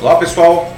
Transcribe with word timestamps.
Olá 0.00 0.14
pessoal, 0.14 0.72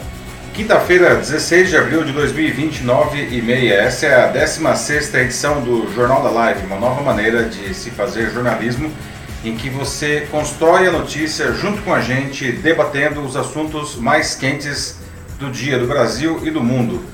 quinta-feira, 0.54 1.14
16 1.14 1.68
de 1.68 1.76
abril 1.76 2.02
de 2.04 2.12
2020, 2.12 2.84
9 2.84 3.18
e 3.30 3.42
meia. 3.42 3.74
Essa 3.74 4.06
é 4.06 4.14
a 4.14 4.28
16 4.28 5.12
edição 5.12 5.60
do 5.60 5.92
Jornal 5.94 6.22
da 6.22 6.30
Live, 6.30 6.64
uma 6.64 6.76
nova 6.76 7.02
maneira 7.02 7.44
de 7.44 7.74
se 7.74 7.90
fazer 7.90 8.30
jornalismo 8.30 8.90
em 9.44 9.54
que 9.54 9.68
você 9.68 10.26
constrói 10.30 10.88
a 10.88 10.90
notícia 10.90 11.52
junto 11.52 11.82
com 11.82 11.92
a 11.92 12.00
gente, 12.00 12.50
debatendo 12.50 13.20
os 13.20 13.36
assuntos 13.36 13.94
mais 13.96 14.34
quentes 14.34 15.00
do 15.38 15.50
dia 15.50 15.78
do 15.78 15.86
Brasil 15.86 16.40
e 16.42 16.50
do 16.50 16.62
mundo. 16.62 17.04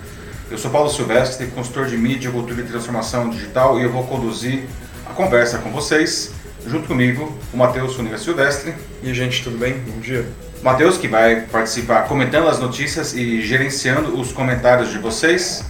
Eu 0.49 0.59
sou 0.59 0.71
Paulo 0.71 0.89
Silvestre, 0.89 1.49
consultor 1.49 1.87
de 1.87 1.97
mídia, 1.97 2.31
cultura 2.31 2.61
e 2.61 2.65
transformação 2.65 3.31
digital 3.31 3.81
e 3.81 3.83
eu 3.83 3.91
vou 3.91 4.05
conduzir 4.05 4.63
a 5.11 5.13
conversa 5.13 5.59
com 5.59 5.73
vocês. 5.73 6.33
Junto 6.65 6.87
comigo, 6.87 7.37
o 7.53 7.57
Matheus 7.57 7.97
Funica 7.97 8.17
Silvestre. 8.17 8.73
E 9.03 9.13
gente, 9.13 9.43
tudo 9.43 9.59
bem? 9.59 9.73
Bom 9.73 9.99
dia. 9.99 10.46
Matheus, 10.67 10.99
que 10.99 11.07
vai 11.07 11.43
participar 11.43 12.09
comentando 12.09 12.49
as 12.49 12.59
notícias 12.59 13.15
e 13.15 13.41
gerenciando 13.41 14.21
os 14.21 14.33
comentários 14.33 14.91
de 14.91 14.99
vocês. 14.99 15.65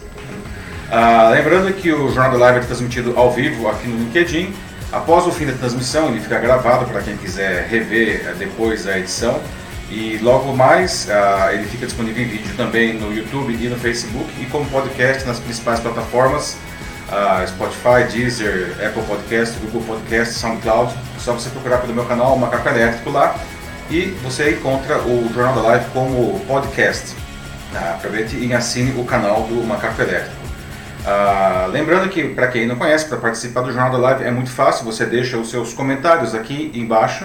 Ah, 0.91 1.29
lembrando 1.35 1.71
que 1.75 1.93
o 1.93 2.11
Jornal 2.11 2.31
da 2.31 2.39
Live 2.39 2.61
é 2.61 2.63
transmitido 2.63 3.13
ao 3.15 3.31
vivo 3.31 3.69
aqui 3.69 3.87
no 3.87 3.99
LinkedIn. 3.99 4.55
Após 4.91 5.27
o 5.27 5.31
fim 5.31 5.45
da 5.45 5.53
transmissão, 5.53 6.09
ele 6.09 6.21
fica 6.21 6.39
gravado 6.39 6.87
para 6.87 7.03
quem 7.03 7.15
quiser 7.19 7.67
rever 7.69 8.23
eh, 8.27 8.35
depois 8.39 8.87
a 8.87 8.99
edição. 8.99 9.39
E 9.91 10.19
logo 10.23 10.57
mais, 10.57 11.11
ah, 11.11 11.51
ele 11.53 11.65
fica 11.65 11.85
disponível 11.85 12.25
em 12.25 12.29
vídeo 12.29 12.55
também 12.57 12.95
no 12.95 13.13
YouTube 13.13 13.53
e 13.53 13.69
no 13.69 13.77
Facebook 13.77 14.33
e 14.41 14.47
como 14.47 14.65
podcast 14.71 15.27
nas 15.27 15.39
principais 15.39 15.79
plataformas. 15.79 16.57
Ah, 17.13 17.45
Spotify, 17.47 18.11
Deezer, 18.11 18.75
Apple 18.83 19.03
Podcast, 19.03 19.59
Google 19.59 19.83
Podcast, 19.83 20.33
SoundCloud. 20.37 20.95
É 21.15 21.21
só 21.21 21.35
você 21.35 21.51
procurar 21.51 21.83
pelo 21.83 21.93
meu 21.93 22.07
canal 22.07 22.35
Macaco 22.39 22.71
Elétrico 22.71 23.11
lá 23.11 23.39
e 23.91 24.07
você 24.23 24.53
encontra 24.53 24.99
o 24.99 25.31
Jornal 25.33 25.55
da 25.55 25.63
Live 25.63 25.87
como 25.93 26.41
podcast. 26.47 27.15
Ah, 27.75 27.95
aproveite 27.95 28.37
e 28.37 28.53
assine 28.53 28.99
o 29.01 29.05
canal 29.05 29.43
do 29.43 29.63
Macaco 29.65 30.01
Elétrico. 30.03 30.35
Ah, 31.05 31.69
lembrando 31.71 32.09
que, 32.09 32.25
para 32.31 32.49
quem 32.49 32.67
não 32.67 32.77
conhece, 32.77 33.07
para 33.07 33.19
participar 33.19 33.61
do 33.61 33.73
Jornal 33.73 33.93
da 33.93 33.99
Live 33.99 34.25
é 34.25 34.31
muito 34.31 34.51
fácil, 34.51 34.85
você 34.85 35.07
deixa 35.07 35.37
os 35.37 35.51
seus 35.51 35.73
comentários 35.73 36.35
aqui 36.35 36.73
embaixo, 36.75 37.25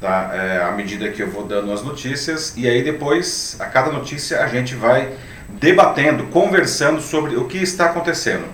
tá? 0.00 0.30
É, 0.34 0.62
à 0.62 0.72
medida 0.72 1.08
que 1.08 1.22
eu 1.22 1.30
vou 1.30 1.44
dando 1.44 1.72
as 1.72 1.82
notícias, 1.82 2.52
e 2.56 2.68
aí 2.68 2.82
depois, 2.82 3.56
a 3.58 3.66
cada 3.66 3.90
notícia, 3.90 4.42
a 4.44 4.48
gente 4.48 4.74
vai 4.74 5.12
debatendo, 5.48 6.24
conversando 6.24 7.00
sobre 7.00 7.36
o 7.36 7.46
que 7.46 7.58
está 7.58 7.86
acontecendo. 7.86 8.44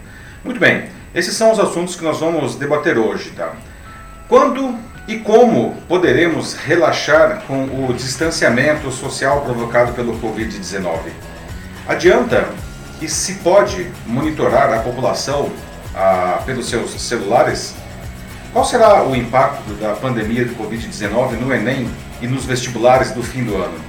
Muito 0.44 0.60
bem, 0.60 0.84
esses 1.12 1.34
são 1.34 1.50
os 1.50 1.58
assuntos 1.58 1.96
que 1.96 2.04
nós 2.04 2.20
vamos 2.20 2.54
debater 2.54 2.98
hoje. 2.98 3.30
Tá? 3.30 3.52
Quando 4.28 4.78
e 5.08 5.18
como 5.20 5.74
poderemos 5.88 6.52
relaxar 6.52 7.42
com 7.46 7.64
o 7.64 7.94
distanciamento 7.94 8.92
social 8.92 9.40
provocado 9.40 9.94
pelo 9.94 10.20
Covid-19? 10.20 10.98
Adianta 11.88 12.46
e 13.00 13.08
se 13.08 13.36
pode 13.36 13.90
monitorar 14.06 14.70
a 14.70 14.80
população 14.80 15.50
ah, 15.94 16.42
pelos 16.44 16.68
seus 16.68 16.90
celulares? 17.00 17.74
Qual 18.52 18.66
será 18.66 19.02
o 19.02 19.16
impacto 19.16 19.72
da 19.80 19.94
pandemia 19.94 20.44
do 20.44 20.54
Covid-19 20.56 21.40
no 21.40 21.54
Enem 21.54 21.88
e 22.20 22.26
nos 22.26 22.44
vestibulares 22.44 23.10
do 23.12 23.22
fim 23.22 23.44
do 23.44 23.56
ano? 23.56 23.80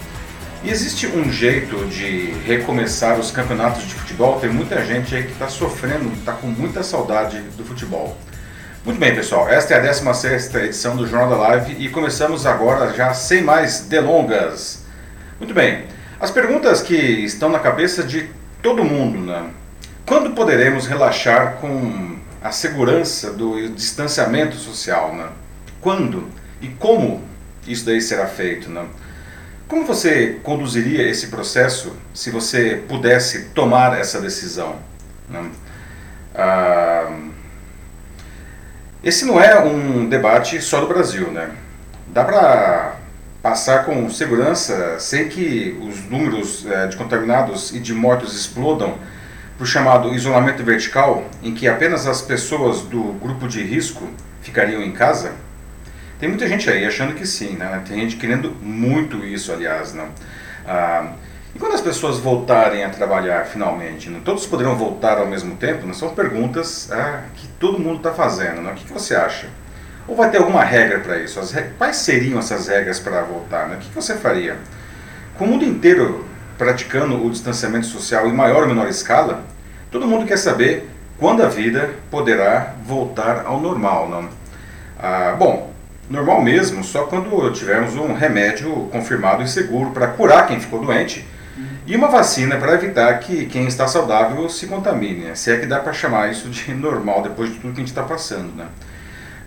E 0.64 0.70
existe 0.70 1.06
um 1.08 1.30
jeito 1.30 1.86
de 1.88 2.32
recomeçar 2.46 3.20
os 3.20 3.30
campeonatos 3.30 3.86
de 3.86 3.94
futebol? 3.94 4.40
Tem 4.40 4.50
muita 4.50 4.86
gente 4.86 5.14
aí 5.14 5.24
que 5.24 5.34
está 5.34 5.50
sofrendo, 5.50 6.14
está 6.14 6.32
com 6.32 6.48
muita 6.48 6.82
saudade 6.82 7.42
do 7.58 7.66
futebol. 7.66 8.18
Muito 8.86 8.98
bem, 8.98 9.14
pessoal, 9.14 9.50
esta 9.50 9.74
é 9.74 9.78
a 9.78 9.82
16 9.82 10.56
edição 10.56 10.96
do 10.96 11.06
Jornal 11.06 11.30
da 11.30 11.36
Live 11.36 11.76
e 11.84 11.90
começamos 11.90 12.46
agora 12.46 12.94
já 12.94 13.14
sem 13.14 13.42
mais 13.42 13.82
delongas. 13.82 14.86
Muito 15.38 15.54
bem, 15.54 15.84
as 16.18 16.32
perguntas 16.32 16.82
que 16.82 16.96
estão 16.96 17.50
na 17.50 17.60
cabeça 17.60 18.02
de 18.04 18.30
todo 18.64 18.86
mundo, 18.86 19.20
né? 19.20 19.50
Quando 20.06 20.32
poderemos 20.32 20.88
relaxar 20.88 21.58
com 21.58 22.20
a 22.42 22.52
segurança 22.52 23.34
do 23.34 23.68
distanciamento 23.68 24.56
social, 24.56 25.14
né? 25.14 25.28
Quando 25.82 26.30
e 26.62 26.70
como 26.70 27.22
isso 27.68 27.86
daí 27.86 28.00
será 28.00 28.28
feito, 28.28 28.70
né? 28.70 28.86
Como 29.68 29.86
você 29.86 30.40
conduziria 30.42 31.06
esse 31.06 31.28
processo 31.28 31.98
se 32.14 32.32
você 32.32 32.82
pudesse 32.88 33.50
tomar 33.50 34.00
essa 34.00 34.22
decisão? 34.22 34.78
Né? 35.30 35.52
Ah, 36.34 37.12
esse 39.04 39.26
não 39.26 39.40
é 39.40 39.60
um 39.64 40.08
debate 40.08 40.62
só 40.62 40.82
do 40.82 40.88
Brasil, 40.88 41.32
né? 41.32 41.50
Dá 42.08 42.24
para 42.24 42.96
passar 43.42 43.86
com 43.86 44.10
segurança 44.10 45.00
sem 45.00 45.30
que 45.30 45.78
os 45.82 46.04
números 46.10 46.66
eh, 46.70 46.88
de 46.88 46.98
contaminados 46.98 47.74
e 47.74 47.80
de 47.80 47.94
mortos 47.94 48.36
explodam 48.36 48.98
para 49.58 49.64
o 49.64 49.68
chamado 49.68 50.14
isolamento 50.14 50.64
vertical, 50.64 51.26
em 51.42 51.54
que 51.54 51.68
apenas 51.68 52.08
as 52.08 52.22
pessoas 52.22 52.82
do 52.82 53.14
grupo 53.14 53.48
de 53.48 53.64
risco 53.64 54.10
ficariam 54.42 54.82
em 54.82 54.92
casa? 54.92 55.34
Tem 56.20 56.28
muita 56.28 56.48
gente 56.48 56.70
aí 56.70 56.86
achando 56.86 57.16
que 57.16 57.26
sim, 57.26 57.56
né? 57.56 57.82
Tem 57.88 58.00
gente 58.02 58.18
querendo 58.18 58.52
muito 58.62 59.26
isso, 59.26 59.54
aliás, 59.54 59.94
né? 59.94 60.08
Ah, 60.68 61.14
e 61.56 61.60
quando 61.60 61.74
as 61.74 61.82
pessoas 61.82 62.20
voltarem 62.20 62.84
a 62.84 62.90
trabalhar 62.90 63.46
finalmente, 63.46 64.10
né? 64.10 64.22
todos 64.24 64.46
poderão 64.46 64.76
voltar 64.76 65.18
ao 65.18 65.26
mesmo 65.26 65.56
tempo? 65.56 65.86
Né? 65.86 65.94
São 65.94 66.10
perguntas 66.10 66.92
ah, 66.92 67.24
que 67.36 67.48
todo 67.60 67.80
mundo 67.80 67.98
está 67.98 68.14
fazendo. 68.14 68.62
Né? 68.62 68.72
O 68.72 68.76
que, 68.76 68.92
você 68.94 69.16
acha? 69.16 69.48
Ou 70.08 70.16
vai 70.16 70.30
ter 70.30 70.38
alguma 70.38 70.64
regra 70.64 71.00
para 71.00 71.18
isso? 71.18 71.40
Quais 71.78 71.98
seriam 71.98 72.40
essas 72.40 72.68
regras 72.68 73.00
para 73.00 73.22
voltar? 73.22 73.68
Né? 73.68 73.76
O 73.76 73.80
que, 73.80 73.90
que 73.90 73.96
você 73.96 74.16
faria? 74.16 74.58
Com 75.38 75.46
o 75.46 75.48
mundo 75.48 75.66
inteiro 75.66 76.26
praticando 76.58 77.26
o 77.26 77.30
distanciamento 77.30 77.88
social 77.88 78.28
em 78.28 78.34
maior 78.34 78.64
ou 78.64 78.68
menor 78.68 78.88
escala, 78.88 79.44
todo 79.90 80.06
mundo 80.06 80.26
quer 80.26 80.38
saber 80.38 80.90
quando 81.18 81.42
a 81.42 81.48
vida 81.48 81.92
poderá 82.12 82.76
voltar 82.86 83.46
ao 83.46 83.60
normal. 83.60 84.10
Não? 84.10 84.30
Ah, 85.00 85.36
bom, 85.40 85.72
normal 86.10 86.42
mesmo, 86.42 86.84
só 86.84 87.04
quando 87.04 87.52
tivermos 87.52 87.96
um 87.96 88.14
remédio 88.14 88.88
confirmado 88.92 89.42
e 89.42 89.48
seguro 89.48 89.92
para 89.92 90.08
curar 90.08 90.48
quem 90.48 90.60
ficou 90.60 90.82
doente 90.82 91.26
e 91.90 91.96
uma 91.96 92.08
vacina 92.08 92.56
para 92.58 92.76
evitar 92.76 93.18
que 93.18 93.48
quem 93.48 93.66
está 93.66 93.88
saudável 93.88 94.48
se 94.48 94.68
contamine, 94.68 95.26
né? 95.26 95.34
se 95.34 95.52
é 95.52 95.58
que 95.58 95.66
dá 95.66 95.80
para 95.80 95.92
chamar 95.92 96.32
isso 96.32 96.48
de 96.48 96.72
normal 96.76 97.24
depois 97.24 97.52
de 97.52 97.56
tudo 97.56 97.74
que 97.74 97.80
a 97.80 97.84
gente 97.84 97.88
está 97.88 98.04
passando. 98.04 98.56
Né? 98.56 98.68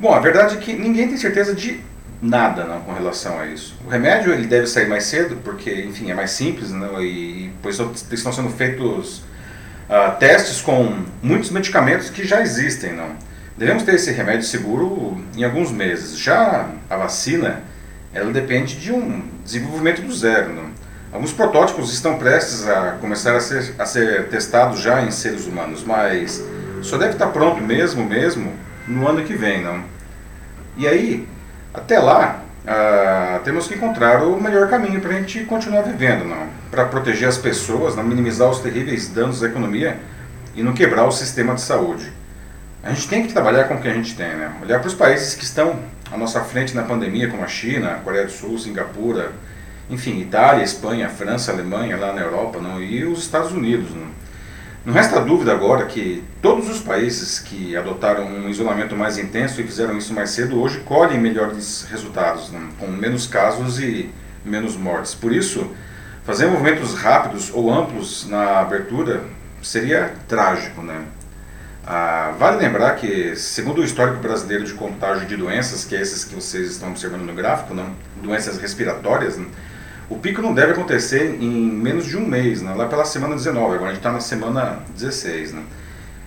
Bom, 0.00 0.12
a 0.12 0.19
verdade 0.19 0.56
é 0.56 0.58
que 0.58 0.72
ninguém 0.72 1.06
tem 1.06 1.16
certeza 1.16 1.54
de 1.54 1.81
nada 2.20 2.64
né, 2.64 2.82
com 2.84 2.92
relação 2.92 3.38
a 3.38 3.47
isso. 3.47 3.78
O 3.86 3.88
remédio 3.88 4.34
ele 4.34 4.48
deve 4.48 4.66
sair 4.66 4.88
mais 4.88 5.04
cedo, 5.04 5.36
porque, 5.44 5.70
enfim, 5.82 6.10
é 6.10 6.14
mais 6.14 6.32
simples, 6.32 6.72
né, 6.72 6.88
e, 7.00 7.52
pois 7.62 7.78
estão 8.10 8.32
sendo 8.32 8.50
feitos 8.50 9.19
uh, 9.88 10.19
testes 10.19 10.60
com 10.60 11.04
muitos 11.22 11.50
medicamentos 11.50 12.10
que 12.10 12.26
já 12.26 12.41
existem. 12.41 12.92
Não? 12.92 13.10
Devemos 13.56 13.84
ter 13.84 13.94
esse 13.94 14.10
remédio 14.10 14.42
seguro 14.42 15.25
em 15.36 15.44
alguns 15.44 15.70
meses. 15.70 16.19
Já 16.19 16.70
a 16.91 16.97
vacina, 16.97 17.62
ela 18.12 18.32
depende 18.32 18.75
de 18.75 18.91
um 18.91 19.22
desenvolvimento 19.44 20.02
do 20.02 20.12
zero. 20.12 20.52
Não? 20.52 20.82
Alguns 21.12 21.32
protótipos 21.32 21.92
estão 21.92 22.16
prestes 22.16 22.66
a 22.66 22.92
começar 22.92 23.36
a 23.36 23.40
ser, 23.40 23.74
a 23.78 23.84
ser 23.84 24.28
testados 24.28 24.80
já 24.80 25.02
em 25.02 25.10
seres 25.10 25.46
humanos, 25.46 25.84
mas 25.84 26.42
só 26.80 26.96
deve 26.96 27.12
estar 27.12 27.26
pronto 27.26 27.62
mesmo, 27.62 28.02
mesmo, 28.02 28.54
no 28.88 29.06
ano 29.06 29.22
que 29.22 29.34
vem, 29.34 29.62
não? 29.62 29.84
E 30.74 30.88
aí, 30.88 31.28
até 31.74 31.98
lá, 31.98 32.42
ah, 32.66 33.40
temos 33.44 33.68
que 33.68 33.74
encontrar 33.74 34.22
o 34.22 34.40
melhor 34.40 34.70
caminho 34.70 35.02
para 35.02 35.10
a 35.10 35.14
gente 35.14 35.44
continuar 35.44 35.82
vivendo, 35.82 36.24
não? 36.24 36.46
Para 36.70 36.86
proteger 36.86 37.28
as 37.28 37.36
pessoas, 37.36 37.94
não 37.94 38.02
minimizar 38.02 38.48
os 38.48 38.60
terríveis 38.60 39.08
danos 39.08 39.42
à 39.42 39.48
economia 39.48 39.98
e 40.56 40.62
não 40.62 40.72
quebrar 40.72 41.04
o 41.04 41.12
sistema 41.12 41.54
de 41.54 41.60
saúde. 41.60 42.10
A 42.82 42.90
gente 42.90 43.06
tem 43.06 43.26
que 43.26 43.32
trabalhar 43.34 43.64
com 43.64 43.74
o 43.74 43.80
que 43.82 43.88
a 43.88 43.92
gente 43.92 44.16
tem, 44.16 44.28
né? 44.28 44.50
Olhar 44.62 44.80
para 44.80 44.88
os 44.88 44.94
países 44.94 45.34
que 45.34 45.44
estão 45.44 45.78
à 46.10 46.16
nossa 46.16 46.40
frente 46.40 46.74
na 46.74 46.82
pandemia, 46.82 47.28
como 47.28 47.44
a 47.44 47.48
China, 47.48 47.92
a 47.92 47.94
Coreia 47.96 48.24
do 48.24 48.32
Sul, 48.32 48.58
Singapura, 48.58 49.32
enfim, 49.92 50.20
Itália, 50.20 50.64
Espanha, 50.64 51.08
França, 51.11 51.52
Alemanha, 51.52 51.99
lá 51.99 52.14
na 52.14 52.22
Europa, 52.22 52.58
não, 52.58 52.82
e 52.82 53.05
os 53.05 53.20
Estados 53.20 53.52
Unidos. 53.52 53.90
Não. 53.90 54.06
não 54.87 54.94
resta 54.94 55.20
dúvida 55.20 55.52
agora 55.52 55.84
que 55.84 56.25
todos 56.40 56.69
os 56.70 56.81
países 56.81 57.38
que 57.38 57.76
adotaram 57.76 58.25
um 58.25 58.49
isolamento 58.49 58.96
mais 58.96 59.19
intenso 59.19 59.61
e 59.61 59.64
fizeram 59.64 59.96
isso 59.99 60.14
mais 60.14 60.31
cedo 60.31 60.58
hoje 60.58 60.81
colhem 60.81 61.20
melhores 61.20 61.87
resultados, 61.90 62.50
não, 62.50 62.69
com 62.78 62.87
menos 62.87 63.26
casos 63.26 63.78
e 63.81 64.11
menos 64.43 64.75
mortes. 64.75 65.14
Por 65.14 65.31
isso, 65.31 65.70
fazer 66.25 66.46
movimentos 66.46 66.94
rápidos 66.94 67.50
ou 67.52 67.70
amplos 67.70 68.26
na 68.26 68.61
abertura 68.61 69.22
seria 69.62 70.14
trágico, 70.26 70.81
né? 70.81 71.02
Ah, 71.87 72.32
vale 72.38 72.56
lembrar 72.56 72.94
que, 72.94 73.37
segundo 73.37 73.81
o 73.81 73.84
histórico 73.84 74.19
brasileiro 74.22 74.64
de 74.64 74.72
contágio 74.72 75.26
de 75.26 75.37
doenças, 75.37 75.84
que 75.84 75.94
é 75.94 76.00
esses 76.00 76.25
que 76.25 76.34
vocês 76.34 76.70
estão 76.70 76.90
observando 76.90 77.22
no 77.22 77.34
gráfico, 77.34 77.75
não? 77.75 77.93
doenças 78.22 78.56
respiratórias, 78.56 79.37
não? 79.37 79.49
O 80.12 80.19
pico 80.19 80.43
não 80.43 80.53
deve 80.53 80.73
acontecer 80.73 81.38
em 81.41 81.50
menos 81.50 82.05
de 82.05 82.19
um 82.19 82.26
mês, 82.26 82.61
né? 82.61 82.75
lá 82.75 82.87
pela 82.87 83.03
semana 83.03 83.35
19, 83.35 83.76
agora 83.76 83.85
a 83.85 83.94
gente 83.94 84.00
está 84.00 84.12
na 84.12 84.20
semana 84.20 84.81
16. 84.94 85.55
Né? 85.55 85.62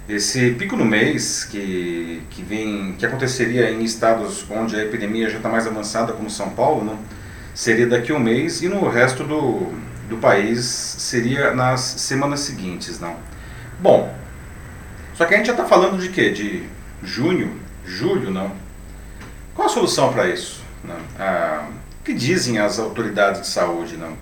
Esse 0.09 0.51
pico 0.53 0.75
no 0.75 0.83
mês, 0.83 1.43
que, 1.43 2.23
que, 2.31 2.41
vem, 2.41 2.95
que 2.97 3.05
aconteceria 3.05 3.69
em 3.69 3.83
estados 3.83 4.43
onde 4.49 4.75
a 4.75 4.81
epidemia 4.81 5.29
já 5.29 5.37
está 5.37 5.49
mais 5.49 5.67
avançada, 5.67 6.13
como 6.13 6.31
São 6.31 6.49
Paulo, 6.49 6.83
né? 6.83 6.97
seria 7.53 7.85
daqui 7.85 8.11
a 8.11 8.15
um 8.15 8.19
mês, 8.19 8.63
e 8.63 8.67
no 8.67 8.89
resto 8.89 9.23
do, 9.23 9.71
do 10.09 10.17
país 10.17 10.65
seria 10.65 11.53
nas 11.53 11.81
semanas 11.81 12.39
seguintes, 12.39 12.99
não? 12.99 13.15
Bom, 13.79 14.11
só 15.13 15.25
que 15.25 15.35
a 15.35 15.37
gente 15.37 15.45
já 15.45 15.53
está 15.53 15.65
falando 15.65 16.01
de 16.01 16.09
quê? 16.09 16.31
De 16.31 16.63
junho, 17.03 17.55
julho, 17.85 18.31
não? 18.31 18.51
Qual 19.53 19.67
a 19.67 19.71
solução 19.71 20.11
para 20.11 20.27
isso? 20.27 20.63
Não? 20.83 20.97
Ah, 21.19 21.67
que 22.05 22.13
dizem 22.13 22.59
as 22.59 22.77
autoridades 22.77 23.41
de 23.41 23.47
saúde, 23.47 23.97
não? 23.97 24.11
O 24.11 24.17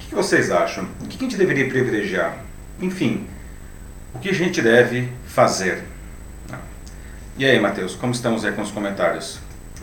que, 0.00 0.14
vocês 0.14 0.50
acham? 0.50 0.88
O 1.00 1.06
que 1.06 1.16
a 1.16 1.20
gente 1.20 1.36
deveria 1.36 1.68
privilegiar? 1.68 2.36
Enfim, 2.80 3.26
o 4.12 4.18
que 4.18 4.28
a 4.28 4.34
gente 4.34 4.60
deve 4.60 5.08
fazer? 5.26 5.84
E 7.38 7.44
aí, 7.44 7.58
Matheus, 7.60 7.94
como 7.94 8.12
estamos 8.12 8.44
aí 8.44 8.52
com 8.52 8.60
os 8.60 8.72
comentários? 8.72 9.38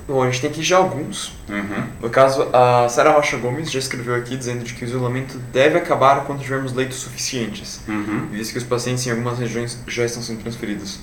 Bom, 0.06 0.22
a 0.22 0.26
gente 0.26 0.42
tem 0.42 0.50
aqui 0.50 0.62
já 0.62 0.78
alguns. 0.78 1.30
Uhum. 1.50 1.88
No 2.02 2.10
caso, 2.10 2.48
a 2.54 2.88
Sara 2.90 3.12
Rocha 3.12 3.38
Gomes 3.38 3.72
já 3.72 3.80
escreveu 3.80 4.14
aqui 4.16 4.36
dizendo 4.36 4.64
de 4.64 4.74
que 4.74 4.84
o 4.84 4.88
isolamento 4.88 5.38
deve 5.52 5.78
acabar 5.78 6.24
quando 6.26 6.42
tivermos 6.42 6.74
leitos 6.74 6.98
suficientes, 6.98 7.82
Uhum. 7.88 8.28
visto 8.32 8.52
que 8.52 8.58
os 8.58 8.64
pacientes 8.64 9.08
em 9.08 9.12
algumas 9.12 9.40
regiões 9.40 9.80
já 9.88 10.06
estão 10.06 10.22
sendo 10.22 10.42
transferidos. 10.42 11.00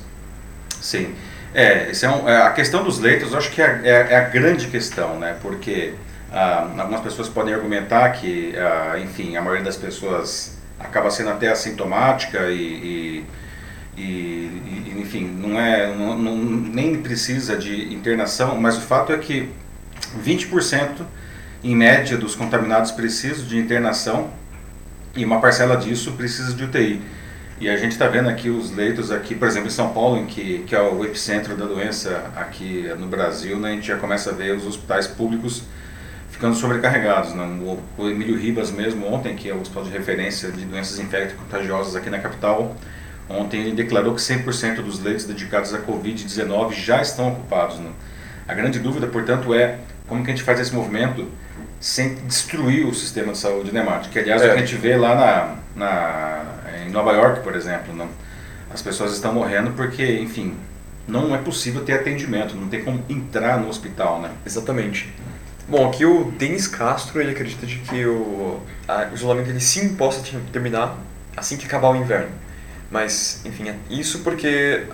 Sim. 0.81 1.15
É, 1.55 1.91
é 1.91 2.09
um, 2.09 2.29
é, 2.29 2.43
a 2.43 2.51
questão 2.51 2.85
dos 2.85 2.99
leitos, 2.99 3.33
eu 3.33 3.39
acho 3.39 3.51
que 3.51 3.63
é, 3.63 3.81
é, 3.83 3.91
é 4.11 4.17
a 4.17 4.29
grande 4.29 4.69
questão, 4.69 5.19
né? 5.19 5.37
Porque 5.41 5.95
ah, 6.35 6.69
algumas 6.79 7.03
pessoas 7.03 7.29
podem 7.31 7.55
argumentar 7.55 8.11
que, 8.13 8.55
ah, 8.59 8.99
enfim, 9.01 9.37
a 9.37 9.43
maioria 9.43 9.65
das 9.65 9.77
pessoas 9.79 10.59
acaba 10.81 11.11
sendo 11.11 11.31
até 11.31 11.49
assintomática 11.51 12.51
e, 12.51 13.25
e, 13.97 14.03
e, 14.03 14.03
e, 14.03 14.95
enfim, 15.01 15.27
não 15.27 15.59
é, 15.61 15.95
não, 15.95 16.19
não- 16.19 16.37
nem 16.37 17.03
precisa 17.03 17.57
de 17.57 17.95
internação, 17.95 18.61
mas 18.61 18.77
o 18.79 18.83
fato 18.83 19.13
é 19.13 19.19
que 19.19 19.51
20% 20.17 21.07
em 21.65 21.77
média 21.77 22.19
dos 22.19 22.35
contaminados 22.37 22.93
precisam 22.93 23.47
de 23.47 23.59
internação 23.59 24.31
e 25.17 25.25
uma 25.25 25.41
parcela 25.41 25.77
disso 25.77 26.13
precisa 26.13 26.55
de 26.55 26.65
UTI. 26.65 27.03
E 27.61 27.69
a 27.69 27.77
gente 27.77 27.93
está 27.93 28.09
vendo 28.09 28.29
aqui 28.29 28.51
os 28.51 28.73
leitos 28.73 29.13
aqui, 29.13 29.35
por 29.35 29.47
exemplo, 29.47 29.69
em 29.69 29.71
São 29.73 29.91
Paulo, 29.95 30.19
em 30.19 30.27
que, 30.27 30.65
que 30.67 30.75
é 30.75 30.83
o 30.83 31.05
epicentro 31.05 31.57
da 31.57 31.67
doença 31.67 32.33
aqui 32.37 32.89
no 32.99 33.07
Brasil, 33.07 33.59
né, 33.59 33.71
a 33.71 33.75
gente 33.75 33.87
já 33.87 33.97
começa 33.97 34.31
a 34.31 34.35
ver 34.35 34.57
os 34.57 34.67
hospitais 34.67 35.07
públicos 35.07 35.63
ficando 36.35 36.57
sobrecarregados. 36.57 37.33
Né? 37.33 37.45
O, 37.97 38.09
Emílio 38.09 38.37
Ribas 38.37 38.71
mesmo, 38.71 39.07
ontem, 39.13 39.37
que 39.37 39.49
é 39.49 39.55
o 39.55 39.61
hospital 39.61 39.85
de 39.85 39.91
referência 39.91 40.51
de 40.51 40.65
doenças 40.65 40.99
infecto-contagiosas 40.99 41.95
aqui 41.95 42.11
na 42.11 42.19
capital, 42.19 42.77
ontem 43.29 43.61
ele 43.61 43.73
declarou 43.73 44.15
que 44.15 44.21
100% 44.21 44.83
dos 44.83 45.01
leitos 45.03 45.25
dedicados 45.25 45.73
à 45.73 45.79
Covid-19 45.79 46.73
já 46.73 47.01
estão 47.01 47.29
ocupados. 47.29 47.79
Né? 47.79 47.91
A 48.49 48.55
grande 48.55 48.81
dúvida, 48.81 49.07
portanto, 49.07 49.55
é 49.55 49.79
como 50.09 50.25
que 50.25 50.31
a 50.31 50.35
gente 50.35 50.45
faz 50.45 50.59
esse 50.59 50.75
movimento 50.75 51.27
sem 51.81 52.17
destruir 52.27 52.87
o 52.87 52.95
sistema 52.95 53.33
de 53.33 53.39
saúde, 53.39 53.73
né, 53.73 53.83
Márcio? 53.83 54.11
Que, 54.11 54.19
aliás, 54.19 54.43
é. 54.43 54.47
o 54.47 54.49
que 54.51 54.57
a 54.57 54.61
gente 54.61 54.75
vê 54.77 54.97
lá 54.97 55.15
na, 55.15 55.85
na, 55.87 56.45
em 56.85 56.91
Nova 56.91 57.13
York, 57.13 57.43
por 57.43 57.55
exemplo, 57.55 57.95
não? 57.95 58.09
as 58.73 58.83
pessoas 58.83 59.13
estão 59.13 59.33
morrendo 59.33 59.71
porque, 59.73 60.19
enfim, 60.19 60.57
não 61.07 61.35
é 61.35 61.39
possível 61.39 61.85
ter 61.85 61.93
atendimento, 61.93 62.57
não 62.57 62.69
tem 62.69 62.83
como 62.83 63.05
entrar 63.09 63.61
no 63.61 63.69
hospital, 63.69 64.21
né? 64.21 64.31
Exatamente. 64.45 65.13
Bom, 65.69 65.89
aqui 65.89 66.05
o 66.05 66.31
Denis 66.33 66.69
Castro, 66.69 67.21
ele 67.21 67.31
acredita 67.31 67.65
de 67.67 67.79
que 67.79 68.05
o, 68.05 68.61
a, 68.87 69.09
o 69.11 69.15
isolamento 69.15 69.51
ele 69.51 69.61
sim 69.61 69.95
possa 69.95 70.23
terminar 70.53 70.97
assim 71.37 71.57
que 71.57 71.67
acabar 71.67 71.91
o 71.91 71.97
inverno. 71.97 72.31
Mas, 72.91 73.41
enfim, 73.45 73.69
é 73.69 73.77
isso 73.89 74.21
porque 74.21 74.85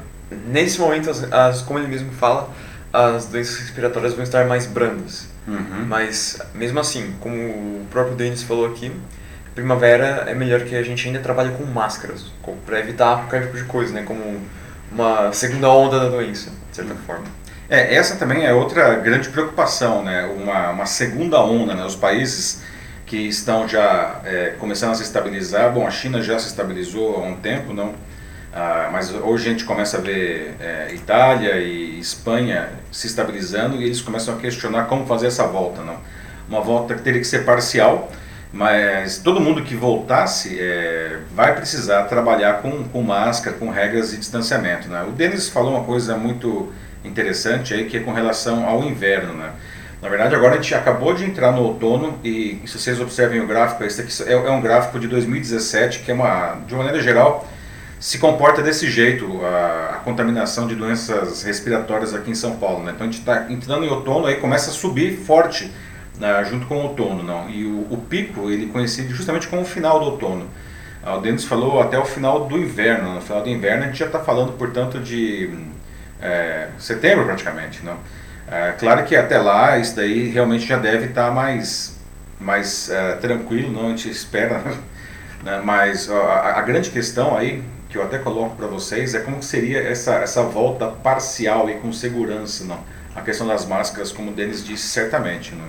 nesse 0.46 0.80
momento, 0.80 1.10
as, 1.10 1.24
as, 1.32 1.62
como 1.62 1.78
ele 1.78 1.88
mesmo 1.88 2.12
fala, 2.12 2.50
as 2.92 3.26
doenças 3.26 3.58
respiratórias 3.58 4.14
vão 4.14 4.22
estar 4.22 4.46
mais 4.46 4.66
brandas. 4.66 5.28
Uhum. 5.46 5.86
Mas, 5.86 6.38
mesmo 6.54 6.78
assim, 6.78 7.14
como 7.20 7.36
o 7.36 7.86
próprio 7.90 8.14
Denis 8.14 8.42
falou 8.42 8.66
aqui, 8.66 8.92
primavera 9.54 10.24
é 10.28 10.34
melhor 10.34 10.60
que 10.62 10.76
a 10.76 10.82
gente 10.82 11.06
ainda 11.06 11.20
trabalhe 11.20 11.52
com 11.52 11.64
máscaras, 11.64 12.26
para 12.64 12.78
evitar 12.78 13.16
qualquer 13.18 13.46
tipo 13.46 13.56
de 13.56 13.64
coisa, 13.64 13.92
né? 13.92 14.02
Como 14.02 14.40
uma 14.90 15.32
segunda 15.32 15.68
onda 15.68 15.98
da 15.98 16.08
doença, 16.08 16.50
de 16.70 16.76
certa 16.76 16.94
forma. 17.06 17.24
É, 17.70 17.94
essa 17.94 18.16
também 18.16 18.44
é 18.44 18.52
outra 18.52 18.96
grande 18.96 19.28
preocupação, 19.28 20.02
né? 20.02 20.24
Uma, 20.24 20.70
uma 20.70 20.86
segunda 20.86 21.40
onda, 21.40 21.72
né? 21.72 21.84
Os 21.84 21.94
países 21.94 22.62
que 23.06 23.16
estão 23.28 23.68
já 23.68 24.20
é, 24.24 24.54
começando 24.58 24.90
a 24.90 24.94
se 24.96 25.04
estabilizar, 25.04 25.72
bom, 25.72 25.86
a 25.86 25.90
China 25.90 26.20
já 26.20 26.36
se 26.38 26.48
estabilizou 26.48 27.16
há 27.16 27.20
um 27.20 27.36
tempo, 27.36 27.72
não? 27.72 27.94
Ah, 28.52 28.88
mas 28.92 29.14
hoje 29.14 29.46
a 29.46 29.52
gente 29.52 29.64
começa 29.64 29.98
a 29.98 30.00
ver 30.00 30.56
é, 30.60 30.92
Itália 30.92 31.58
e 31.58 32.00
Espanha 32.00 32.70
se 32.90 33.06
estabilizando 33.06 33.76
e 33.76 33.84
eles 33.84 34.00
começam 34.00 34.34
a 34.34 34.38
questionar 34.38 34.86
como 34.86 35.06
fazer 35.06 35.28
essa 35.28 35.46
volta. 35.46 35.82
Não? 35.82 35.96
Uma 36.48 36.60
volta 36.60 36.96
que 36.96 37.02
teria 37.02 37.20
que 37.20 37.26
ser 37.26 37.44
parcial, 37.44 38.10
mas 38.52 39.18
todo 39.18 39.40
mundo 39.40 39.62
que 39.62 39.76
voltasse 39.76 40.58
é, 40.58 41.18
vai 41.32 41.54
precisar 41.54 42.04
trabalhar 42.04 42.54
com, 42.62 42.82
com 42.82 43.02
máscara, 43.02 43.56
com 43.56 43.70
regras 43.70 44.10
de 44.10 44.16
distanciamento. 44.16 44.88
Né? 44.88 45.04
O 45.08 45.12
Denis 45.12 45.48
falou 45.48 45.70
uma 45.76 45.84
coisa 45.84 46.16
muito 46.16 46.72
interessante 47.04 47.74
aí 47.74 47.86
que 47.86 47.96
é 47.96 48.00
com 48.00 48.12
relação 48.12 48.68
ao 48.68 48.84
inverno. 48.84 49.34
Né? 49.34 49.50
Na 50.02 50.08
verdade, 50.08 50.34
agora 50.34 50.54
a 50.54 50.56
gente 50.56 50.74
acabou 50.74 51.14
de 51.14 51.24
entrar 51.24 51.52
no 51.52 51.62
outono 51.62 52.18
e 52.24 52.60
se 52.66 52.78
vocês 52.78 53.00
observem 53.00 53.40
o 53.40 53.46
gráfico, 53.46 53.84
esse 53.84 54.00
aqui 54.00 54.30
é, 54.30 54.32
é 54.32 54.50
um 54.50 54.60
gráfico 54.60 54.98
de 54.98 55.06
2017 55.06 56.00
que 56.00 56.10
é 56.10 56.14
uma, 56.14 56.56
de 56.66 56.74
maneira 56.74 57.00
geral, 57.02 57.46
se 57.98 58.18
comporta 58.18 58.62
desse 58.62 58.90
jeito 58.90 59.44
a, 59.44 59.96
a, 59.96 59.96
contaminação 59.98 60.66
de 60.66 60.74
doenças 60.74 61.42
respiratórias 61.42 62.14
aqui 62.14 62.30
em 62.30 62.34
São 62.34 62.56
Paulo. 62.56 62.82
Né? 62.82 62.92
Então 62.94 63.06
a 63.06 63.10
gente 63.10 63.20
está 63.20 63.52
entrando 63.52 63.84
em 63.84 63.88
outono, 63.88 64.26
aí 64.26 64.36
começa 64.36 64.70
a 64.70 64.72
subir 64.72 65.18
forte 65.18 65.70
né, 66.18 66.42
junto 66.48 66.66
com 66.66 66.76
o 66.76 66.82
outono. 66.84 67.22
Não? 67.22 67.50
E 67.50 67.66
o, 67.66 67.86
o, 67.90 67.98
pico 68.08 68.50
ele 68.50 68.68
coincide 68.68 69.12
justamente 69.12 69.48
com 69.48 69.60
o 69.60 69.64
final 69.66 69.98
do 69.98 70.06
outono. 70.06 70.46
O 71.04 71.18
Denis 71.18 71.44
falou 71.44 71.80
até 71.80 71.98
o 71.98 72.04
final 72.06 72.46
do 72.46 72.58
inverno. 72.58 73.14
No 73.14 73.20
final 73.20 73.42
do 73.42 73.50
inverno 73.50 73.84
a 73.84 73.86
gente 73.86 73.98
já 73.98 74.06
está 74.06 74.18
falando, 74.18 74.52
portanto, 74.52 74.98
de 74.98 75.50
é, 76.20 76.68
setembro 76.78 77.24
praticamente. 77.24 77.84
Não? 77.84 77.98
É, 78.50 78.72
claro 78.78 79.04
que 79.04 79.14
até 79.14 79.38
lá 79.38 79.78
isso 79.78 79.96
daí 79.96 80.28
realmente 80.28 80.66
já 80.66 80.76
deve 80.76 81.06
estar 81.06 81.28
tá 81.28 81.30
mais, 81.30 81.96
mais 82.38 82.90
é, 82.90 83.14
tranquilo, 83.16 83.72
não? 83.72 83.86
a 83.86 83.88
gente 83.90 84.10
espera. 84.10 84.62
Né? 85.42 85.58
Mas 85.64 86.10
a, 86.10 86.58
a 86.58 86.60
grande 86.60 86.90
questão 86.90 87.34
aí 87.34 87.64
que 87.88 87.98
eu 87.98 88.02
até 88.02 88.18
coloco 88.18 88.56
para 88.56 88.66
vocês 88.66 89.14
é 89.14 89.20
como 89.20 89.42
seria 89.42 89.80
essa, 89.82 90.16
essa 90.16 90.42
volta 90.42 90.86
parcial 90.86 91.70
e 91.70 91.74
com 91.74 91.92
segurança, 91.92 92.64
não? 92.64 92.78
A 93.14 93.20
questão 93.22 93.46
das 93.46 93.64
máscaras, 93.66 94.12
como 94.12 94.30
o 94.30 94.34
Denis 94.34 94.64
disse, 94.64 94.86
certamente, 94.88 95.54
não? 95.54 95.64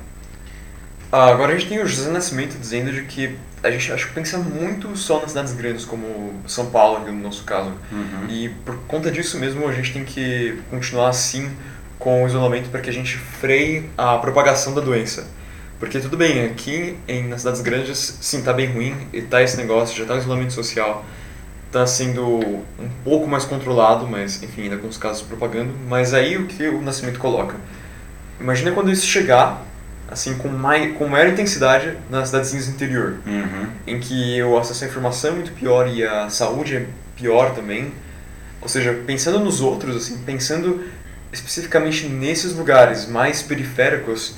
Ah, 1.11 1.27
agora 1.27 1.53
a 1.53 1.57
gente 1.57 1.67
tem 1.67 1.81
o 1.81 1.85
José 1.85 2.09
Nascimento 2.09 2.57
dizendo 2.57 2.91
de 2.91 3.03
que 3.03 3.35
a 3.61 3.69
gente 3.69 3.91
acho 3.91 4.07
que 4.07 4.13
pensa 4.13 4.37
muito 4.37 4.95
só 4.95 5.19
nas 5.19 5.31
cidades 5.31 5.53
grandes, 5.53 5.83
como 5.83 6.33
São 6.47 6.67
Paulo, 6.67 7.05
no 7.05 7.11
nosso 7.11 7.43
caso. 7.43 7.73
Uhum. 7.91 8.27
E 8.29 8.49
por 8.65 8.75
conta 8.87 9.11
disso 9.11 9.37
mesmo, 9.37 9.67
a 9.67 9.73
gente 9.73 9.91
tem 9.91 10.05
que 10.05 10.57
continuar 10.69 11.09
assim 11.09 11.51
com 11.99 12.23
o 12.23 12.27
isolamento 12.27 12.69
para 12.69 12.81
que 12.81 12.89
a 12.89 12.93
gente 12.93 13.17
freie 13.17 13.89
a 13.97 14.17
propagação 14.17 14.73
da 14.73 14.81
doença. 14.81 15.27
Porque 15.79 15.99
tudo 15.99 16.15
bem, 16.15 16.45
aqui 16.45 16.97
em, 17.07 17.27
nas 17.27 17.41
cidades 17.41 17.61
grandes, 17.61 18.17
sim, 18.21 18.41
tá 18.41 18.53
bem 18.53 18.67
ruim, 18.67 18.95
e 19.11 19.21
tá 19.21 19.41
esse 19.41 19.57
negócio, 19.57 19.97
já 19.97 20.05
tá 20.05 20.15
o 20.15 20.17
isolamento 20.17 20.53
social, 20.53 21.03
está 21.67 21.85
sendo 21.85 22.37
um 22.37 22.89
pouco 23.03 23.27
mais 23.27 23.45
controlado, 23.45 24.07
mas 24.07 24.41
enfim, 24.41 24.63
ainda 24.63 24.77
com 24.77 24.87
os 24.87 24.97
casos 24.97 25.21
propagando. 25.23 25.73
Mas 25.87 26.13
aí 26.13 26.37
o 26.37 26.45
que 26.45 26.67
o 26.67 26.81
Nascimento 26.81 27.19
coloca? 27.19 27.55
Imagina 28.39 28.71
quando 28.71 28.91
isso 28.91 29.05
chegar, 29.05 29.65
assim, 30.11 30.37
com, 30.37 30.49
mai, 30.49 30.89
com 30.89 31.07
maior 31.07 31.29
intensidade 31.29 31.97
nas 32.09 32.27
cidadezinhas 32.27 32.67
do 32.67 32.73
interior, 32.73 33.15
uhum. 33.25 33.67
em 33.87 33.97
que 33.97 34.43
o 34.43 34.57
acesso 34.57 34.83
à 34.83 34.87
informação 34.87 35.31
é 35.31 35.33
muito 35.35 35.53
pior 35.53 35.87
e 35.87 36.05
a 36.05 36.29
saúde 36.29 36.75
é 36.75 36.85
pior 37.15 37.55
também. 37.55 37.93
Ou 38.61 38.67
seja, 38.67 38.93
pensando 39.07 39.39
nos 39.39 39.61
outros, 39.61 39.95
assim, 39.95 40.17
pensando 40.23 40.83
especificamente 41.31 42.07
nesses 42.07 42.53
lugares 42.53 43.07
mais 43.07 43.41
periféricos, 43.41 44.35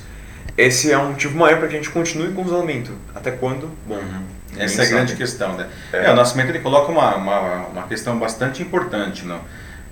esse 0.56 0.92
é 0.92 0.96
um 0.96 1.10
motivo 1.10 1.36
maior 1.36 1.58
para 1.58 1.66
que 1.66 1.74
a 1.74 1.78
gente 1.78 1.90
continue 1.90 2.32
com 2.32 2.42
o 2.42 2.46
isolamento. 2.46 2.92
Até 3.12 3.32
quando? 3.32 3.68
Bom, 3.84 3.96
uhum. 3.96 4.22
essa 4.56 4.84
é 4.84 4.86
a 4.86 4.88
grande 4.88 5.16
questão, 5.16 5.56
né? 5.56 5.66
É. 5.92 6.06
É, 6.06 6.10
o 6.12 6.14
Nascimento 6.14 6.50
ele 6.50 6.60
coloca 6.60 6.92
uma, 6.92 7.16
uma, 7.16 7.66
uma 7.66 7.82
questão 7.88 8.16
bastante 8.16 8.62
importante, 8.62 9.26
não? 9.26 9.40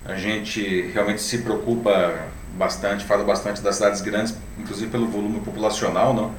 A 0.05 0.15
gente 0.15 0.89
realmente 0.93 1.21
se 1.21 1.39
preocupa 1.39 2.13
bastante, 2.53 3.03
fala 3.05 3.23
bastante 3.23 3.61
das 3.61 3.75
cidades 3.75 4.01
grandes, 4.01 4.35
inclusive 4.57 4.89
pelo 4.89 5.07
volume 5.07 5.39
populacional, 5.39 6.13
não? 6.13 6.31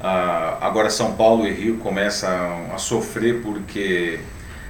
Ah, 0.00 0.58
agora 0.60 0.90
São 0.90 1.12
Paulo 1.12 1.46
e 1.46 1.52
Rio 1.52 1.78
começam 1.78 2.30
a 2.74 2.78
sofrer 2.78 3.40
porque 3.42 4.20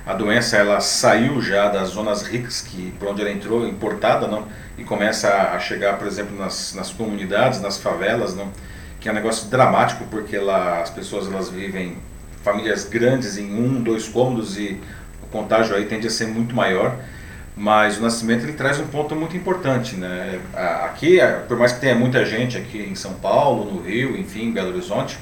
a 0.07 0.13
doença 0.13 0.57
ela 0.57 0.81
saiu 0.81 1.41
já 1.41 1.69
das 1.69 1.89
zonas 1.89 2.23
ricas 2.23 2.61
que 2.61 2.93
por 2.99 3.09
onde 3.09 3.23
ela 3.23 3.31
entrou 3.31 3.67
importada 3.67 4.29
não 4.29 4.47
e 4.77 4.85
começa 4.85 5.29
a 5.29 5.59
chegar 5.59 5.99
por 5.99 6.07
exemplo 6.07 6.37
nas, 6.37 6.75
nas 6.75 6.91
comunidades 6.91 7.61
nas 7.61 7.79
favelas 7.79 8.37
não 8.37 8.49
que 9.01 9.09
é 9.09 9.13
um 9.13 9.15
negócio 9.15 9.49
dramático 9.49 10.05
porque 10.11 10.37
lá 10.39 10.83
as 10.83 10.91
pessoas 10.91 11.27
elas 11.27 11.49
vivem 11.49 11.97
famílias 12.45 12.85
grandes 12.85 13.39
em 13.39 13.55
um, 13.55 13.83
dois 13.83 14.07
cômodos 14.07 14.59
e 14.59 14.79
o 15.23 15.27
contágio 15.33 15.75
aí 15.75 15.87
tende 15.87 16.07
a 16.07 16.11
ser 16.11 16.27
muito 16.27 16.55
maior. 16.55 16.97
Mas 17.57 17.99
o 17.99 18.03
nascimento 18.03 18.43
ele 18.43 18.55
traz 18.55 18.81
um 18.81 18.87
ponto 18.87 19.15
muito 19.15 19.37
importante, 19.37 19.95
né? 19.95 20.41
Aqui, 20.83 21.19
por 21.47 21.57
mais 21.57 21.73
que 21.73 21.81
tenha 21.81 21.95
muita 21.95 22.25
gente 22.25 22.59
aqui 22.59 22.79
em 22.79 22.97
São 22.97 23.15
Paulo, 23.15 23.73
no 23.73 23.83
Rio, 23.83 24.17
enfim, 24.17 24.47
em 24.47 24.53
Belo 24.53 24.71
Horizonte, 24.71 25.17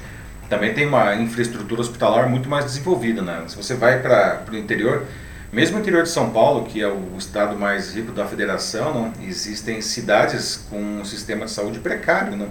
também 0.49 0.73
tem 0.73 0.87
uma 0.87 1.15
infraestrutura 1.15 1.81
hospitalar 1.81 2.27
muito 2.27 2.49
mais 2.49 2.65
desenvolvida. 2.65 3.21
Né? 3.21 3.43
Se 3.47 3.55
você 3.55 3.75
vai 3.75 4.01
para 4.01 4.43
o 4.51 4.55
interior, 4.55 5.05
mesmo 5.51 5.77
o 5.77 5.79
interior 5.79 6.03
de 6.03 6.09
São 6.09 6.31
Paulo, 6.31 6.65
que 6.65 6.81
é 6.81 6.87
o 6.87 7.15
estado 7.17 7.55
mais 7.55 7.93
rico 7.93 8.11
da 8.11 8.25
federação, 8.25 8.93
não, 8.93 9.13
existem 9.27 9.81
cidades 9.81 10.65
com 10.69 11.01
um 11.01 11.05
sistema 11.05 11.45
de 11.45 11.51
saúde 11.51 11.79
precário, 11.79 12.35
não, 12.35 12.49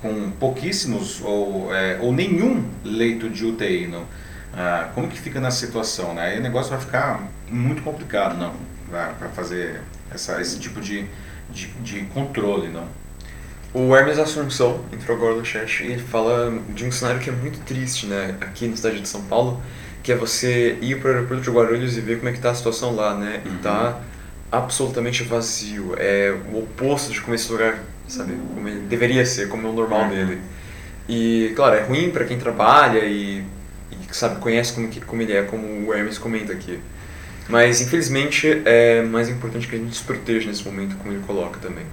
com 0.00 0.30
pouquíssimos 0.32 1.20
ou, 1.22 1.74
é, 1.74 1.98
ou 2.00 2.12
nenhum 2.12 2.64
leito 2.84 3.28
de 3.28 3.44
UTI. 3.44 3.88
Não. 3.88 4.04
Ah, 4.56 4.90
como 4.94 5.08
que 5.08 5.18
fica 5.18 5.40
nessa 5.40 5.66
situação? 5.66 6.14
Né? 6.14 6.22
Aí 6.22 6.38
o 6.38 6.42
negócio 6.42 6.70
vai 6.70 6.80
ficar 6.80 7.20
muito 7.50 7.82
complicado 7.82 8.36
não, 8.36 8.54
para 9.18 9.28
fazer 9.30 9.80
essa, 10.12 10.40
esse 10.40 10.58
tipo 10.58 10.80
de, 10.80 11.06
de, 11.50 11.66
de 11.82 12.00
controle. 12.06 12.68
Não. 12.68 12.86
O 13.72 13.94
Hermes 13.94 14.18
Assunção 14.18 14.84
entrou 14.92 15.16
agora 15.16 15.34
no 15.34 15.44
chat 15.44 15.82
e 15.82 15.92
ele 15.92 16.02
fala 16.02 16.56
de 16.68 16.84
um 16.84 16.92
cenário 16.92 17.20
que 17.20 17.28
é 17.28 17.32
muito 17.32 17.58
triste 17.64 18.06
né, 18.06 18.36
aqui 18.40 18.68
na 18.68 18.76
cidade 18.76 19.00
de 19.00 19.08
São 19.08 19.22
Paulo, 19.22 19.60
que 20.02 20.12
é 20.12 20.14
você 20.14 20.78
ir 20.80 21.00
para 21.00 21.10
o 21.10 21.14
aeroporto 21.14 21.42
de 21.42 21.50
Guarulhos 21.50 21.96
e 21.96 22.00
ver 22.00 22.18
como 22.18 22.28
é 22.28 22.32
que 22.32 22.38
está 22.38 22.50
a 22.50 22.54
situação 22.54 22.94
lá, 22.94 23.16
né? 23.16 23.40
E 23.44 23.48
tá 23.62 24.00
absolutamente 24.52 25.24
vazio. 25.24 25.94
É 25.98 26.32
o 26.52 26.58
oposto 26.58 27.12
de 27.12 27.20
como 27.20 27.34
esse 27.34 27.50
lugar, 27.50 27.82
sabe, 28.06 28.34
como 28.54 28.68
ele 28.68 28.80
deveria 28.86 29.26
ser, 29.26 29.48
como 29.48 29.66
é 29.66 29.70
o 29.70 29.72
normal 29.72 30.02
uhum. 30.02 30.08
dele. 30.10 30.40
E, 31.08 31.52
claro, 31.56 31.74
é 31.74 31.82
ruim 31.82 32.10
para 32.10 32.24
quem 32.24 32.38
trabalha 32.38 33.00
e, 33.00 33.44
e, 33.90 34.14
sabe, 34.14 34.40
conhece 34.40 34.72
como, 34.72 34.88
que, 34.88 35.00
como 35.00 35.20
ele 35.20 35.32
é, 35.32 35.42
como 35.42 35.88
o 35.88 35.92
Hermes 35.92 36.18
comenta 36.18 36.52
aqui. 36.52 36.78
Mas, 37.48 37.80
infelizmente, 37.80 38.62
é 38.64 39.02
mais 39.02 39.28
importante 39.28 39.68
que 39.68 39.76
a 39.76 39.78
gente 39.78 39.96
se 39.96 40.02
proteja 40.02 40.48
nesse 40.48 40.64
momento, 40.64 40.96
como 40.96 41.12
ele 41.12 41.22
coloca 41.26 41.58
também. 41.60 41.84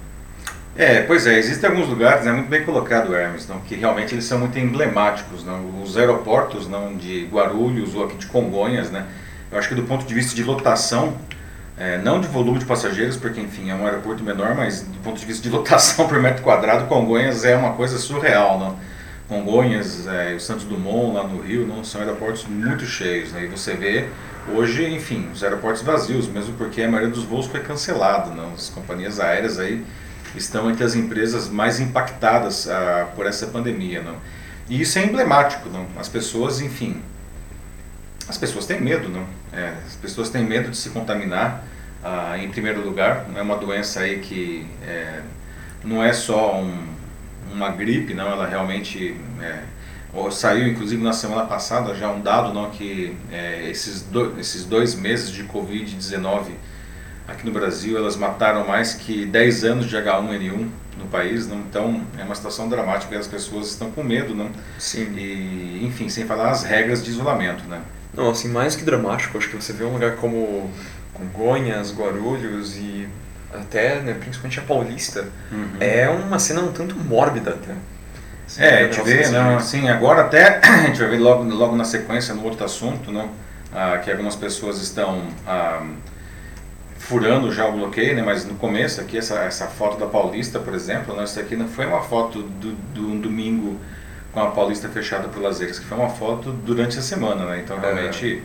É, 0.74 1.02
pois 1.02 1.26
é, 1.26 1.38
existem 1.38 1.68
alguns 1.68 1.86
lugares, 1.86 2.24
né, 2.24 2.32
muito 2.32 2.48
bem 2.48 2.64
colocado, 2.64 3.14
Hermes, 3.14 3.46
não, 3.46 3.60
que 3.60 3.74
realmente 3.74 4.14
eles 4.14 4.24
são 4.24 4.38
muito 4.38 4.58
emblemáticos. 4.58 5.44
Não, 5.44 5.82
os 5.82 5.98
aeroportos 5.98 6.66
não, 6.66 6.96
de 6.96 7.28
Guarulhos 7.30 7.94
ou 7.94 8.04
aqui 8.04 8.16
de 8.16 8.26
Congonhas, 8.26 8.90
né, 8.90 9.06
eu 9.50 9.58
acho 9.58 9.68
que 9.68 9.74
do 9.74 9.82
ponto 9.82 10.06
de 10.06 10.14
vista 10.14 10.34
de 10.34 10.42
lotação, 10.42 11.14
é, 11.76 11.98
não 11.98 12.20
de 12.20 12.26
volume 12.26 12.58
de 12.58 12.64
passageiros, 12.64 13.18
porque 13.18 13.38
enfim 13.38 13.70
é 13.70 13.74
um 13.74 13.84
aeroporto 13.84 14.24
menor, 14.24 14.54
mas 14.54 14.80
do 14.80 14.98
ponto 15.00 15.20
de 15.20 15.26
vista 15.26 15.42
de 15.42 15.50
lotação 15.54 16.08
por 16.08 16.18
metro 16.18 16.42
quadrado, 16.42 16.86
Congonhas 16.86 17.44
é 17.44 17.54
uma 17.54 17.74
coisa 17.74 17.98
surreal. 17.98 18.58
Não? 18.58 18.78
Congonhas 19.28 20.06
e 20.06 20.34
o 20.34 20.40
Santos 20.40 20.64
Dumont 20.64 21.14
lá 21.14 21.26
no 21.26 21.40
Rio 21.42 21.66
não 21.66 21.84
são 21.84 22.00
aeroportos 22.00 22.46
muito 22.46 22.86
cheios. 22.86 23.32
Né, 23.32 23.44
e 23.44 23.46
você 23.46 23.74
vê 23.74 24.06
hoje, 24.48 24.86
enfim, 24.88 25.28
os 25.32 25.42
aeroportos 25.42 25.82
vazios, 25.82 26.28
mesmo 26.28 26.54
porque 26.54 26.82
a 26.82 26.88
maioria 26.90 27.12
dos 27.12 27.24
voos 27.24 27.46
foi 27.46 27.60
cancelado. 27.60 28.34
Não? 28.34 28.52
As 28.54 28.68
companhias 28.68 29.20
aéreas 29.20 29.58
aí 29.58 29.84
estão 30.34 30.70
entre 30.70 30.84
as 30.84 30.94
empresas 30.94 31.48
mais 31.48 31.80
impactadas 31.80 32.68
ah, 32.68 33.08
por 33.14 33.26
essa 33.26 33.46
pandemia. 33.46 34.02
Não? 34.02 34.16
E 34.68 34.80
isso 34.80 34.98
é 34.98 35.04
emblemático. 35.04 35.68
Não? 35.68 35.86
As 35.98 36.08
pessoas, 36.08 36.60
enfim, 36.60 37.02
as 38.28 38.38
pessoas 38.38 38.66
têm 38.66 38.80
medo. 38.80 39.08
Não? 39.08 39.26
É, 39.52 39.74
as 39.86 39.94
pessoas 39.96 40.30
têm 40.30 40.44
medo 40.44 40.70
de 40.70 40.76
se 40.76 40.90
contaminar, 40.90 41.64
ah, 42.02 42.36
em 42.38 42.48
primeiro 42.48 42.82
lugar. 42.82 43.26
Não 43.28 43.38
é 43.38 43.42
uma 43.42 43.56
doença 43.56 44.00
aí 44.00 44.18
que 44.18 44.66
é, 44.86 45.20
não 45.84 46.02
é 46.02 46.12
só 46.12 46.60
um, 46.60 46.86
uma 47.52 47.70
gripe, 47.70 48.14
não, 48.14 48.30
ela 48.30 48.46
realmente... 48.46 49.16
É, 49.40 49.71
saiu 50.30 50.68
inclusive 50.68 51.02
na 51.02 51.12
semana 51.12 51.44
passada 51.46 51.94
já 51.94 52.10
um 52.10 52.20
dado 52.20 52.52
não 52.52 52.70
que 52.70 53.16
é, 53.30 53.68
esses, 53.70 54.02
do, 54.02 54.38
esses 54.38 54.64
dois 54.64 54.94
meses 54.94 55.30
de 55.30 55.44
Covid-19 55.44 56.50
aqui 57.26 57.46
no 57.46 57.52
Brasil 57.52 57.96
elas 57.96 58.16
mataram 58.16 58.66
mais 58.66 58.94
que 58.94 59.24
10 59.24 59.64
anos 59.64 59.88
de 59.88 59.96
H1N1 59.96 60.68
no 60.98 61.06
país, 61.06 61.46
não? 61.46 61.58
então 61.58 62.02
é 62.18 62.24
uma 62.24 62.34
situação 62.34 62.68
dramática 62.68 63.14
e 63.14 63.18
as 63.18 63.26
pessoas 63.26 63.68
estão 63.68 63.90
com 63.90 64.02
medo, 64.02 64.34
não? 64.34 64.50
Sim. 64.78 65.14
E, 65.16 65.84
enfim, 65.84 66.08
sem 66.08 66.26
falar 66.26 66.50
as 66.50 66.64
regras 66.64 67.02
de 67.02 67.10
isolamento, 67.10 67.64
né? 67.64 67.80
Não, 68.14 68.30
assim, 68.30 68.48
mais 68.48 68.76
que 68.76 68.84
dramático, 68.84 69.36
acho 69.38 69.48
que 69.48 69.56
você 69.56 69.72
vê 69.72 69.84
um 69.84 69.92
lugar 69.94 70.16
como 70.16 70.70
Congonhas, 71.14 71.94
Guarulhos 71.94 72.76
e 72.76 73.08
até, 73.52 74.00
né, 74.00 74.14
principalmente 74.14 74.58
a 74.58 74.62
Paulista, 74.62 75.28
uhum. 75.50 75.76
é 75.80 76.08
uma 76.08 76.38
cena 76.38 76.60
um 76.60 76.72
tanto 76.72 76.94
mórbida 76.96 77.50
até. 77.50 77.74
Assim, 78.52 78.62
é, 78.62 78.78
a 78.78 78.82
gente 78.84 79.00
vê, 79.02 79.28
não, 79.28 79.56
assim, 79.56 79.88
agora 79.88 80.22
até, 80.22 80.60
a 80.62 80.86
gente 80.86 80.98
vai 80.98 81.08
ver 81.08 81.18
logo, 81.18 81.44
logo 81.44 81.76
na 81.76 81.84
sequência 81.84 82.34
no 82.34 82.44
outro 82.44 82.64
assunto, 82.64 83.10
não, 83.10 83.30
ah, 83.74 83.98
que 83.98 84.10
algumas 84.10 84.36
pessoas 84.36 84.80
estão... 84.80 85.22
Ah, 85.46 85.82
furando 86.98 87.52
já 87.52 87.66
o 87.66 87.72
bloqueio, 87.72 88.14
né? 88.14 88.22
mas 88.22 88.44
no 88.44 88.54
começo 88.54 89.00
aqui, 89.00 89.18
essa, 89.18 89.40
essa 89.40 89.66
foto 89.66 89.98
da 89.98 90.06
Paulista, 90.06 90.60
por 90.60 90.72
exemplo, 90.72 91.16
né? 91.16 91.24
isso 91.24 91.38
aqui 91.38 91.56
não 91.56 91.66
foi 91.66 91.84
uma 91.84 92.00
foto 92.00 92.42
do, 92.42 92.72
do 92.94 93.08
um 93.08 93.20
domingo 93.20 93.76
com 94.32 94.40
a 94.40 94.50
Paulista 94.52 94.88
fechada 94.88 95.28
por 95.28 95.42
lazeres, 95.42 95.78
que 95.78 95.84
foi 95.84 95.98
uma 95.98 96.08
foto 96.08 96.52
durante 96.52 96.98
a 96.98 97.02
semana, 97.02 97.44
né? 97.44 97.60
Então 97.62 97.78
realmente 97.78 98.42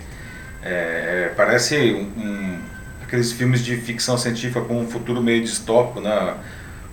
é. 0.62 1.30
É, 1.30 1.34
parece 1.36 1.94
um, 1.94 2.22
um, 2.22 2.60
aqueles 3.04 3.32
filmes 3.32 3.64
de 3.64 3.78
ficção 3.78 4.18
científica 4.18 4.60
com 4.62 4.82
um 4.82 4.88
futuro 4.88 5.22
meio 5.22 5.42
distópico, 5.42 6.02
né? 6.02 6.34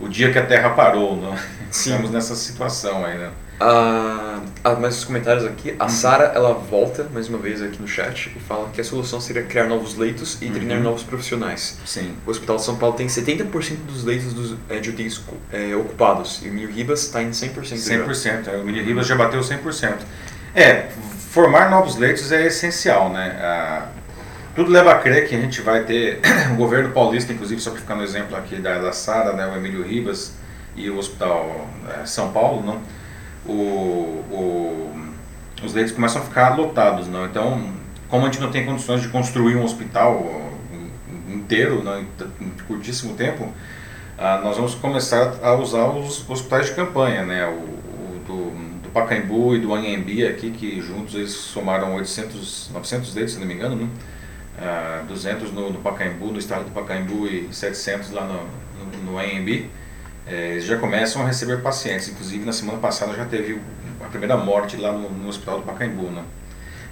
O 0.01 0.09
dia 0.09 0.33
que 0.33 0.39
a 0.39 0.45
Terra 0.45 0.71
parou, 0.71 1.17
né? 1.17 1.39
Estamos 1.71 2.11
nessa 2.11 2.35
situação 2.35 3.05
aí, 3.05 3.19
né? 3.19 3.31
Ah, 3.61 4.41
ah, 4.65 4.75
mais 4.75 4.99
os 4.99 5.05
comentários 5.05 5.45
aqui. 5.45 5.75
A 5.79 5.85
uhum. 5.85 5.89
Sara 5.89 6.25
ela 6.35 6.53
volta 6.53 7.09
mais 7.13 7.29
uma 7.29 7.39
vez 7.39 7.63
aqui 7.63 7.81
no 7.81 7.87
chat 7.87 8.33
e 8.35 8.41
fala 8.41 8.69
que 8.71 8.81
a 8.81 8.85
solução 8.85 9.21
seria 9.21 9.45
criar 9.45 9.67
novos 9.67 9.97
leitos 9.97 10.43
e 10.43 10.51
treinar 10.51 10.79
uhum. 10.79 10.85
novos 10.85 11.05
profissionais. 11.05 11.79
Sim. 11.87 12.15
O 12.27 12.31
Hospital 12.31 12.57
de 12.57 12.63
São 12.63 12.77
Paulo 12.77 12.97
tem 12.97 13.07
70% 13.07 13.77
dos 13.87 14.05
leitos 14.05 14.33
dos, 14.35 14.57
é, 14.69 14.81
de 14.81 14.91
UTIs 14.91 15.23
é, 15.53 15.75
ocupados 15.77 16.41
e 16.43 16.47
o 16.47 16.49
Emílio 16.49 16.71
Ribas 16.71 17.03
está 17.03 17.23
em 17.23 17.31
100%. 17.31 17.55
100%, 17.55 18.49
é, 18.49 18.57
o 18.57 18.61
Emílio 18.61 18.85
Ribas 18.85 19.07
já 19.07 19.15
bateu 19.15 19.41
100%. 19.41 19.99
É, 20.55 20.89
formar 21.31 21.71
novos 21.71 21.97
leitos 21.97 22.33
é 22.33 22.47
essencial, 22.47 23.11
né? 23.11 23.39
Ah, 23.41 23.89
tudo 24.55 24.71
leva 24.71 24.93
a 24.93 24.99
crer 24.99 25.29
que 25.29 25.35
a 25.35 25.41
gente 25.41 25.61
vai 25.61 25.85
ter 25.85 26.21
o 26.53 26.57
governo 26.57 26.91
paulista, 26.91 27.33
inclusive, 27.33 27.61
só 27.61 27.71
para 27.71 27.81
ficar 27.81 27.95
no 27.95 28.03
exemplo 28.03 28.37
aqui 28.37 28.57
da, 28.57 28.79
da 28.79 28.93
Sara, 28.93 29.33
né, 29.33 29.47
o 29.47 29.57
Emílio 29.57 29.83
Ribas 29.83 30.35
e 30.77 30.91
o 30.91 30.99
Hospital 30.99 31.69
é, 31.89 32.07
São 32.07 32.33
Paulo, 32.33 32.65
não? 32.65 32.81
o, 33.47 34.25
o, 34.31 34.97
os 35.63 35.75
leitos 35.75 35.93
começam 35.93 36.23
a 36.23 36.25
ficar 36.25 36.57
lotados. 36.57 37.07
Não? 37.09 37.27
Então, 37.27 37.73
como 38.09 38.27
a 38.27 38.31
gente 38.31 38.41
não 38.41 38.51
tem 38.51 38.65
condições 38.65 39.03
de 39.03 39.09
construir 39.09 39.57
um 39.57 39.65
hospital 39.65 40.53
inteiro 41.29 41.83
não, 41.83 42.01
em 42.01 42.07
curtíssimo 42.67 43.15
tempo, 43.15 43.53
ah, 44.17 44.41
nós 44.43 44.57
vamos 44.57 44.75
começar 44.75 45.35
a 45.43 45.55
usar 45.55 45.87
os 45.87 46.29
hospitais 46.29 46.67
de 46.67 46.75
campanha, 46.75 47.25
né? 47.25 47.47
o, 47.47 47.75
Pacaembu 48.95 49.57
e 49.57 49.59
do 49.59 49.75
Anhembi 49.75 50.25
aqui, 50.25 50.53
que 50.53 50.81
juntos 50.81 51.17
eles 51.17 51.33
somaram 51.33 51.97
800, 51.97 52.71
900 52.73 53.15
leitos, 53.15 53.35
se 53.35 53.41
não 53.41 53.47
me 53.47 53.55
engano, 53.55 53.75
né? 53.75 53.89
Ah, 54.59 55.03
200 55.09 55.53
no, 55.53 55.71
no 55.71 55.81
Pacaembu, 55.81 56.31
no 56.31 56.39
estado 56.39 56.65
do 56.65 56.71
Pacaembu 56.71 57.27
e 57.27 57.49
700 57.53 58.13
lá 58.13 58.25
no, 58.25 58.45
no, 58.79 59.13
no 59.13 59.19
Anhembi 59.19 59.71
é, 60.27 60.59
já 60.61 60.79
começam 60.79 61.23
a 61.23 61.27
receber 61.27 61.61
pacientes. 61.61 62.09
Inclusive, 62.09 62.45
na 62.45 62.53
semana 62.53 62.79
passada 62.79 63.15
já 63.15 63.25
teve 63.25 63.61
a 64.01 64.09
primeira 64.09 64.37
morte 64.37 64.77
lá 64.77 64.93
no, 64.93 65.11
no 65.11 65.29
Hospital 65.29 65.59
do 65.59 65.65
Pacaembu. 65.65 66.11
Né? 66.11 66.23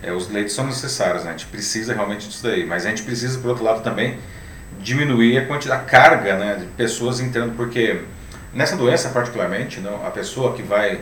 É, 0.03 0.13
os 0.13 0.29
leitos 0.29 0.55
são 0.55 0.67
necessários, 0.67 1.25
né? 1.25 1.31
a 1.31 1.33
gente 1.33 1.47
precisa 1.47 1.95
realmente 1.95 2.29
disso 2.29 2.43
daí. 2.43 2.65
Mas 2.67 2.85
a 2.85 2.91
gente 2.91 3.03
precisa, 3.03 3.39
por 3.39 3.49
outro 3.49 3.65
lado, 3.65 3.83
também 3.83 4.19
diminuir 4.81 5.39
a 5.39 5.47
quantidade, 5.47 5.83
a 5.83 5.85
carga 5.85 6.37
né, 6.37 6.57
de 6.61 6.67
pessoas 6.67 7.21
entrando, 7.21 7.55
porque 7.57 8.03
nessa 8.53 8.77
doença, 8.77 9.11
particularmente, 9.11 9.81
não, 9.81 10.05
a 10.05 10.11
pessoa 10.11 10.55
que 10.55 10.63
vai, 10.63 11.01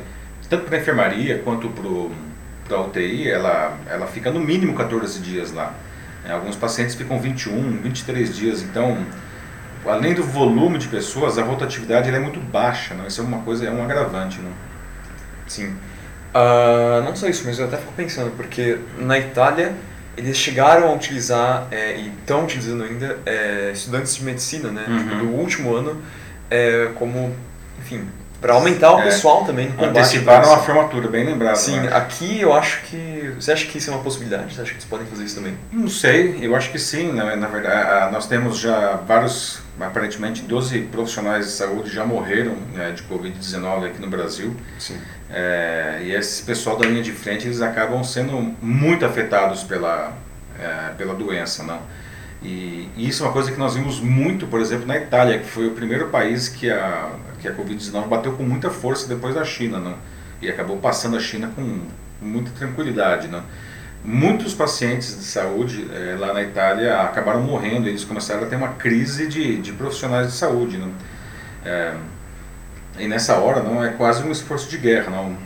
tanto 0.49 0.65
para 0.65 0.77
a 0.77 0.81
enfermaria 0.81 1.39
quanto 1.39 1.69
para 1.69 2.77
a 2.77 2.81
UTI, 2.83 3.29
ela, 3.29 3.79
ela 3.89 4.07
fica 4.07 4.31
no 4.31 4.41
mínimo 4.41 4.75
14 4.75 5.21
dias 5.21 5.53
lá. 5.53 5.75
É, 6.31 6.33
alguns 6.33 6.55
pacientes 6.55 6.95
ficam 6.95 7.19
21, 7.19 7.83
23 7.83 8.37
dias, 8.37 8.63
então 8.63 9.05
além 9.85 10.15
do 10.15 10.23
volume 10.23 10.79
de 10.79 10.87
pessoas, 10.87 11.39
a 11.39 11.43
rotatividade 11.43 12.09
é 12.09 12.19
muito 12.21 12.39
baixa, 12.39 12.95
não? 12.95 13.07
Isso 13.07 13.21
é 13.21 13.25
uma 13.25 13.41
coisa, 13.41 13.67
é 13.67 13.71
um 13.71 13.83
agravante, 13.83 14.41
não? 14.41 14.53
Sim. 15.49 15.75
Uh, 16.33 17.03
não 17.05 17.17
só 17.17 17.27
isso, 17.27 17.43
mas 17.45 17.59
eu 17.59 17.67
até 17.67 17.77
fico 17.77 17.93
pensando, 17.95 18.31
porque 18.37 18.79
na 18.99 19.19
Itália 19.19 19.75
eles 20.17 20.37
chegaram 20.37 20.89
a 20.89 20.95
utilizar, 20.95 21.67
é, 21.73 21.97
e 21.97 22.09
estão 22.09 22.45
utilizando 22.45 22.85
ainda, 22.85 23.19
é, 23.27 23.71
estudantes 23.73 24.15
de 24.15 24.25
medicina, 24.25 24.71
né? 24.71 24.85
Uhum. 24.87 24.99
Tipo, 24.99 25.17
do 25.17 25.27
último 25.31 25.75
ano, 25.75 26.01
é, 26.49 26.91
como, 26.95 27.35
enfim, 27.81 28.07
para 28.41 28.55
aumentar 28.55 28.95
o 28.95 29.01
é. 29.01 29.05
pessoal 29.05 29.45
também 29.45 29.69
no 29.69 29.75
combate. 29.75 29.99
Anteciparam 29.99 30.53
a 30.53 30.59
formatura, 30.59 31.09
bem 31.09 31.25
lembrado. 31.25 31.57
Sim, 31.57 31.81
né? 31.81 31.93
aqui 31.93 32.41
eu 32.41 32.53
acho 32.53 32.83
que. 32.83 33.35
Você 33.39 33.53
acha 33.53 33.67
que 33.67 33.79
isso 33.79 33.91
é 33.91 33.95
uma 33.95 34.03
possibilidade? 34.03 34.55
Você 34.55 34.63
acha 34.63 34.71
que 34.71 34.77
eles 34.77 34.87
podem 34.87 35.07
fazer 35.07 35.25
isso 35.25 35.35
também? 35.35 35.57
Não 35.71 35.89
sei, 35.89 36.39
eu 36.41 36.57
acho 36.57 36.71
que 36.71 36.79
sim. 36.79 37.13
Na, 37.13 37.37
na 37.37 37.47
verdade, 37.49 38.13
nós 38.13 38.27
temos 38.27 38.59
já 38.59 38.97
vários, 39.07 39.61
aparentemente 39.79 40.43
12 40.43 40.81
profissionais 40.83 41.47
de 41.47 41.53
saúde 41.53 41.91
já 41.91 42.05
morreram 42.05 42.57
né, 42.75 42.93
de 42.93 43.03
Covid-19 43.03 43.87
aqui 43.87 44.01
no 44.01 44.09
Brasil. 44.09 44.57
Sim. 44.79 44.99
É, 45.33 46.01
e 46.03 46.13
esse 46.13 46.43
pessoal 46.43 46.77
da 46.77 46.87
linha 46.87 47.03
de 47.03 47.13
frente 47.13 47.47
eles 47.47 47.61
acabam 47.61 48.03
sendo 48.03 48.55
muito 48.61 49.05
afetados 49.05 49.63
pela, 49.63 50.15
é, 50.59 50.95
pela 50.97 51.15
doença. 51.15 51.63
Não? 51.63 51.81
E, 52.43 52.89
e, 52.97 53.09
isso 53.09 53.23
é 53.23 53.27
uma 53.27 53.33
coisa 53.33 53.53
que 53.53 53.59
nós 53.59 53.75
vimos 53.75 54.01
muito, 54.01 54.47
por 54.47 54.61
exemplo, 54.61 54.87
na 54.87 54.97
Itália, 54.97 55.39
que 55.39 55.47
foi 55.47 55.67
o 55.67 55.73
primeiro 55.73 56.09
país 56.09 56.49
que 56.49 56.71
a, 56.71 57.11
que 57.41 57.49
a 57.49 57.55
Covid-19 57.55 58.09
bateu 58.09 58.33
com 58.33 58.43
muita 58.43 58.71
força 58.71 59.09
depois 59.09 59.35
da 59.35 59.45
China, 59.45 59.79
não? 59.79 59.97
e 60.43 60.49
acabou 60.49 60.79
passando 60.79 61.17
a 61.17 61.21
China 61.21 61.53
com 61.55 61.81
muita 62.21 62.51
tranquilidade. 62.53 63.29
Não? 63.29 63.43
Muitos 64.05 64.55
pacientes 64.55 65.17
de 65.19 65.25
saúde 65.25 65.87
é, 65.93 66.17
lá 66.19 66.33
na 66.33 66.43
Itália 66.43 67.01
acabaram 67.03 67.43
morrendo, 67.43 67.89
eles 67.89 68.05
começaram 68.05 68.45
a 68.45 68.47
ter 68.47 68.57
uma 68.57 68.69
crise 68.69 69.27
de, 69.27 69.61
de 69.61 69.73
profissionais 69.73 70.29
de 70.29 70.33
saúde. 70.33 70.79
Não? 70.79 70.91
É, 71.65 71.95
e 72.99 73.07
nessa 73.07 73.37
hora 73.37 73.63
não 73.63 73.85
é 73.85 73.91
quase 73.91 74.23
um 74.23 74.33
esforço 74.33 74.69
de 74.69 74.79
guerra, 74.79 75.11
não, 75.11 75.37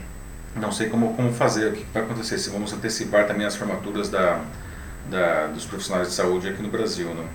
não 0.56 0.72
sei 0.72 0.88
como, 0.88 1.14
como 1.14 1.32
fazer, 1.32 1.68
o 1.68 1.72
que 1.72 1.84
vai 1.92 2.02
acontecer, 2.02 2.38
se 2.38 2.50
vamos 2.50 2.72
antecipar 2.72 3.26
também 3.26 3.46
as 3.46 3.56
formaturas 3.56 4.08
da, 4.08 4.40
da, 5.10 5.46
dos 5.48 5.64
profissionais 5.64 6.08
de 6.08 6.14
saúde 6.14 6.48
aqui 6.48 6.62
no 6.62 6.68
Brasil. 6.68 7.12
Não? 7.12 7.26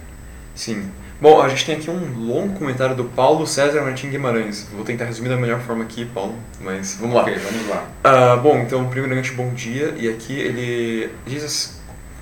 Sim. 0.56 0.90
Bom, 1.22 1.42
a 1.42 1.50
gente 1.50 1.66
tem 1.66 1.76
aqui 1.76 1.92
um 1.92 2.28
longo 2.28 2.58
comentário 2.58 2.96
do 2.96 3.04
Paulo 3.04 3.46
César 3.46 3.82
Martins 3.82 4.10
Guimarães. 4.10 4.66
Vou 4.74 4.86
tentar 4.86 5.04
resumir 5.04 5.28
da 5.28 5.36
melhor 5.36 5.60
forma 5.60 5.84
aqui, 5.84 6.06
Paulo, 6.06 6.34
mas 6.62 6.96
vamos 6.96 7.14
lá. 7.14 7.24
Ok, 7.24 7.36
vamos 7.38 7.68
lá. 7.68 7.90
Uh, 8.06 8.40
bom, 8.40 8.58
então, 8.60 8.88
primeiramente, 8.88 9.34
bom 9.34 9.54
dia. 9.54 9.94
E 9.98 10.08
aqui 10.08 10.32
ele 10.40 11.10
diz 11.28 11.44
assim, 11.44 11.74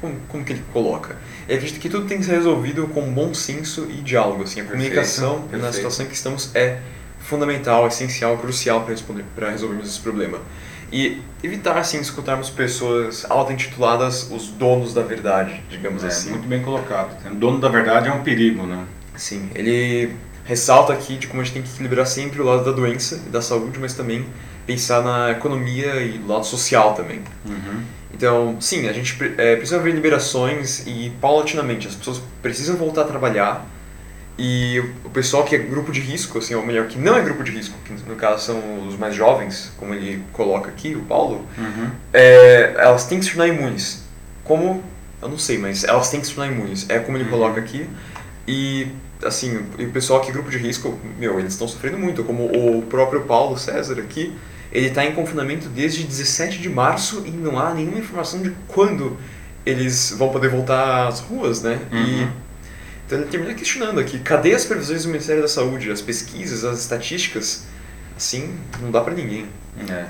como, 0.01 0.15
como 0.27 0.43
que 0.43 0.53
ele 0.53 0.63
coloca? 0.73 1.15
Ele 1.47 1.59
acredita 1.59 1.79
que 1.79 1.89
tudo 1.89 2.07
tem 2.07 2.17
que 2.17 2.25
ser 2.25 2.37
resolvido 2.37 2.87
com 2.87 3.01
bom 3.13 3.35
senso 3.35 3.87
e 3.87 4.01
diálogo. 4.01 4.41
Assim, 4.41 4.61
a 4.61 4.63
Perfeito, 4.63 4.89
comunicação 4.89 5.41
perfeito. 5.41 5.61
na 5.61 5.71
situação 5.71 6.05
em 6.05 6.09
que 6.09 6.15
estamos 6.15 6.55
é 6.55 6.79
fundamental, 7.19 7.85
essencial, 7.85 8.35
crucial 8.39 8.83
para 9.35 9.51
resolvermos 9.51 9.87
esse 9.87 9.99
problema. 9.99 10.39
E 10.91 11.21
evitar, 11.43 11.77
assim, 11.77 11.99
escutarmos 11.99 12.49
pessoas 12.49 13.25
auto-intituladas 13.29 14.29
os 14.31 14.47
donos 14.47 14.93
da 14.93 15.01
verdade, 15.01 15.61
digamos 15.69 16.03
É, 16.03 16.07
assim. 16.07 16.31
muito 16.31 16.47
bem 16.47 16.61
colocado. 16.61 17.15
O 17.29 17.35
dono 17.35 17.59
da 17.59 17.67
verdade 17.69 18.07
é 18.07 18.11
um 18.13 18.23
perigo, 18.23 18.65
né? 18.65 18.85
Sim, 19.15 19.49
ele 19.53 20.15
ressalta 20.45 20.93
aqui 20.93 21.17
de 21.17 21.27
como 21.27 21.41
a 21.41 21.43
gente 21.43 21.53
tem 21.55 21.61
que 21.61 21.69
equilibrar 21.69 22.07
sempre 22.07 22.41
o 22.41 22.45
lado 22.45 22.63
da 22.63 22.71
doença 22.71 23.21
e 23.27 23.29
da 23.29 23.41
saúde, 23.41 23.77
mas 23.79 23.93
também 23.93 24.25
pensar 24.65 25.01
na 25.03 25.31
economia 25.31 26.01
e 26.01 26.17
do 26.17 26.27
lado 26.27 26.45
social 26.45 26.93
também. 26.93 27.21
Uhum. 27.45 27.81
Então, 28.13 28.57
sim, 28.59 28.87
a 28.87 28.93
gente 28.93 29.17
é, 29.37 29.55
precisa 29.57 29.79
ver 29.79 29.91
liberações 29.93 30.85
e 30.87 31.11
paulatinamente 31.21 31.87
as 31.87 31.95
pessoas 31.95 32.21
precisam 32.41 32.75
voltar 32.77 33.01
a 33.01 33.05
trabalhar 33.05 33.65
e 34.37 34.79
o 35.03 35.09
pessoal 35.09 35.43
que 35.43 35.55
é 35.55 35.57
grupo 35.57 35.91
de 35.91 35.99
risco, 35.99 36.37
assim, 36.37 36.53
ou 36.53 36.65
melhor, 36.65 36.87
que 36.87 36.97
não 36.97 37.15
é 37.17 37.21
grupo 37.21 37.43
de 37.43 37.51
risco, 37.51 37.73
que 37.85 37.93
no 38.07 38.15
caso 38.15 38.45
são 38.45 38.87
os 38.87 38.95
mais 38.97 39.15
jovens, 39.15 39.71
como 39.77 39.93
ele 39.93 40.23
coloca 40.31 40.69
aqui, 40.69 40.95
o 40.95 41.01
Paulo, 41.01 41.43
Uhum. 41.57 41.89
é, 42.13 42.73
elas 42.77 43.05
têm 43.05 43.17
que 43.19 43.25
se 43.25 43.31
tornar 43.31 43.47
imunes. 43.47 44.03
Como? 44.43 44.83
Eu 45.21 45.29
não 45.29 45.37
sei, 45.39 45.57
mas 45.57 45.83
elas 45.83 46.09
têm 46.11 46.21
que 46.21 46.27
se 46.27 46.35
tornar 46.35 46.51
imunes. 46.51 46.85
É 46.89 46.99
como 46.99 47.17
ele 47.17 47.23
Uhum. 47.23 47.29
coloca 47.31 47.59
aqui. 47.59 47.89
E, 48.47 48.87
assim, 49.25 49.59
e 49.79 49.85
o 49.85 49.91
pessoal 49.91 50.21
que 50.21 50.29
é 50.29 50.31
grupo 50.33 50.49
de 50.51 50.57
risco, 50.59 50.97
meu, 51.17 51.39
eles 51.39 51.53
estão 51.53 51.67
sofrendo 51.67 51.97
muito. 51.97 52.23
Como 52.23 52.43
o 52.45 52.83
próprio 52.83 53.21
Paulo 53.21 53.57
César 53.57 53.99
aqui, 53.99 54.31
ele 54.71 54.87
está 54.87 55.03
em 55.03 55.13
confinamento 55.13 55.67
desde 55.69 56.03
17 56.03 56.59
de 56.59 56.69
março 56.69 57.23
e 57.25 57.31
não 57.31 57.57
há 57.59 57.73
nenhuma 57.73 57.97
informação 57.97 58.41
de 58.41 58.51
quando 58.67 59.17
eles 59.65 60.13
vão 60.17 60.29
poder 60.29 60.49
voltar 60.49 61.07
às 61.07 61.19
ruas, 61.19 61.61
né? 61.63 61.79
E, 61.91 61.95
Uhum. 62.21 62.29
Então 63.07 63.19
ele 63.19 63.29
termina 63.29 63.53
questionando 63.53 63.99
aqui, 64.01 64.19
cadê 64.19 64.53
as 64.53 64.65
previsões 64.65 65.03
do 65.03 65.09
Ministério 65.09 65.41
da 65.41 65.47
Saúde, 65.47 65.89
as 65.89 66.01
pesquisas, 66.01 66.65
as 66.65 66.81
estatísticas? 66.81 67.63
Assim, 68.17 68.53
não 68.81 68.91
dá 68.91 68.99
pra 68.99 69.13
ninguém. 69.13 69.47
É. 69.89 70.05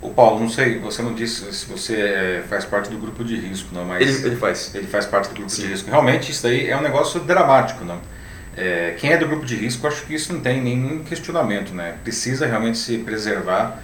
O 0.00 0.10
Paulo, 0.10 0.40
não 0.40 0.48
sei, 0.48 0.78
você 0.78 1.02
não 1.02 1.12
disse 1.12 1.52
se 1.52 1.66
você 1.66 1.94
é, 1.96 2.44
faz 2.48 2.64
parte 2.64 2.88
do 2.88 2.96
grupo 2.96 3.22
de 3.22 3.36
risco, 3.36 3.68
não, 3.74 3.84
mas 3.84 4.00
Ele, 4.00 4.28
ele 4.28 4.36
faz. 4.36 4.74
ele 4.74 4.86
faz 4.86 5.04
parte 5.04 5.28
do 5.28 5.34
grupo 5.34 5.50
Sim. 5.50 5.62
de 5.62 5.68
risco. 5.68 5.90
Realmente, 5.90 6.30
isso 6.30 6.42
daí 6.44 6.68
é 6.68 6.76
um 6.76 6.80
negócio 6.80 7.20
dramático, 7.20 7.84
não? 7.84 8.00
É, 8.56 8.94
quem 8.98 9.12
é 9.12 9.16
do 9.16 9.26
grupo 9.26 9.44
de 9.44 9.54
risco, 9.54 9.86
acho 9.86 10.06
que 10.06 10.14
isso 10.14 10.32
não 10.32 10.40
tem 10.40 10.62
nenhum 10.62 11.04
questionamento, 11.04 11.74
né? 11.74 11.96
Precisa 12.02 12.46
realmente 12.46 12.78
se 12.78 12.98
preservar, 12.98 13.82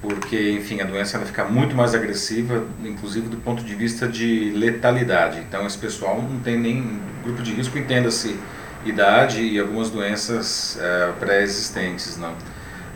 porque, 0.00 0.52
enfim, 0.52 0.80
a 0.80 0.84
doença 0.84 1.16
ela 1.16 1.26
fica 1.26 1.44
muito 1.44 1.74
mais 1.74 1.94
agressiva, 1.94 2.64
inclusive 2.84 3.28
do 3.28 3.36
ponto 3.38 3.64
de 3.64 3.74
vista 3.74 4.06
de 4.06 4.50
letalidade. 4.50 5.40
Então, 5.40 5.66
esse 5.66 5.78
pessoal 5.78 6.22
não 6.22 6.38
tem 6.40 6.58
nem 6.58 7.00
grupo 7.24 7.42
de 7.42 7.52
risco, 7.52 7.76
entenda-se 7.76 8.38
idade 8.84 9.42
e 9.42 9.58
algumas 9.58 9.90
doenças 9.90 10.78
é, 10.80 11.12
pré-existentes, 11.18 12.16
não? 12.16 12.32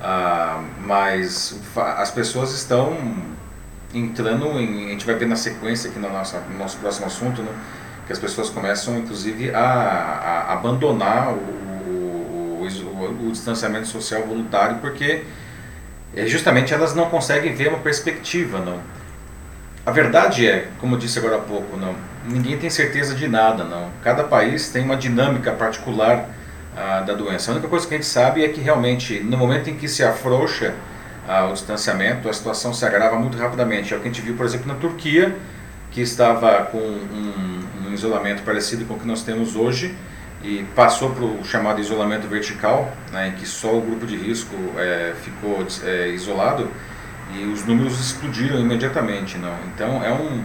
Ah, 0.01 0.63
mas 0.85 1.61
as 1.77 2.11
pessoas 2.11 2.53
estão 2.53 2.97
entrando 3.95 4.47
em, 4.59 4.87
a 4.87 4.91
gente 4.91 5.07
vai 5.07 5.15
ver 5.15 5.27
na 5.27 5.37
sequência 5.37 5.91
aqui 5.91 5.99
no 5.99 6.11
nosso, 6.11 6.37
no 6.51 6.59
nosso 6.59 6.77
próximo 6.79 7.07
assunto, 7.07 7.43
né, 7.43 7.53
que 8.07 8.13
as 8.13 8.19
pessoas 8.19 8.51
começam 8.51 8.99
inclusive 8.99 9.55
a, 9.55 9.61
a 9.61 10.53
abandonar 10.55 11.33
o, 11.33 11.37
o, 11.37 12.67
o, 12.67 13.29
o 13.29 13.33
distanciamento 13.33 13.87
social 13.87 14.23
voluntário 14.23 14.79
porque 14.79 15.23
é, 16.15 16.27
justamente 16.27 16.75
elas 16.75 16.95
não 16.95 17.09
conseguem 17.09 17.55
ver 17.55 17.69
uma 17.69 17.79
perspectiva, 17.79 18.59
não. 18.59 18.81
A 19.85 19.91
verdade 19.91 20.47
é, 20.47 20.69
como 20.79 20.95
eu 20.95 20.99
disse 20.99 21.19
agora 21.19 21.37
há 21.37 21.41
pouco, 21.41 21.77
não, 21.77 21.95
ninguém 22.27 22.57
tem 22.57 22.71
certeza 22.71 23.15
de 23.15 23.27
nada, 23.27 23.65
não. 23.65 23.89
Cada 24.03 24.25
país 24.25 24.69
tem 24.69 24.85
uma 24.85 24.97
dinâmica 24.97 25.53
particular 25.53 26.29
ah, 26.77 27.01
da 27.01 27.15
doença. 27.15 27.51
A 27.51 27.55
única 27.55 27.69
coisa 27.69 27.87
que 27.87 27.95
a 27.95 27.97
gente 27.97 28.07
sabe 28.07 28.45
é 28.45 28.49
que 28.49 28.61
realmente, 28.61 29.21
no 29.21 29.37
momento 29.37 29.71
em 29.71 29.77
que 29.77 29.89
se 29.89 30.05
afrouxa 30.05 30.75
ah, 31.27 31.47
o 31.47 31.53
distanciamento, 31.53 32.29
a 32.29 32.33
situação 32.33 32.73
se 32.73 32.85
agrava 32.85 33.19
muito 33.19 33.37
rapidamente. 33.37 33.93
É 33.93 33.97
o 33.97 34.01
que 34.01 34.09
a 34.09 34.11
gente 34.13 34.23
viu, 34.23 34.37
por 34.37 34.47
exemplo, 34.47 34.69
na 34.69 34.75
Turquia, 34.75 35.35
que 35.91 36.01
estava 36.01 36.65
com 36.67 36.79
um, 36.79 37.65
um 37.89 37.93
isolamento 37.93 38.43
parecido 38.43 38.85
com 38.85 38.95
o 38.95 38.99
que 38.99 39.07
nós 39.07 39.23
temos 39.23 39.57
hoje 39.57 39.95
e 40.43 40.65
passou 40.75 41.11
para 41.11 41.25
o 41.25 41.45
chamado 41.45 41.81
isolamento 41.81 42.27
vertical, 42.27 42.93
né, 43.13 43.29
em 43.29 43.33
que 43.33 43.47
só 43.47 43.77
o 43.77 43.81
grupo 43.81 44.07
de 44.07 44.17
risco 44.17 44.55
eh, 44.77 45.15
ficou 45.23 45.65
eh, 45.85 46.09
isolado 46.09 46.69
e 47.35 47.45
os 47.45 47.65
números 47.65 47.99
explodiram 48.01 48.59
imediatamente. 48.59 49.39
Não? 49.39 49.55
Então 49.75 50.03
é 50.05 50.13
um, 50.13 50.43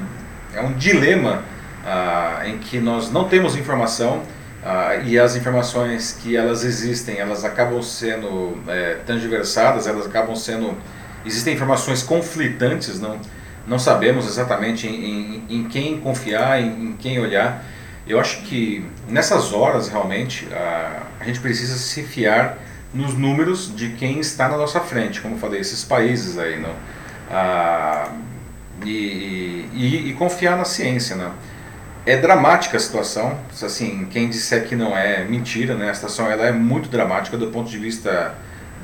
é 0.53 0.61
um 0.61 0.73
dilema 0.73 1.43
ah, 1.85 2.41
em 2.45 2.57
que 2.57 2.79
nós 2.79 3.11
não 3.11 3.27
temos 3.27 3.55
informação 3.55 4.23
ah, 4.63 4.95
e 4.95 5.17
as 5.17 5.35
informações 5.35 6.17
que 6.21 6.35
elas 6.35 6.63
existem, 6.63 7.17
elas 7.17 7.43
acabam 7.43 7.81
sendo 7.81 8.57
é, 8.67 8.97
elas 9.07 10.05
acabam 10.05 10.35
sendo... 10.35 10.75
Existem 11.25 11.55
informações 11.55 12.03
conflitantes, 12.03 13.01
não, 13.01 13.19
não 13.67 13.77
sabemos 13.77 14.27
exatamente 14.27 14.87
em, 14.87 15.43
em, 15.49 15.57
em 15.57 15.63
quem 15.65 15.99
confiar, 15.99 16.61
em, 16.61 16.89
em 16.89 16.93
quem 16.93 17.19
olhar. 17.19 17.63
Eu 18.07 18.19
acho 18.19 18.43
que 18.43 18.85
nessas 19.09 19.53
horas, 19.53 19.89
realmente, 19.89 20.47
a, 20.53 21.03
a 21.19 21.23
gente 21.25 21.39
precisa 21.39 21.77
se 21.77 22.03
fiar 22.03 22.57
nos 22.93 23.13
números 23.13 23.75
de 23.75 23.89
quem 23.89 24.19
está 24.19 24.47
na 24.47 24.57
nossa 24.57 24.79
frente, 24.79 25.21
como 25.21 25.35
eu 25.35 25.39
falei, 25.39 25.59
esses 25.59 25.83
países 25.83 26.37
aí, 26.37 26.59
não? 26.59 26.73
Ah, 27.29 28.09
e, 28.85 29.67
e, 29.73 30.09
e 30.09 30.13
confiar 30.13 30.57
na 30.57 30.65
ciência, 30.65 31.15
não? 31.15 31.31
É 32.05 32.15
dramática 32.15 32.77
a 32.77 32.79
situação, 32.79 33.37
assim, 33.61 34.07
quem 34.09 34.29
disser 34.29 34.65
que 34.65 34.75
não 34.75 34.97
é 34.97 35.25
mentira, 35.25 35.75
né? 35.75 35.89
A 35.89 35.93
situação 35.93 36.31
ela 36.31 36.45
é 36.45 36.51
muito 36.53 36.87
dramática 36.87 37.37
do 37.37 37.47
ponto 37.47 37.69
de 37.69 37.77
vista 37.77 38.33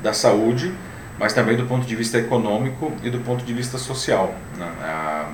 da 0.02 0.12
saúde, 0.12 0.74
mas 1.18 1.32
também 1.32 1.56
do 1.56 1.64
ponto 1.64 1.86
de 1.86 1.96
vista 1.96 2.18
econômico 2.18 2.92
e 3.02 3.08
do 3.08 3.20
ponto 3.20 3.42
de 3.42 3.54
vista 3.54 3.78
social. 3.78 4.34
Né? 4.58 4.70
Ah, 4.82 5.32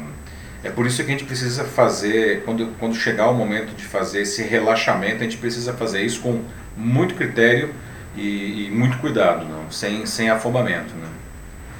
é 0.62 0.70
por 0.70 0.86
isso 0.86 1.02
que 1.02 1.08
a 1.08 1.12
gente 1.12 1.24
precisa 1.24 1.64
fazer, 1.64 2.42
quando, 2.44 2.68
quando 2.78 2.94
chegar 2.94 3.30
o 3.30 3.34
momento 3.34 3.74
de 3.74 3.84
fazer 3.84 4.22
esse 4.22 4.42
relaxamento, 4.42 5.16
a 5.16 5.24
gente 5.24 5.38
precisa 5.38 5.72
fazer 5.72 6.02
isso 6.02 6.20
com 6.20 6.42
muito 6.76 7.14
critério 7.14 7.70
e, 8.14 8.66
e 8.66 8.70
muito 8.70 8.98
cuidado, 8.98 9.46
não? 9.46 9.70
Sem, 9.70 10.04
sem 10.04 10.28
afobamento. 10.28 10.94
Né? 10.94 11.08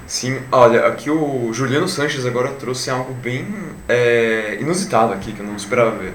Sim, 0.07 0.40
olha, 0.51 0.87
aqui 0.87 1.11
o 1.11 1.53
Juliano 1.53 1.88
Sanches 1.88 2.25
agora 2.25 2.49
trouxe 2.53 2.90
algo 2.90 3.12
bem 3.14 3.47
é, 3.88 4.57
inusitado 4.61 5.12
aqui, 5.12 5.33
que 5.33 5.40
eu 5.40 5.47
não 5.47 5.57
esperava 5.57 5.90
ver. 5.93 6.14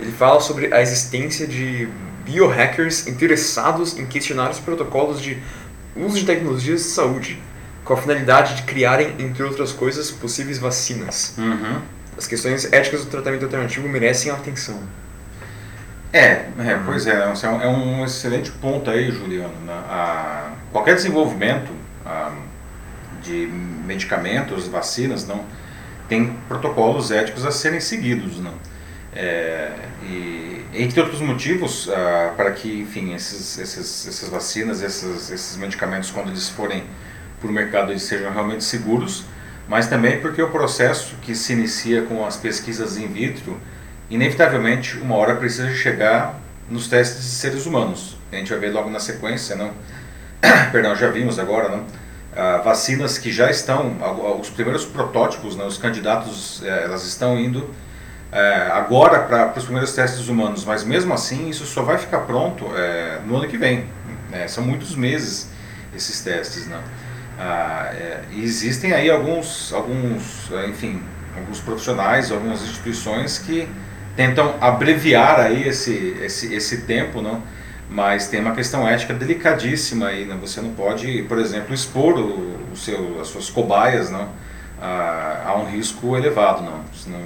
Ele 0.00 0.12
fala 0.12 0.40
sobre 0.40 0.72
a 0.72 0.80
existência 0.80 1.46
de 1.46 1.88
biohackers 2.24 3.06
interessados 3.06 3.98
em 3.98 4.06
questionar 4.06 4.50
os 4.50 4.58
protocolos 4.58 5.20
de 5.20 5.38
uso 5.94 6.18
de 6.18 6.24
tecnologias 6.24 6.82
de 6.82 6.88
saúde, 6.88 7.40
com 7.84 7.94
a 7.94 7.96
finalidade 7.96 8.56
de 8.56 8.62
criarem, 8.62 9.14
entre 9.18 9.42
outras 9.42 9.72
coisas, 9.72 10.10
possíveis 10.10 10.58
vacinas. 10.58 11.34
Uhum. 11.38 11.80
As 12.16 12.26
questões 12.26 12.70
éticas 12.72 13.04
do 13.04 13.10
tratamento 13.10 13.44
alternativo 13.44 13.88
merecem 13.88 14.30
atenção. 14.30 14.80
É, 16.12 16.46
é, 16.58 16.80
pois 16.84 17.06
é, 17.06 17.12
é 17.12 17.48
um, 17.48 17.62
é 17.62 17.68
um 17.68 18.04
excelente 18.04 18.50
ponto 18.50 18.90
aí, 18.90 19.10
Juliano. 19.10 19.54
né? 19.66 19.72
A, 19.72 20.52
qualquer 20.72 20.94
desenvolvimento 20.94 21.70
a, 22.04 22.32
de 23.22 23.46
medicamentos, 23.86 24.66
vacinas, 24.68 25.26
não 25.26 25.44
tem 26.08 26.36
protocolos 26.48 27.10
éticos 27.10 27.44
a 27.44 27.50
serem 27.50 27.80
seguidos, 27.80 28.38
não. 28.40 28.54
É, 29.14 29.72
e 30.04 30.64
entre 30.74 31.00
outros 31.00 31.20
motivos 31.20 31.88
ah, 31.90 32.34
para 32.36 32.50
que, 32.52 32.80
enfim, 32.80 33.14
esses, 33.14 33.58
esses, 33.58 34.06
essas 34.06 34.28
vacinas, 34.28 34.82
esses, 34.82 35.30
esses 35.30 35.56
medicamentos, 35.56 36.10
quando 36.10 36.28
eles 36.28 36.48
forem 36.48 36.84
para 37.40 37.48
o 37.48 37.52
mercado, 37.52 37.92
eles 37.92 38.02
sejam 38.02 38.30
realmente 38.32 38.62
seguros, 38.62 39.24
mas 39.68 39.86
também 39.88 40.20
porque 40.20 40.42
o 40.42 40.50
processo 40.50 41.16
que 41.22 41.34
se 41.34 41.52
inicia 41.52 42.02
com 42.02 42.24
as 42.24 42.36
pesquisas 42.36 42.96
in 42.96 43.08
vitro, 43.08 43.60
inevitavelmente, 44.08 44.98
uma 44.98 45.16
hora 45.16 45.34
precisa 45.36 45.74
chegar 45.74 46.38
nos 46.70 46.88
testes 46.88 47.22
de 47.22 47.30
seres 47.30 47.66
humanos. 47.66 48.16
A 48.32 48.36
gente 48.36 48.50
vai 48.50 48.58
ver 48.58 48.72
logo 48.72 48.90
na 48.90 49.00
sequência, 49.00 49.56
não? 49.56 49.72
Perdão, 50.72 50.94
já 50.94 51.08
vimos 51.08 51.38
agora, 51.38 51.68
não? 51.68 51.86
ah, 52.36 52.58
vacinas 52.58 53.16
que 53.16 53.32
já 53.32 53.50
estão, 53.50 53.96
os 54.38 54.50
primeiros 54.50 54.84
protótipos, 54.84 55.56
né, 55.56 55.64
os 55.64 55.78
candidatos, 55.78 56.62
eh, 56.62 56.84
elas 56.84 57.04
estão 57.06 57.38
indo 57.38 57.70
eh, 58.30 58.68
agora 58.72 59.20
para 59.20 59.54
os 59.56 59.64
primeiros 59.64 59.94
testes 59.94 60.28
humanos, 60.28 60.62
mas 60.62 60.84
mesmo 60.84 61.14
assim 61.14 61.48
isso 61.48 61.64
só 61.64 61.82
vai 61.82 61.96
ficar 61.96 62.20
pronto 62.20 62.66
eh, 62.76 63.20
no 63.24 63.38
ano 63.38 63.48
que 63.48 63.56
vem. 63.56 63.86
Né? 64.30 64.46
São 64.48 64.62
muitos 64.62 64.94
meses 64.94 65.48
esses 65.94 66.20
testes. 66.20 66.66
Né? 66.66 66.78
Ah, 67.38 67.92
e 68.32 68.42
existem 68.42 68.92
aí 68.92 69.10
alguns, 69.10 69.72
alguns, 69.72 70.50
enfim, 70.68 71.02
alguns 71.36 71.60
profissionais, 71.60 72.32
algumas 72.32 72.62
instituições 72.62 73.38
que 73.38 73.68
tentam 74.16 74.54
abreviar 74.60 75.38
aí 75.40 75.68
esse, 75.68 76.16
esse, 76.22 76.54
esse 76.54 76.82
tempo, 76.82 77.20
não? 77.20 77.42
mas 77.88 78.26
tem 78.28 78.40
uma 78.40 78.54
questão 78.54 78.86
ética 78.86 79.14
delicadíssima 79.14 80.08
aí, 80.08 80.24
né? 80.24 80.36
você 80.40 80.60
não 80.60 80.70
pode, 80.70 81.22
por 81.24 81.38
exemplo, 81.38 81.74
expor 81.74 82.18
o, 82.18 82.72
o 82.72 82.76
seu, 82.76 83.20
as 83.20 83.28
suas 83.28 83.48
cobaias 83.48 84.10
não? 84.10 84.28
A, 84.80 85.44
a, 85.46 85.56
um 85.56 85.66
risco 85.66 86.16
elevado, 86.16 86.62
não. 86.62 86.80
Senão, 86.92 87.20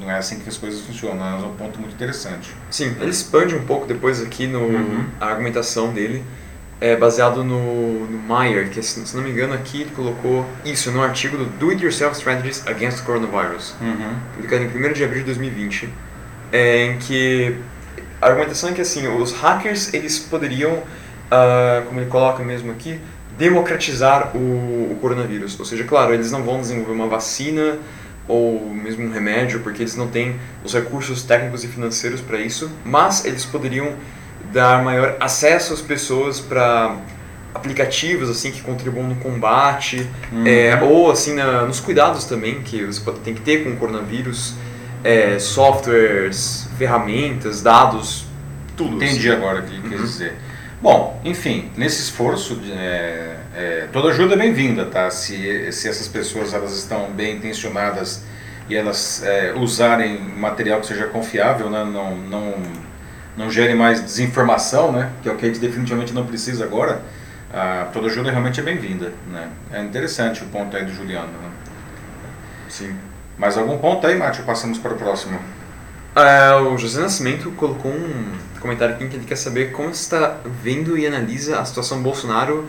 não 0.00 0.10
é 0.10 0.16
assim 0.16 0.38
que 0.38 0.48
as 0.48 0.56
coisas 0.56 0.80
funcionam, 0.80 1.26
é 1.26 1.46
um 1.46 1.54
ponto 1.54 1.78
muito 1.78 1.94
interessante. 1.94 2.50
Sim, 2.70 2.96
ele 3.00 3.10
expande 3.10 3.54
um 3.54 3.64
pouco 3.66 3.86
depois 3.86 4.22
aqui 4.22 4.46
no, 4.46 4.60
uhum. 4.60 5.06
a 5.20 5.26
argumentação 5.26 5.92
dele, 5.92 6.24
é 6.84 6.94
baseado 6.94 7.42
no, 7.42 8.06
no 8.06 8.18
Meyer, 8.36 8.68
que 8.68 8.82
se 8.82 9.16
não 9.16 9.22
me 9.22 9.30
engano 9.30 9.54
aqui 9.54 9.80
ele 9.80 9.90
colocou 9.96 10.44
isso 10.66 10.90
no 10.90 11.02
artigo 11.02 11.38
do 11.38 11.46
Do 11.46 11.70
It 11.70 11.82
Yourself 11.82 12.14
Strategies 12.14 12.66
Against 12.66 13.02
Coronavirus, 13.04 13.74
uhum. 13.80 14.14
publicado 14.34 14.64
em 14.64 14.68
1 14.68 14.92
de 14.92 15.02
abril 15.04 15.20
de 15.20 15.26
2020 15.26 15.88
é, 16.54 16.84
em 16.84 16.98
que 16.98 17.56
a 18.22 18.28
argumentação 18.28 18.70
é 18.70 18.72
que 18.72 18.80
assim 18.80 19.08
os 19.08 19.32
hackers 19.32 19.92
eles 19.92 20.18
poderiam, 20.18 20.74
uh, 20.74 21.84
como 21.86 22.00
ele 22.00 22.08
coloca 22.08 22.44
mesmo 22.44 22.70
aqui, 22.70 23.00
democratizar 23.36 24.36
o, 24.36 24.92
o, 24.92 24.98
coronavírus. 25.00 25.58
Ou 25.58 25.64
seja, 25.64 25.82
claro, 25.82 26.14
eles 26.14 26.30
não 26.30 26.44
vão 26.44 26.60
desenvolver 26.60 26.92
uma 26.92 27.08
vacina 27.08 27.78
ou 28.28 28.70
mesmo 28.70 29.04
um 29.04 29.10
remédio, 29.10 29.60
porque 29.60 29.82
eles 29.82 29.96
não 29.96 30.06
têm 30.06 30.36
os 30.62 30.72
recursos 30.72 31.24
técnicos 31.24 31.64
e 31.64 31.68
financeiros 31.68 32.20
para 32.20 32.38
isso, 32.38 32.70
mas 32.84 33.24
eles 33.24 33.44
poderiam 33.44 33.94
dar 34.54 34.82
maior 34.82 35.16
acesso 35.20 35.74
às 35.74 35.82
pessoas 35.82 36.40
para 36.40 36.96
aplicativos 37.52 38.30
assim 38.30 38.50
que 38.50 38.62
contribuam 38.62 39.06
no 39.06 39.16
combate 39.16 40.08
uhum. 40.32 40.46
é, 40.46 40.80
ou 40.82 41.10
assim 41.10 41.34
na, 41.34 41.62
nos 41.62 41.80
cuidados 41.80 42.24
também 42.24 42.62
que 42.62 42.84
você 42.84 43.00
tem 43.22 43.34
que 43.34 43.42
ter 43.42 43.64
com 43.64 43.70
o 43.70 43.76
coronavírus 43.76 44.54
é, 45.04 45.38
softwares, 45.38 46.66
ferramentas, 46.78 47.60
dados, 47.60 48.24
tudo. 48.74 48.96
Entendi 48.96 49.28
assim. 49.28 49.36
agora 49.36 49.60
o 49.60 49.62
que 49.64 49.76
uhum. 49.76 49.90
quer 49.90 49.98
dizer. 49.98 50.34
Bom, 50.80 51.20
enfim, 51.24 51.70
nesse 51.76 52.02
esforço, 52.02 52.60
é, 52.72 53.36
é, 53.54 53.88
toda 53.92 54.08
ajuda 54.08 54.34
é 54.34 54.38
bem-vinda, 54.38 54.86
tá? 54.86 55.10
Se, 55.10 55.70
se 55.72 55.88
essas 55.88 56.08
pessoas 56.08 56.54
elas 56.54 56.76
estão 56.76 57.10
bem 57.10 57.36
intencionadas 57.36 58.22
e 58.68 58.74
elas 58.74 59.22
é, 59.22 59.52
usarem 59.54 60.18
material 60.18 60.80
que 60.80 60.86
seja 60.86 61.04
confiável, 61.06 61.68
né? 61.68 61.84
não, 61.84 62.16
não, 62.16 62.54
não 63.36 63.50
gere 63.50 63.74
mais 63.74 64.02
desinformação, 64.02 64.92
né? 64.92 65.10
que 65.22 65.28
é 65.28 65.32
o 65.32 65.36
que 65.36 65.44
a 65.44 65.48
gente 65.48 65.60
definitivamente 65.60 66.12
não 66.12 66.24
precisa 66.26 66.64
agora, 66.64 67.02
ah, 67.52 67.88
toda 67.92 68.06
ajuda 68.06 68.30
realmente 68.30 68.60
é 68.60 68.62
bem-vinda. 68.62 69.12
Né? 69.30 69.48
É 69.72 69.82
interessante 69.82 70.42
o 70.42 70.46
ponto 70.46 70.76
aí 70.76 70.84
do 70.84 70.92
Juliano. 70.92 71.28
Né? 71.28 71.50
Sim. 72.68 72.94
Mais 73.38 73.58
algum 73.58 73.78
ponto 73.78 74.06
aí, 74.06 74.16
Márcio? 74.16 74.44
Passamos 74.44 74.78
para 74.78 74.92
o 74.92 74.96
próximo. 74.96 75.38
É, 76.16 76.54
o 76.54 76.78
José 76.78 77.00
Nascimento 77.00 77.50
colocou 77.52 77.90
um 77.90 78.32
comentário 78.60 78.94
aqui 78.94 79.08
que 79.08 79.16
ele 79.16 79.24
quer 79.24 79.36
saber 79.36 79.72
como 79.72 79.90
está 79.90 80.38
vendo 80.62 80.96
e 80.96 81.06
analisa 81.06 81.58
a 81.58 81.64
situação 81.64 82.00
Bolsonaro 82.02 82.68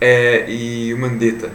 é, 0.00 0.48
e 0.48 0.94
o 0.94 0.98
Mandetta. 0.98 1.50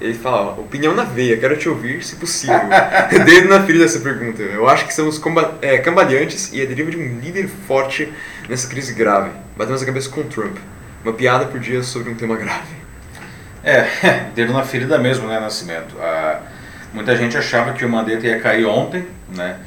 Ele 0.00 0.14
fala, 0.14 0.52
opinião 0.52 0.94
na 0.94 1.04
veia, 1.04 1.38
quero 1.38 1.56
te 1.56 1.68
ouvir 1.68 2.04
se 2.04 2.16
possível. 2.16 2.60
Dedo 3.24 3.48
na 3.48 3.62
ferida 3.64 3.84
essa 3.84 4.00
pergunta. 4.00 4.42
Eu 4.42 4.68
acho 4.68 4.84
que 4.84 4.90
estamos 4.90 5.20
é, 5.62 5.78
cambaleantes 5.78 6.52
e 6.52 6.60
a 6.60 6.66
deriva 6.66 6.90
de 6.90 6.98
um 6.98 7.18
líder 7.18 7.48
forte 7.66 8.12
nessa 8.48 8.68
crise 8.68 8.92
grave. 8.92 9.30
Batemos 9.56 9.82
a 9.82 9.86
cabeça 9.86 10.10
com 10.10 10.22
Trump. 10.24 10.56
Uma 11.02 11.12
piada 11.12 11.46
por 11.46 11.58
dia 11.60 11.82
sobre 11.82 12.10
um 12.10 12.14
tema 12.14 12.36
grave. 12.36 12.74
É, 13.64 13.86
dedo 14.34 14.52
na 14.52 14.64
ferida 14.64 14.98
mesmo, 14.98 15.26
né, 15.26 15.40
Nascimento? 15.40 15.96
Ah, 15.98 16.42
Muita 16.96 17.14
gente 17.14 17.36
achava 17.36 17.74
que 17.74 17.84
o 17.84 17.88
Mandetta 17.90 18.26
ia 18.26 18.40
cair 18.40 18.64
ontem, 18.64 19.06
né? 19.28 19.58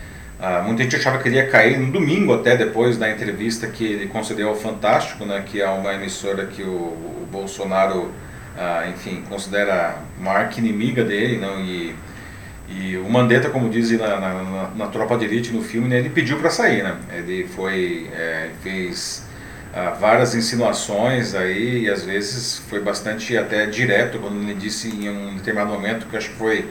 Ah, 0.41 0.63
muita 0.65 0.81
gente 0.81 0.95
achava 0.95 1.19
que 1.19 1.29
ele 1.29 1.35
ia 1.35 1.47
cair 1.47 1.77
no 1.77 1.91
domingo, 1.91 2.33
até 2.33 2.57
depois 2.57 2.97
da 2.97 3.07
entrevista 3.07 3.67
que 3.67 3.85
ele 3.85 4.07
concedeu 4.07 4.49
ao 4.49 4.55
Fantástico, 4.55 5.25
né, 5.25 5.43
que 5.45 5.61
é 5.61 5.69
uma 5.69 5.93
emissora 5.93 6.47
que 6.47 6.63
o, 6.63 6.71
o 6.71 7.27
Bolsonaro, 7.31 8.11
ah, 8.57 8.87
enfim, 8.89 9.23
considera 9.27 9.97
uma 10.19 10.31
arqui-inimiga 10.31 11.03
dele. 11.03 11.37
Não, 11.37 11.59
e, 11.59 11.95
e 12.67 12.97
o 12.97 13.09
Mandetta, 13.09 13.49
como 13.49 13.69
diz 13.69 13.91
na, 13.91 14.19
na, 14.19 14.43
na, 14.43 14.69
na 14.75 14.87
Tropa 14.87 15.17
de 15.17 15.25
Elite 15.25 15.51
no 15.51 15.61
filme, 15.61 15.87
né, 15.87 15.99
ele 15.99 16.09
pediu 16.09 16.37
para 16.37 16.49
sair. 16.49 16.83
Né? 16.83 16.95
Ele 17.13 17.47
foi, 17.47 18.09
é, 18.13 18.49
fez 18.61 19.27
ah, 19.73 19.91
várias 19.99 20.33
insinuações 20.35 21.35
aí 21.35 21.83
e 21.83 21.89
às 21.89 22.03
vezes 22.03 22.57
foi 22.69 22.81
bastante 22.81 23.37
até 23.37 23.65
direto 23.65 24.19
quando 24.19 24.41
ele 24.41 24.55
disse 24.55 24.89
em 24.89 25.09
um 25.09 25.35
determinado 25.35 25.71
momento, 25.71 26.07
que 26.07 26.17
acho 26.17 26.29
que 26.29 26.35
foi 26.35 26.69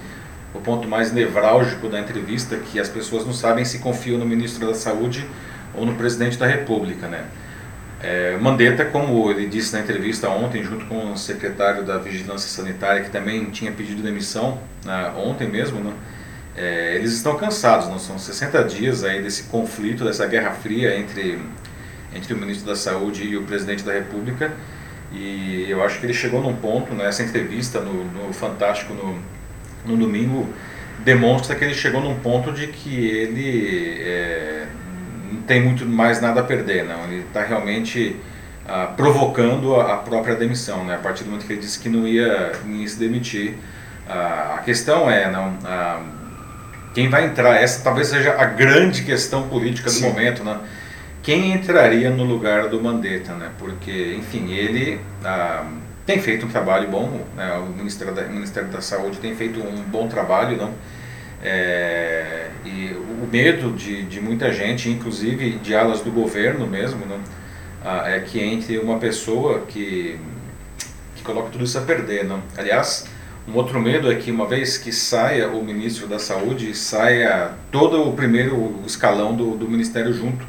o 0.54 0.60
ponto 0.60 0.88
mais 0.88 1.12
nevrálgico 1.12 1.88
da 1.88 2.00
entrevista, 2.00 2.56
que 2.56 2.80
as 2.80 2.88
pessoas 2.88 3.24
não 3.24 3.32
sabem 3.32 3.64
se 3.64 3.78
confiam 3.78 4.18
no 4.18 4.26
ministro 4.26 4.66
da 4.66 4.74
Saúde 4.74 5.24
ou 5.74 5.86
no 5.86 5.94
presidente 5.94 6.36
da 6.38 6.46
República, 6.46 7.06
né? 7.06 7.24
É, 8.00 8.36
Mandetta, 8.36 8.84
como 8.84 9.30
ele 9.30 9.46
disse 9.46 9.72
na 9.72 9.80
entrevista 9.80 10.28
ontem, 10.28 10.62
junto 10.62 10.84
com 10.86 11.12
o 11.12 11.18
secretário 11.18 11.84
da 11.84 11.98
Vigilância 11.98 12.48
Sanitária, 12.48 13.02
que 13.02 13.10
também 13.10 13.46
tinha 13.46 13.72
pedido 13.72 14.02
demissão 14.02 14.58
né, 14.84 15.12
ontem 15.16 15.48
mesmo, 15.48 15.80
né, 15.80 15.92
é, 16.56 16.94
eles 16.94 17.12
estão 17.12 17.36
cansados, 17.36 17.88
não 17.88 17.98
são? 17.98 18.18
60 18.18 18.64
dias 18.64 19.04
aí 19.04 19.20
desse 19.20 19.44
conflito, 19.44 20.04
dessa 20.04 20.26
guerra 20.26 20.52
fria 20.52 20.96
entre, 20.96 21.40
entre 22.14 22.34
o 22.34 22.36
ministro 22.36 22.66
da 22.66 22.76
Saúde 22.76 23.24
e 23.24 23.36
o 23.36 23.42
presidente 23.42 23.82
da 23.82 23.92
República, 23.92 24.52
e 25.12 25.66
eu 25.68 25.82
acho 25.82 25.98
que 25.98 26.06
ele 26.06 26.14
chegou 26.14 26.40
num 26.40 26.54
ponto, 26.54 26.94
nessa 26.94 27.22
né, 27.22 27.28
entrevista 27.28 27.80
no, 27.80 28.04
no 28.04 28.32
Fantástico, 28.32 28.94
no, 28.94 29.18
no 29.84 29.96
domingo 29.96 30.48
demonstra 31.04 31.54
que 31.54 31.64
ele 31.64 31.74
chegou 31.74 32.00
num 32.00 32.18
ponto 32.18 32.52
de 32.52 32.66
que 32.68 33.06
ele 33.06 34.00
é, 34.00 34.66
não 35.32 35.42
tem 35.42 35.62
muito 35.62 35.84
mais 35.86 36.20
nada 36.20 36.40
a 36.40 36.44
perder, 36.44 36.84
não. 36.84 37.04
Ele 37.04 37.24
está 37.26 37.42
realmente 37.42 38.16
ah, 38.66 38.92
provocando 38.96 39.76
a, 39.76 39.94
a, 39.94 39.96
própria 39.96 40.34
demissão, 40.34 40.84
né? 40.84 40.94
A 40.94 40.98
partir 40.98 41.24
do 41.24 41.30
momento 41.30 41.46
que 41.46 41.52
ele 41.52 41.60
disse 41.60 41.78
que 41.78 41.88
não 41.88 42.06
ia, 42.06 42.52
não 42.64 42.76
ia 42.76 42.88
se 42.88 42.98
demitir. 42.98 43.54
Ah, 44.08 44.56
a 44.58 44.62
questão 44.62 45.10
é, 45.10 45.30
não, 45.30 45.56
ah, 45.64 46.02
quem 46.94 47.08
vai 47.08 47.26
entrar? 47.26 47.54
Essa 47.56 47.82
talvez 47.82 48.08
seja 48.08 48.34
a 48.38 48.44
grande 48.44 49.04
questão 49.04 49.48
política 49.48 49.88
do 49.88 49.96
Sim. 49.96 50.08
momento, 50.08 50.42
né? 50.44 50.58
Quem 51.22 51.52
entraria 51.52 52.10
no 52.10 52.24
lugar 52.24 52.68
do 52.68 52.80
Mandetta, 52.82 53.34
né? 53.34 53.50
Porque, 53.58 54.16
enfim, 54.18 54.52
ele 54.52 55.00
ah, 55.24 55.64
tem 56.04 56.20
feito 56.20 56.46
um 56.46 56.48
trabalho 56.48 56.88
bom, 56.88 57.20
né? 57.36 57.52
o, 57.58 57.66
Ministério 57.66 58.14
da, 58.14 58.22
o 58.22 58.30
Ministério 58.30 58.70
da 58.70 58.80
Saúde 58.80 59.18
tem 59.18 59.36
feito 59.36 59.60
um 59.60 59.82
bom 59.82 60.08
trabalho, 60.08 60.56
não? 60.56 60.72
É, 61.42 62.48
e 62.64 62.92
o 63.22 63.28
medo 63.30 63.72
de, 63.72 64.02
de 64.02 64.20
muita 64.20 64.52
gente, 64.52 64.90
inclusive 64.90 65.52
de 65.58 65.74
alas 65.74 66.00
do 66.00 66.10
governo 66.10 66.66
mesmo? 66.66 67.00
Ah, 67.84 68.10
é 68.10 68.20
que 68.20 68.40
entre 68.40 68.78
uma 68.78 68.98
pessoa 68.98 69.60
que, 69.60 70.18
que 71.14 71.22
coloca 71.22 71.50
tudo 71.50 71.64
isso 71.64 71.78
a 71.78 71.82
perder. 71.82 72.24
Não? 72.24 72.42
Aliás, 72.56 73.06
um 73.46 73.54
outro 73.54 73.80
medo 73.80 74.10
é 74.10 74.14
que 74.16 74.30
uma 74.30 74.46
vez 74.46 74.76
que 74.76 74.92
saia 74.92 75.48
o 75.48 75.64
ministro 75.64 76.06
da 76.06 76.18
Saúde, 76.18 76.74
saia 76.74 77.52
todo 77.70 78.08
o 78.08 78.12
primeiro 78.14 78.82
escalão 78.86 79.34
do, 79.34 79.56
do 79.56 79.68
Ministério 79.68 80.12
junto 80.12 80.44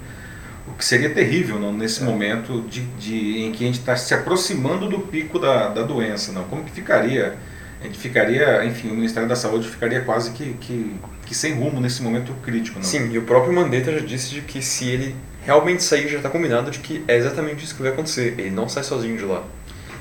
o 0.69 0.73
que 0.77 0.85
seria 0.85 1.09
terrível 1.09 1.59
não, 1.59 1.73
nesse 1.73 2.01
é. 2.01 2.05
momento 2.05 2.61
de, 2.61 2.81
de, 2.81 3.39
em 3.39 3.51
que 3.51 3.63
a 3.63 3.67
gente 3.67 3.79
está 3.79 3.95
se 3.95 4.13
aproximando 4.13 4.87
do 4.87 4.99
pico 4.99 5.39
da, 5.39 5.69
da 5.69 5.81
doença. 5.81 6.31
Não? 6.31 6.43
Como 6.43 6.63
que 6.63 6.71
ficaria? 6.71 7.35
A 7.81 7.85
gente 7.85 7.97
ficaria, 7.97 8.65
enfim, 8.65 8.89
o 8.89 8.93
Ministério 8.93 9.27
da 9.27 9.35
Saúde 9.35 9.67
ficaria 9.67 10.01
quase 10.01 10.31
que, 10.31 10.53
que, 10.53 10.95
que 11.25 11.33
sem 11.33 11.53
rumo 11.53 11.79
nesse 11.79 12.01
momento 12.01 12.33
crítico. 12.43 12.77
Não? 12.77 12.83
Sim, 12.83 13.09
e 13.11 13.17
o 13.17 13.21
próprio 13.21 13.53
Mandetta 13.53 13.91
já 13.91 14.05
disse 14.05 14.31
de 14.31 14.41
que 14.41 14.61
se 14.61 14.89
ele 14.89 15.15
realmente 15.45 15.81
sair, 15.81 16.09
já 16.09 16.17
está 16.17 16.29
combinado 16.29 16.69
de 16.71 16.79
que 16.79 17.03
é 17.07 17.15
exatamente 17.15 17.63
isso 17.63 17.75
que 17.75 17.81
vai 17.81 17.91
acontecer. 17.91 18.35
Ele 18.37 18.49
não 18.49 18.67
sai 18.67 18.83
sozinho 18.83 19.17
de 19.17 19.23
lá. 19.23 19.43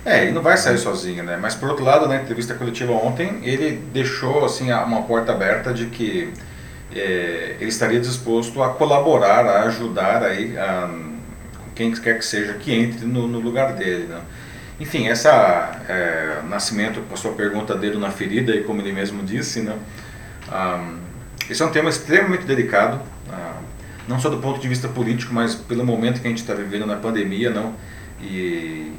É, 0.05 0.23
ele 0.23 0.33
não 0.33 0.43
vai 0.43 0.57
sair 0.57 0.79
sozinho, 0.79 1.23
né? 1.23 1.39
Mas 1.41 1.55
por 1.55 1.69
outro 1.69 1.85
lado, 1.85 2.09
na 2.09 2.17
entrevista 2.17 2.55
coletiva 2.55 2.93
ontem, 2.93 3.41
ele 3.43 3.81
deixou 3.93 4.45
assim 4.45 4.73
uma 4.73 5.03
porta 5.03 5.33
aberta 5.33 5.73
de 5.73 5.87
que 5.87 6.33
é, 6.95 7.57
ele 7.61 7.69
estaria 7.69 8.01
disposto 8.01 8.63
a 8.63 8.71
colaborar, 8.71 9.45
a 9.47 9.63
ajudar 9.65 10.23
aí 10.23 10.57
a, 10.57 10.91
quem 11.75 11.93
quer 11.93 12.19
que 12.19 12.25
seja 12.25 12.55
que 12.55 12.73
entre 12.73 13.07
no, 13.07 13.29
no 13.29 13.39
lugar 13.39 13.75
dele. 13.75 14.07
Né? 14.07 14.21
Enfim, 14.81 15.09
essa 15.09 15.83
é, 15.89 16.41
Nascimento, 16.49 17.01
com 17.03 17.15
a 17.15 17.17
sua 17.17 17.33
pergunta 17.33 17.75
dele 17.75 17.99
na 17.99 18.11
ferida, 18.11 18.55
e 18.55 18.63
como 18.63 18.81
ele 18.81 18.93
mesmo 18.93 19.25
disse, 19.25 19.61
né? 19.61 19.77
Esse 21.51 21.63
é 21.63 21.67
um 21.67 21.71
tema 21.71 21.91
extremamente 21.91 22.45
delicado, 22.45 23.01
não 24.07 24.21
só 24.21 24.29
do 24.29 24.39
ponto 24.39 24.61
de 24.61 24.69
vista 24.69 24.89
político, 24.89 25.35
mas 25.35 25.55
pelo 25.55 25.85
momento 25.85 26.21
que 26.21 26.27
a 26.27 26.31
gente 26.31 26.41
está 26.41 26.55
vivendo 26.55 26.87
na 26.87 26.97
pandemia, 26.97 27.51
não? 27.51 27.75
E, 28.21 28.93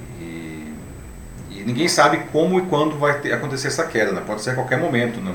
ninguém 1.69 1.87
sabe 1.87 2.21
como 2.31 2.59
e 2.59 2.63
quando 2.63 2.97
vai 2.97 3.19
ter, 3.19 3.31
acontecer 3.31 3.67
essa 3.67 3.85
queda, 3.85 4.11
né? 4.11 4.21
pode 4.25 4.41
ser 4.41 4.51
a 4.51 4.55
qualquer 4.55 4.79
momento. 4.79 5.19
Né? 5.21 5.33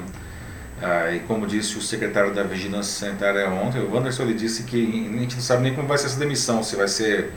Ah, 0.82 1.12
e 1.12 1.20
como 1.20 1.46
disse 1.46 1.78
o 1.78 1.80
secretário 1.80 2.34
da 2.34 2.42
Vigilância 2.42 3.06
Sanitária 3.06 3.48
ontem, 3.48 3.80
o 3.80 3.94
Wanderson, 3.94 4.24
ele 4.24 4.34
disse 4.34 4.64
que 4.64 5.10
a 5.14 5.20
gente 5.20 5.36
não 5.36 5.42
sabe 5.42 5.62
nem 5.62 5.74
como 5.74 5.86
vai 5.86 5.96
ser 5.96 6.06
essa 6.06 6.18
demissão, 6.18 6.62
se 6.62 6.76
vai 6.76 6.88
ser 6.88 7.32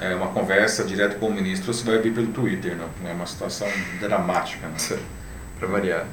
é, 0.00 0.14
uma 0.14 0.28
conversa 0.28 0.84
direto 0.84 1.18
com 1.18 1.26
o 1.26 1.32
ministro 1.32 1.72
se 1.72 1.84
vai 1.84 1.98
vir 1.98 2.12
pelo 2.12 2.28
Twitter. 2.28 2.74
Né? 2.74 2.86
É 3.08 3.12
uma 3.12 3.26
situação 3.26 3.68
dramática. 4.00 4.66
Né? 4.66 4.98
Para 5.58 5.68
variar. 5.68 6.04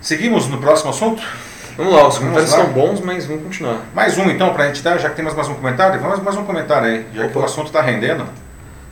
Seguimos 0.00 0.46
no 0.48 0.58
próximo 0.58 0.90
assunto? 0.90 1.22
Vamos 1.76 1.94
lá, 1.94 2.08
os 2.08 2.18
comentários 2.18 2.50
estão 2.50 2.72
bons, 2.72 3.00
mas 3.00 3.24
vamos 3.24 3.44
continuar. 3.44 3.82
Mais 3.94 4.18
um 4.18 4.28
então, 4.28 4.52
para 4.52 4.64
a 4.64 4.66
gente 4.66 4.82
dar, 4.82 4.98
já 4.98 5.10
que 5.10 5.16
temos 5.16 5.32
mais 5.32 5.48
um 5.48 5.54
comentário, 5.54 6.00
vamos 6.00 6.20
mais 6.20 6.36
um 6.36 6.44
comentário 6.44 6.88
aí, 6.88 7.06
já 7.14 7.22
Opa. 7.22 7.32
que 7.32 7.38
o 7.38 7.44
assunto 7.44 7.66
está 7.68 7.80
rendendo. 7.80 8.26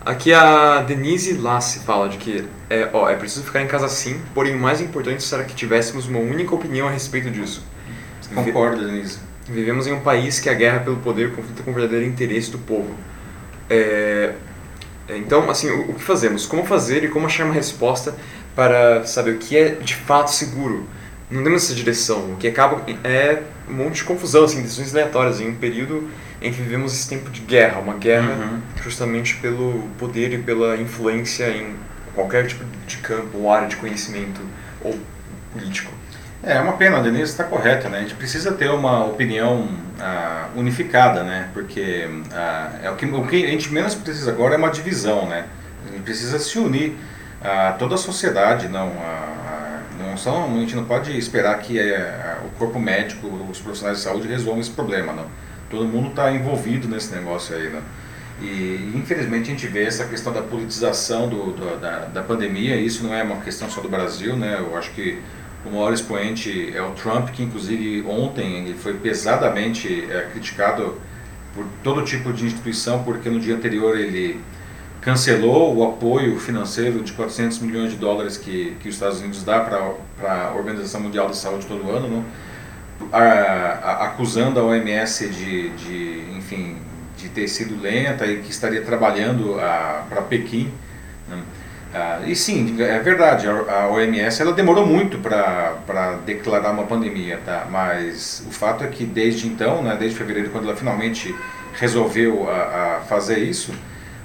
Aqui 0.04 0.32
a 0.32 0.82
Denise 0.82 1.32
Lassi 1.32 1.80
fala 1.80 2.08
de 2.08 2.16
que 2.16 2.46
é, 2.70 2.88
ó, 2.92 3.10
é 3.10 3.16
preciso 3.16 3.44
ficar 3.44 3.60
em 3.60 3.66
casa 3.66 3.88
sim, 3.88 4.20
porém 4.32 4.54
o 4.54 4.58
mais 4.58 4.80
importante 4.80 5.20
será 5.20 5.42
que 5.42 5.52
tivéssemos 5.52 6.06
uma 6.06 6.20
única 6.20 6.54
opinião 6.54 6.86
a 6.86 6.90
respeito 6.90 7.28
disso. 7.28 7.64
Concordo, 8.32 8.86
Denise. 8.86 9.18
Vivemos 9.48 9.88
em 9.88 9.92
um 9.92 10.00
país 10.00 10.38
que 10.38 10.48
a 10.48 10.54
guerra 10.54 10.78
pelo 10.78 10.96
poder 10.98 11.34
conflita 11.34 11.64
com 11.64 11.72
o 11.72 11.74
verdadeiro 11.74 12.06
interesse 12.06 12.52
do 12.52 12.58
povo. 12.58 12.94
É, 13.68 14.32
então, 15.08 15.48
assim, 15.50 15.70
o, 15.70 15.90
o, 15.90 15.94
que 15.94 16.02
fazemos? 16.02 16.46
Como 16.46 16.64
fazer 16.64 17.04
e 17.04 17.08
como 17.08 17.26
achar 17.26 17.44
uma 17.44 17.54
resposta 17.54 18.14
para 18.54 19.04
saber 19.04 19.32
o 19.32 19.38
que 19.38 19.56
é 19.56 19.70
de 19.70 19.94
fato 19.94 20.30
seguro? 20.30 20.88
Não 21.30 21.42
temos 21.42 21.64
essa 21.64 21.74
direção, 21.74 22.32
o 22.32 22.36
que 22.36 22.46
acaba 22.46 22.82
é 23.02 23.42
um 23.68 23.74
monte 23.74 23.96
de 23.96 24.04
confusão, 24.04 24.44
assim, 24.44 24.62
decisões 24.62 24.94
aleatórias, 24.94 25.40
em 25.40 25.48
um 25.48 25.56
período 25.56 26.08
em 26.40 26.52
que 26.52 26.62
vivemos 26.62 26.92
esse 26.92 27.08
tempo 27.08 27.30
de 27.30 27.40
guerra, 27.40 27.80
uma 27.80 27.94
guerra 27.94 28.32
uhum. 28.32 28.60
justamente 28.82 29.34
pelo 29.36 29.88
poder 29.98 30.32
e 30.32 30.38
pela 30.38 30.76
influência 30.76 31.48
em 31.48 31.74
qualquer 32.14 32.46
tipo 32.46 32.64
de 32.86 32.98
campo 32.98 33.38
ou 33.38 33.52
área 33.52 33.66
de 33.66 33.76
conhecimento 33.76 34.40
ou 34.80 34.96
político. 35.52 35.92
É, 36.42 36.54
é 36.54 36.60
uma 36.60 36.74
pena, 36.74 36.98
a 36.98 37.00
Denise 37.00 37.24
está 37.24 37.44
correta, 37.44 37.88
né? 37.88 37.98
A 37.98 38.00
gente 38.02 38.14
precisa 38.14 38.52
ter 38.52 38.70
uma 38.70 39.04
opinião 39.04 39.68
ah, 40.00 40.48
unificada, 40.54 41.22
né? 41.22 41.48
Porque 41.52 42.08
ah, 42.32 42.70
é 42.82 42.90
o 42.90 42.96
que, 42.96 43.06
o 43.06 43.26
que 43.26 43.44
a 43.44 43.50
gente 43.50 43.72
menos 43.72 43.94
precisa 43.94 44.30
agora 44.30 44.54
é 44.54 44.58
uma 44.58 44.70
divisão, 44.70 45.26
né? 45.26 45.46
A 45.88 45.92
gente 45.92 46.02
precisa 46.02 46.38
se 46.38 46.58
unir 46.58 46.96
a 47.42 47.72
toda 47.72 47.94
a 47.94 47.98
sociedade, 47.98 48.68
não 48.68 48.92
não 49.98 50.16
são, 50.16 50.44
a 50.44 50.60
gente 50.60 50.76
não 50.76 50.84
pode 50.84 51.16
esperar 51.16 51.58
que 51.58 51.78
é, 51.78 52.38
o 52.44 52.58
corpo 52.58 52.78
médico, 52.78 53.26
os 53.50 53.60
profissionais 53.60 53.98
de 53.98 54.04
saúde 54.04 54.28
resolvam 54.28 54.60
esse 54.60 54.70
problema, 54.70 55.12
não. 55.12 55.26
Todo 55.70 55.84
mundo 55.84 56.08
está 56.08 56.30
envolvido 56.32 56.86
nesse 56.88 57.14
negócio 57.14 57.56
aí, 57.56 57.68
né? 57.68 57.82
E 58.40 58.92
infelizmente 58.94 59.44
a 59.44 59.52
gente 59.52 59.66
vê 59.66 59.84
essa 59.84 60.04
questão 60.04 60.32
da 60.32 60.42
politização 60.42 61.28
do, 61.28 61.52
do 61.52 61.80
da, 61.80 62.00
da 62.00 62.22
pandemia, 62.22 62.76
isso 62.76 63.02
não 63.02 63.14
é 63.14 63.22
uma 63.22 63.36
questão 63.36 63.68
só 63.70 63.80
do 63.80 63.88
Brasil, 63.88 64.36
né? 64.36 64.56
Eu 64.58 64.76
acho 64.76 64.90
que 64.90 65.20
o 65.66 65.72
maior 65.72 65.92
expoente 65.92 66.72
é 66.74 66.80
o 66.80 66.92
Trump, 66.92 67.30
que 67.30 67.42
inclusive 67.42 68.04
ontem 68.08 68.58
ele 68.58 68.74
foi 68.74 68.94
pesadamente 68.94 70.06
é, 70.10 70.28
criticado 70.32 71.00
por 71.54 71.66
todo 71.82 72.02
tipo 72.02 72.32
de 72.32 72.46
instituição, 72.46 73.02
porque 73.02 73.28
no 73.28 73.40
dia 73.40 73.54
anterior 73.54 73.98
ele 73.98 74.40
cancelou 75.00 75.74
o 75.76 75.84
apoio 75.84 76.38
financeiro 76.38 77.02
de 77.02 77.12
400 77.12 77.60
milhões 77.60 77.92
de 77.92 77.96
dólares 77.96 78.36
que, 78.36 78.76
que 78.80 78.88
os 78.88 78.94
Estados 78.94 79.20
Unidos 79.20 79.42
dá 79.42 79.60
para 79.60 79.78
a 80.28 80.54
Organização 80.54 81.00
Mundial 81.00 81.28
da 81.28 81.34
Saúde 81.34 81.66
todo 81.66 81.90
ano, 81.90 82.08
né? 82.08 82.24
a, 83.12 83.18
a, 83.18 84.04
acusando 84.06 84.58
a 84.58 84.64
OMS 84.64 85.28
de, 85.28 85.70
de, 85.70 86.36
enfim, 86.36 86.76
de 87.16 87.28
ter 87.28 87.48
sido 87.48 87.80
lenta 87.80 88.26
e 88.26 88.40
que 88.42 88.50
estaria 88.50 88.82
trabalhando 88.82 89.54
para 90.08 90.22
Pequim. 90.22 90.72
Né? 91.28 91.42
Ah, 91.94 92.20
e 92.26 92.34
sim, 92.36 92.76
é 92.82 92.98
verdade, 92.98 93.46
a 93.48 93.88
OMS 93.88 94.42
ela 94.42 94.52
demorou 94.52 94.84
muito 94.86 95.18
para 95.18 96.18
declarar 96.26 96.72
uma 96.72 96.84
pandemia, 96.84 97.40
tá? 97.44 97.66
mas 97.70 98.44
o 98.46 98.50
fato 98.50 98.84
é 98.84 98.88
que 98.88 99.04
desde 99.04 99.46
então, 99.46 99.82
né, 99.82 99.96
desde 99.98 100.18
fevereiro, 100.18 100.50
quando 100.50 100.64
ela 100.64 100.76
finalmente 100.76 101.34
resolveu 101.74 102.50
a, 102.50 102.96
a 102.96 103.00
fazer 103.00 103.38
isso, 103.38 103.72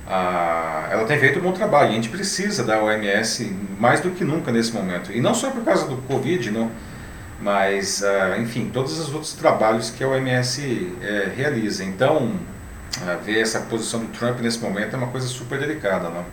a, 0.07 0.89
ela 0.91 1.05
tem 1.05 1.17
feito 1.17 1.39
um 1.39 1.41
bom 1.41 1.51
trabalho. 1.53 1.89
E 1.89 1.91
a 1.91 1.95
gente 1.95 2.09
precisa 2.09 2.63
da 2.63 2.83
OMS 2.83 3.55
mais 3.79 4.01
do 4.01 4.11
que 4.11 4.23
nunca 4.23 4.51
nesse 4.51 4.73
momento. 4.73 5.11
E 5.11 5.21
não 5.21 5.33
só 5.33 5.49
por 5.49 5.63
causa 5.63 5.87
do 5.87 5.97
Covid, 5.97 6.51
não, 6.51 6.69
mas, 7.41 8.01
uh, 8.01 8.39
enfim, 8.39 8.69
todos 8.71 8.99
os 8.99 9.13
outros 9.13 9.33
trabalhos 9.33 9.89
que 9.89 10.03
a 10.03 10.07
OMS 10.07 10.95
é, 11.01 11.31
realiza. 11.35 11.83
Então, 11.83 12.27
uh, 12.27 13.23
ver 13.23 13.39
essa 13.39 13.61
posição 13.61 14.01
do 14.01 14.07
Trump 14.07 14.39
nesse 14.41 14.59
momento 14.59 14.93
é 14.93 14.97
uma 14.97 15.07
coisa 15.07 15.27
super 15.27 15.59
delicada, 15.59 16.09
não? 16.09 16.25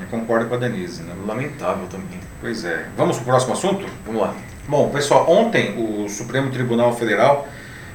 Eu 0.00 0.06
concordo 0.08 0.46
com 0.46 0.54
a 0.54 0.58
Denise. 0.58 1.02
Né? 1.02 1.14
Lamentável 1.26 1.86
também. 1.88 2.20
Pois 2.40 2.64
é. 2.64 2.86
Vamos 2.96 3.16
para 3.16 3.22
o 3.22 3.26
próximo 3.26 3.52
assunto? 3.52 3.86
Vamos 4.06 4.20
lá. 4.20 4.34
Bom, 4.68 4.90
pessoal, 4.90 5.30
ontem 5.30 5.74
o 5.76 6.08
Supremo 6.08 6.50
Tribunal 6.50 6.94
Federal 6.94 7.48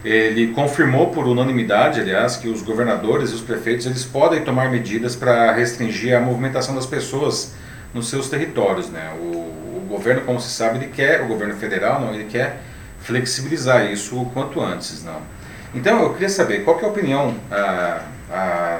ele 0.04 0.48
confirmou 0.48 1.12
por 1.12 1.26
unanimidade, 1.26 2.02
aliás, 2.02 2.36
que 2.36 2.50
os 2.50 2.62
governadores 2.62 3.30
e 3.30 3.36
os 3.36 3.42
prefeitos 3.42 3.86
eles 3.86 4.04
podem 4.04 4.44
tomar 4.44 4.70
medidas 4.70 5.16
para 5.16 5.54
restringir 5.54 6.16
a 6.16 6.20
movimentação 6.20 6.76
das 6.76 6.86
pessoas 6.86 7.54
nos 7.94 8.10
seus 8.10 8.28
territórios, 8.28 8.90
né? 8.90 9.14
O, 9.18 9.24
o, 9.24 9.86
governo, 9.88 10.22
como 10.22 10.42
se 10.42 10.50
sabe, 10.50 10.78
ele 10.80 10.88
quer, 10.88 11.22
o 11.22 11.28
governo 11.28 11.56
federal, 11.56 12.02
não, 12.02 12.14
ele 12.14 12.26
quer 12.26 12.60
flexibilizar 13.00 13.86
isso 13.92 14.20
o 14.20 14.26
quanto 14.32 14.60
antes, 14.60 15.04
não. 15.04 15.22
Então, 15.74 16.02
eu 16.02 16.14
queria 16.14 16.30
saber 16.30 16.64
qual 16.64 16.78
que 16.78 16.84
é 16.84 16.88
a 16.88 16.92
opinião 16.92 17.36
ah, 17.52 18.02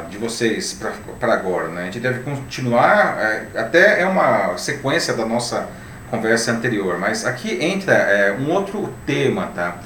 de 0.10 0.18
vocês 0.18 0.80
para 1.20 1.34
agora. 1.34 1.68
Né? 1.70 1.82
A 1.82 1.86
gente 1.86 2.00
deve 2.00 2.20
continuar, 2.20 3.18
é, 3.20 3.60
até 3.60 4.02
é 4.02 4.06
uma 4.06 4.58
sequência 4.58 5.14
da 5.14 5.26
nossa 5.26 5.68
conversa 6.10 6.52
anterior, 6.52 6.98
mas 7.00 7.26
aqui 7.26 7.64
entra 7.64 7.94
é, 7.94 8.32
um 8.32 8.52
outro 8.52 8.94
tema, 9.06 9.48
tá? 9.56 9.78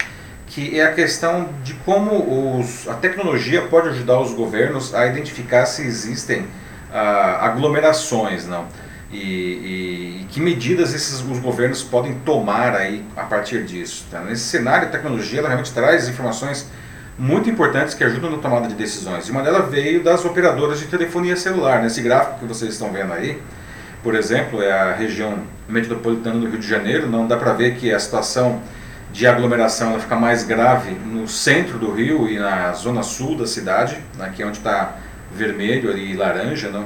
que 0.47 0.79
é 0.79 0.85
a 0.85 0.93
questão 0.93 1.49
de 1.63 1.73
como 1.75 2.57
os, 2.59 2.87
a 2.87 2.93
tecnologia 2.95 3.61
pode 3.63 3.89
ajudar 3.89 4.19
os 4.19 4.33
governos 4.33 4.95
a 4.95 5.05
identificar 5.05 5.65
se 5.65 5.83
existem 5.83 6.47
ah, 6.91 7.45
aglomerações, 7.45 8.47
não? 8.47 8.65
E, 9.11 9.17
e, 9.17 10.21
e, 10.21 10.25
que 10.29 10.41
medidas 10.41 10.93
esses 10.93 11.21
os 11.21 11.39
governos 11.39 11.81
podem 11.81 12.15
tomar 12.25 12.75
aí 12.75 13.05
a 13.15 13.23
partir 13.23 13.63
disso. 13.63 14.05
Tá? 14.11 14.19
Nesse 14.21 14.43
cenário, 14.43 14.87
a 14.87 14.91
tecnologia 14.91 15.41
realmente 15.41 15.71
traz 15.71 16.09
informações 16.09 16.67
muito 17.17 17.49
importantes 17.49 17.93
que 17.93 18.03
ajudam 18.03 18.29
na 18.29 18.37
tomada 18.37 18.67
de 18.67 18.75
decisões. 18.75 19.27
E 19.27 19.31
uma 19.31 19.41
delas 19.41 19.69
veio 19.69 20.03
das 20.03 20.23
operadoras 20.23 20.79
de 20.79 20.85
telefonia 20.85 21.35
celular. 21.35 21.81
Nesse 21.81 22.01
gráfico 22.01 22.39
que 22.39 22.45
vocês 22.45 22.73
estão 22.73 22.91
vendo 22.91 23.11
aí, 23.13 23.41
por 24.03 24.13
exemplo, 24.13 24.61
é 24.61 24.71
a 24.71 24.93
região 24.93 25.39
metropolitana 25.67 26.39
do 26.39 26.47
Rio 26.47 26.59
de 26.59 26.67
Janeiro. 26.67 27.07
Não 27.07 27.27
dá 27.27 27.35
para 27.35 27.53
ver 27.53 27.75
que 27.75 27.91
a 27.91 27.99
situação 27.99 28.61
de 29.11 29.25
aglomeração 29.25 29.91
ela 29.91 29.99
fica 29.99 30.15
mais 30.15 30.43
grave 30.43 30.91
no 30.91 31.27
centro 31.27 31.79
do 31.79 31.91
Rio 31.91 32.29
e 32.29 32.37
na 32.37 32.71
zona 32.73 33.01
sul 33.01 33.35
da 33.35 33.47
cidade, 33.47 33.97
aqui 34.19 34.43
é 34.43 34.45
onde 34.45 34.57
está 34.57 34.95
vermelho 35.31 35.97
e 35.97 36.15
laranja. 36.15 36.69
Não? 36.69 36.85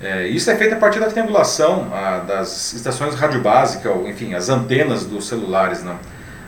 É, 0.00 0.28
isso 0.28 0.50
é 0.50 0.56
feito 0.56 0.74
a 0.74 0.78
partir 0.78 1.00
da 1.00 1.06
triangulação 1.06 1.88
a, 1.92 2.18
das 2.18 2.72
estações 2.74 3.14
radiobásicas, 3.14 3.90
ou 3.90 4.08
enfim, 4.08 4.34
as 4.34 4.48
antenas 4.48 5.04
dos 5.04 5.26
celulares. 5.26 5.82
Não? 5.82 5.98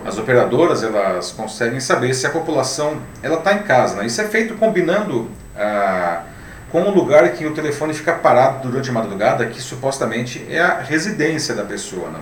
As 0.04 0.18
operadoras 0.18 0.82
elas 0.82 1.32
conseguem 1.32 1.80
saber 1.80 2.14
se 2.14 2.26
a 2.26 2.30
população 2.30 3.00
ela 3.22 3.38
está 3.38 3.52
em 3.54 3.62
casa. 3.62 3.96
Né? 3.96 4.06
Isso 4.06 4.20
é 4.20 4.24
feito 4.24 4.54
combinando 4.54 5.30
ah, 5.56 6.22
com 6.70 6.82
um 6.82 6.90
lugar 6.90 7.30
que 7.32 7.46
o 7.46 7.52
telefone 7.52 7.94
fica 7.94 8.12
parado 8.12 8.68
durante 8.68 8.90
a 8.90 8.92
madrugada, 8.92 9.46
que 9.46 9.60
supostamente 9.60 10.44
é 10.48 10.60
a 10.60 10.80
residência 10.80 11.54
da 11.54 11.64
pessoa. 11.64 12.10
Né? 12.10 12.20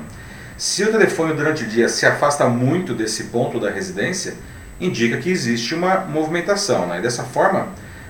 Se 0.57 0.85
o 0.85 0.91
telefone 0.91 1.35
durante 1.35 1.65
o 1.65 1.67
dia 1.67 1.89
se 1.89 2.07
afasta 2.07 2.47
muito 2.49 2.95
desse 2.95 3.25
ponto 3.25 3.61
da 3.61 3.71
residência, 3.71 4.35
indica 4.81 5.19
que 5.19 5.31
existe 5.31 5.75
uma 5.75 6.01
movimentação. 6.01 6.87
Né? 6.87 6.99
E 6.99 7.03
dessa 7.03 7.25
forma, 7.25 7.69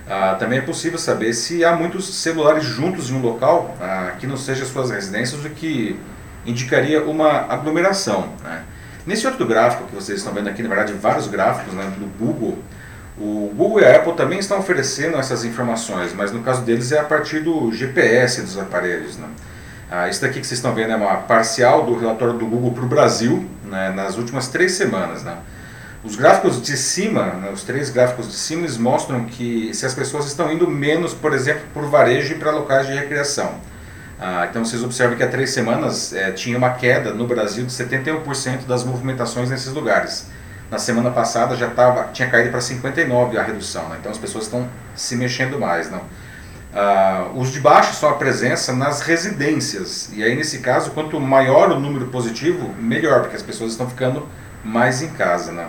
ah, 0.08 0.36
também 0.38 0.58
é 0.58 0.62
possível 0.62 0.98
saber 0.98 1.32
se 1.32 1.64
há 1.64 1.74
muitos 1.74 2.14
celulares 2.14 2.64
juntos 2.64 3.10
em 3.10 3.14
um 3.14 3.20
local 3.20 3.76
ah, 3.80 4.12
que 4.18 4.26
não 4.26 4.36
seja 4.36 4.64
suas 4.64 4.90
residências, 4.90 5.44
o 5.44 5.50
que 5.50 5.98
indicaria 6.44 7.02
uma 7.02 7.52
aglomeração. 7.52 8.28
Né? 8.44 8.62
Nesse 9.06 9.26
outro 9.26 9.46
gráfico 9.46 9.84
que 9.84 9.94
vocês 9.94 10.18
estão 10.18 10.34
vendo 10.34 10.48
aqui, 10.48 10.62
na 10.62 10.68
verdade 10.68 10.92
vários 10.94 11.28
gráficos 11.28 11.72
né, 11.74 11.92
do 11.96 12.06
Google, 12.18 12.58
o 13.18 13.52
Google 13.54 13.80
e 13.80 13.84
a 13.84 13.96
Apple 13.96 14.14
também 14.14 14.38
estão 14.38 14.58
oferecendo 14.58 15.16
essas 15.16 15.44
informações, 15.44 16.12
mas 16.12 16.32
no 16.32 16.42
caso 16.42 16.62
deles 16.62 16.92
é 16.92 16.98
a 16.98 17.04
partir 17.04 17.40
do 17.40 17.72
GPS 17.72 18.42
dos 18.42 18.58
aparelhos. 18.58 19.16
Né? 19.16 19.28
Ah, 19.90 20.08
isso 20.08 20.20
daqui 20.20 20.40
que 20.40 20.46
vocês 20.46 20.58
estão 20.58 20.74
vendo 20.74 20.92
é 20.92 20.96
uma 20.96 21.16
parcial 21.18 21.86
do 21.86 21.96
relatório 21.96 22.34
do 22.34 22.44
Google 22.44 22.72
para 22.72 22.84
o 22.84 22.88
Brasil 22.88 23.48
né, 23.64 23.92
nas 23.94 24.18
últimas 24.18 24.48
três 24.48 24.72
semanas. 24.72 25.22
Né? 25.22 25.36
Os 26.04 26.14
gráficos 26.14 26.60
de 26.60 26.76
cima, 26.76 27.24
né, 27.26 27.50
os 27.52 27.62
três 27.62 27.88
gráficos 27.88 28.28
de 28.28 28.34
cima, 28.34 28.66
mostram 28.78 29.24
que 29.24 29.72
se 29.72 29.86
as 29.86 29.94
pessoas 29.94 30.26
estão 30.26 30.52
indo 30.52 30.68
menos, 30.68 31.14
por 31.14 31.32
exemplo, 31.32 31.62
por 31.72 31.86
varejo 31.86 32.34
e 32.34 32.38
para 32.38 32.50
locais 32.50 32.86
de 32.86 32.92
recreação. 32.92 33.54
Ah, 34.18 34.46
então 34.48 34.64
vocês 34.64 34.82
observam 34.82 35.16
que 35.16 35.22
há 35.22 35.28
três 35.28 35.50
semanas 35.50 36.12
é, 36.14 36.32
tinha 36.32 36.56
uma 36.56 36.70
queda 36.70 37.12
no 37.12 37.26
Brasil 37.26 37.66
de 37.66 37.72
71% 37.72 38.66
das 38.66 38.82
movimentações 38.82 39.50
nesses 39.50 39.72
lugares. 39.72 40.28
Na 40.70 40.78
semana 40.78 41.10
passada 41.10 41.54
já 41.54 41.68
tava, 41.70 42.08
tinha 42.12 42.28
caído 42.28 42.50
para 42.50 42.60
59% 42.60 43.36
a 43.36 43.42
redução, 43.42 43.88
né? 43.88 43.98
então 44.00 44.10
as 44.10 44.18
pessoas 44.18 44.44
estão 44.44 44.68
se 44.94 45.14
mexendo 45.16 45.60
mais. 45.60 45.90
Não? 45.90 46.00
Ah, 46.74 47.28
os 47.34 47.52
de 47.52 47.60
baixo 47.60 47.94
são 47.94 48.10
a 48.10 48.14
presença 48.14 48.72
nas 48.74 49.00
residências. 49.02 50.10
E 50.12 50.22
aí, 50.22 50.34
nesse 50.34 50.58
caso, 50.58 50.90
quanto 50.90 51.20
maior 51.20 51.70
o 51.70 51.78
número 51.78 52.06
positivo, 52.08 52.74
melhor, 52.78 53.20
porque 53.20 53.36
as 53.36 53.42
pessoas 53.42 53.72
estão 53.72 53.88
ficando 53.88 54.26
mais 54.64 55.02
em 55.02 55.08
casa. 55.10 55.52
Né? 55.52 55.68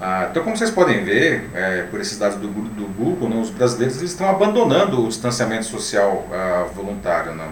Ah, 0.00 0.28
então, 0.30 0.42
como 0.42 0.56
vocês 0.56 0.70
podem 0.70 1.02
ver, 1.04 1.48
é, 1.54 1.82
por 1.90 2.00
esses 2.00 2.18
dados 2.18 2.36
do, 2.38 2.48
do 2.48 2.86
Google, 2.88 3.28
né, 3.28 3.36
os 3.36 3.50
brasileiros 3.50 4.02
estão 4.02 4.28
abandonando 4.28 5.04
o 5.04 5.08
distanciamento 5.08 5.64
social 5.64 6.28
ah, 6.32 6.66
voluntário. 6.74 7.32
Né? 7.32 7.48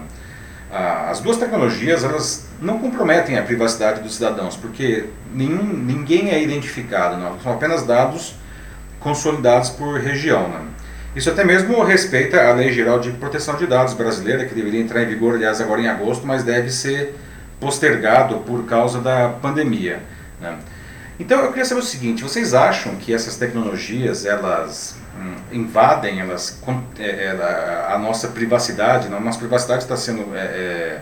As 0.77 1.21
duas 1.21 1.37
tecnologias 1.37 2.03
elas 2.03 2.47
não 2.61 2.79
comprometem 2.79 3.37
a 3.37 3.43
privacidade 3.43 4.01
dos 4.01 4.15
cidadãos, 4.15 4.57
porque 4.57 5.05
nenhum, 5.33 5.63
ninguém 5.63 6.31
é 6.31 6.43
identificado, 6.43 7.15
não. 7.15 7.39
são 7.39 7.53
apenas 7.53 7.83
dados 7.83 8.35
consolidados 8.99 9.69
por 9.69 9.97
região. 10.01 10.49
Né? 10.49 10.59
Isso 11.15 11.29
até 11.29 11.45
mesmo 11.45 11.81
respeita 11.81 12.49
a 12.49 12.53
Lei 12.53 12.73
Geral 12.73 12.99
de 12.99 13.11
Proteção 13.11 13.55
de 13.55 13.65
Dados 13.65 13.93
brasileira, 13.93 14.43
que 14.43 14.53
deveria 14.53 14.81
entrar 14.81 15.01
em 15.01 15.05
vigor, 15.05 15.35
aliás, 15.35 15.61
agora 15.61 15.79
em 15.79 15.87
agosto, 15.87 16.27
mas 16.27 16.43
deve 16.43 16.69
ser 16.69 17.15
postergado 17.57 18.39
por 18.39 18.65
causa 18.65 18.99
da 18.99 19.29
pandemia. 19.29 20.01
Né? 20.41 20.57
Então 21.17 21.39
eu 21.39 21.49
queria 21.49 21.63
saber 21.63 21.79
o 21.79 21.83
seguinte: 21.83 22.21
vocês 22.21 22.53
acham 22.53 22.95
que 22.95 23.13
essas 23.13 23.37
tecnologias 23.37 24.25
elas 24.25 24.94
invadem 25.51 26.19
elas, 26.19 26.61
é, 26.99 27.25
ela, 27.25 27.93
a 27.93 27.97
nossa 27.97 28.29
privacidade? 28.29 29.09
Não? 29.09 29.17
A 29.17 29.21
nossa 29.21 29.39
privacidade 29.39 29.83
está 29.83 29.95
sendo 29.95 30.35
é, 30.35 30.39
é, 30.39 31.01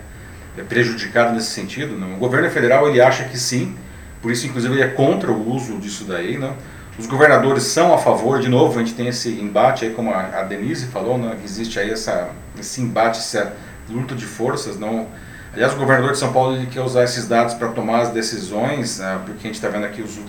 é, 0.57 0.63
prejudicada 0.63 1.31
nesse 1.31 1.51
sentido? 1.51 1.97
Não? 1.97 2.15
O 2.15 2.17
governo 2.17 2.49
federal 2.49 2.87
ele 2.87 3.01
acha 3.01 3.23
que 3.25 3.37
sim, 3.37 3.75
por 4.21 4.31
isso 4.31 4.45
inclusive 4.45 4.73
ele 4.73 4.83
é 4.83 4.87
contra 4.87 5.31
o 5.31 5.51
uso 5.51 5.77
disso 5.79 6.05
daí. 6.05 6.37
Não? 6.37 6.55
Os 6.97 7.07
governadores 7.07 7.63
são 7.63 7.93
a 7.93 7.97
favor, 7.97 8.39
de 8.39 8.49
novo, 8.49 8.79
a 8.79 8.83
gente 8.83 8.95
tem 8.95 9.07
esse 9.07 9.29
embate 9.29 9.85
aí, 9.85 9.93
como 9.93 10.13
a 10.13 10.43
Denise 10.43 10.87
falou, 10.87 11.17
né? 11.17 11.37
existe 11.43 11.79
aí 11.79 11.89
essa, 11.89 12.29
esse 12.59 12.81
embate, 12.81 13.19
essa 13.19 13.53
luta 13.89 14.13
de 14.13 14.25
forças. 14.25 14.77
Não? 14.77 15.07
Aliás, 15.53 15.71
o 15.73 15.77
governador 15.77 16.13
de 16.13 16.17
São 16.17 16.33
Paulo 16.33 16.55
ele 16.55 16.65
quer 16.65 16.81
usar 16.81 17.03
esses 17.03 17.27
dados 17.27 17.53
para 17.53 17.67
tomar 17.67 18.01
as 18.01 18.09
decisões, 18.09 18.97
né, 18.97 19.21
porque 19.23 19.41
a 19.41 19.43
gente 19.43 19.55
está 19.55 19.67
vendo 19.69 19.85
aqui 19.85 20.01
os, 20.01 20.19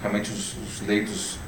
realmente 0.00 0.30
os, 0.30 0.56
os, 0.58 0.86
leitos 0.86 1.39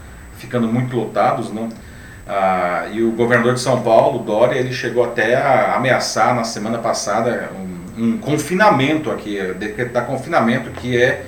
ficando 0.43 0.69
muito 0.69 0.97
lotados, 0.97 1.53
não? 1.53 1.65
Uh, 1.65 2.93
e 2.93 3.03
o 3.03 3.11
governador 3.13 3.55
de 3.55 3.61
São 3.61 3.83
Paulo, 3.83 4.21
Dória, 4.21 4.59
ele 4.59 4.73
chegou 4.73 5.05
até 5.05 5.35
a 5.35 5.75
ameaçar 5.75 6.35
na 6.35 6.45
semana 6.45 6.79
passada 6.79 7.51
um, 7.57 8.05
um 8.05 8.19
confinamento 8.19 9.11
aqui, 9.11 9.39
decretar 9.59 10.07
confinamento, 10.07 10.71
que 10.71 10.97
é 10.97 11.25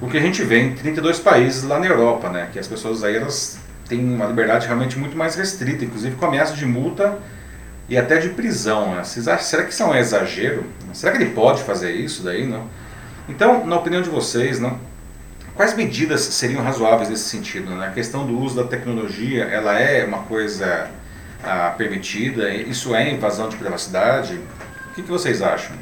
o 0.00 0.08
que 0.08 0.16
a 0.18 0.20
gente 0.20 0.42
vê 0.42 0.60
em 0.60 0.74
32 0.74 1.18
países 1.20 1.62
lá 1.62 1.78
na 1.78 1.86
Europa, 1.86 2.28
né? 2.28 2.48
Que 2.52 2.58
as 2.58 2.68
pessoas 2.68 3.02
aí 3.02 3.16
elas 3.16 3.58
têm 3.88 4.00
uma 4.00 4.26
liberdade 4.26 4.66
realmente 4.66 4.98
muito 4.98 5.16
mais 5.16 5.34
restrita, 5.34 5.84
inclusive 5.84 6.16
com 6.16 6.26
ameaça 6.26 6.54
de 6.54 6.66
multa 6.66 7.18
e 7.88 7.96
até 7.96 8.18
de 8.18 8.30
prisão. 8.30 8.94
Né? 8.94 9.04
Será 9.04 9.64
que 9.64 9.72
isso 9.72 9.82
é 9.82 9.86
um 9.86 9.94
exagero? 9.94 10.64
Será 10.92 11.12
que 11.12 11.22
ele 11.22 11.30
pode 11.30 11.62
fazer 11.62 11.92
isso 11.92 12.22
daí? 12.22 12.46
Não? 12.46 12.64
Então, 13.28 13.66
na 13.66 13.76
opinião 13.76 14.02
de 14.02 14.08
vocês, 14.08 14.60
não, 14.60 14.78
quais 15.56 15.74
medidas 15.74 16.20
seriam 16.20 16.62
razoáveis 16.62 17.08
nesse 17.08 17.24
sentido? 17.24 17.74
Né? 17.74 17.88
A 17.88 17.90
questão 17.90 18.26
do 18.26 18.38
uso 18.38 18.56
da 18.56 18.64
tecnologia, 18.64 19.44
ela 19.44 19.78
é 19.78 20.04
uma 20.04 20.18
coisa 20.24 20.88
ah, 21.42 21.74
permitida? 21.76 22.54
Isso 22.54 22.94
é 22.94 23.10
invasão 23.10 23.48
de 23.48 23.56
privacidade? 23.56 24.38
O 24.90 24.94
que, 24.94 25.02
que 25.02 25.10
vocês 25.10 25.42
acham? 25.42 25.74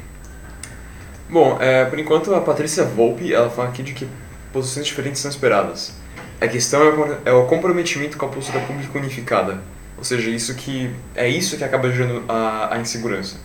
Bom, 1.29 1.57
é, 1.59 1.85
por 1.85 1.99
enquanto 1.99 2.33
a 2.33 2.41
Patrícia 2.41 2.83
Volpe, 2.83 3.33
ela 3.33 3.49
fala 3.49 3.69
aqui 3.69 3.83
de 3.83 3.93
que 3.93 4.07
posições 4.51 4.85
diferentes 4.87 5.21
são 5.21 5.29
esperadas. 5.29 5.93
A 6.39 6.47
questão 6.47 6.81
é 7.23 7.31
o 7.31 7.45
comprometimento 7.45 8.17
com 8.17 8.25
a 8.25 8.29
postura 8.29 8.59
pública 8.61 8.97
unificada 8.97 9.61
ou 9.97 10.03
seja, 10.03 10.29
isso 10.29 10.53
que 10.55 10.91
é 11.15 11.27
isso 11.27 11.57
que 11.57 11.63
acaba 11.63 11.89
gerando 11.91 12.23
a, 12.27 12.75
a 12.75 12.79
insegurança. 12.79 13.37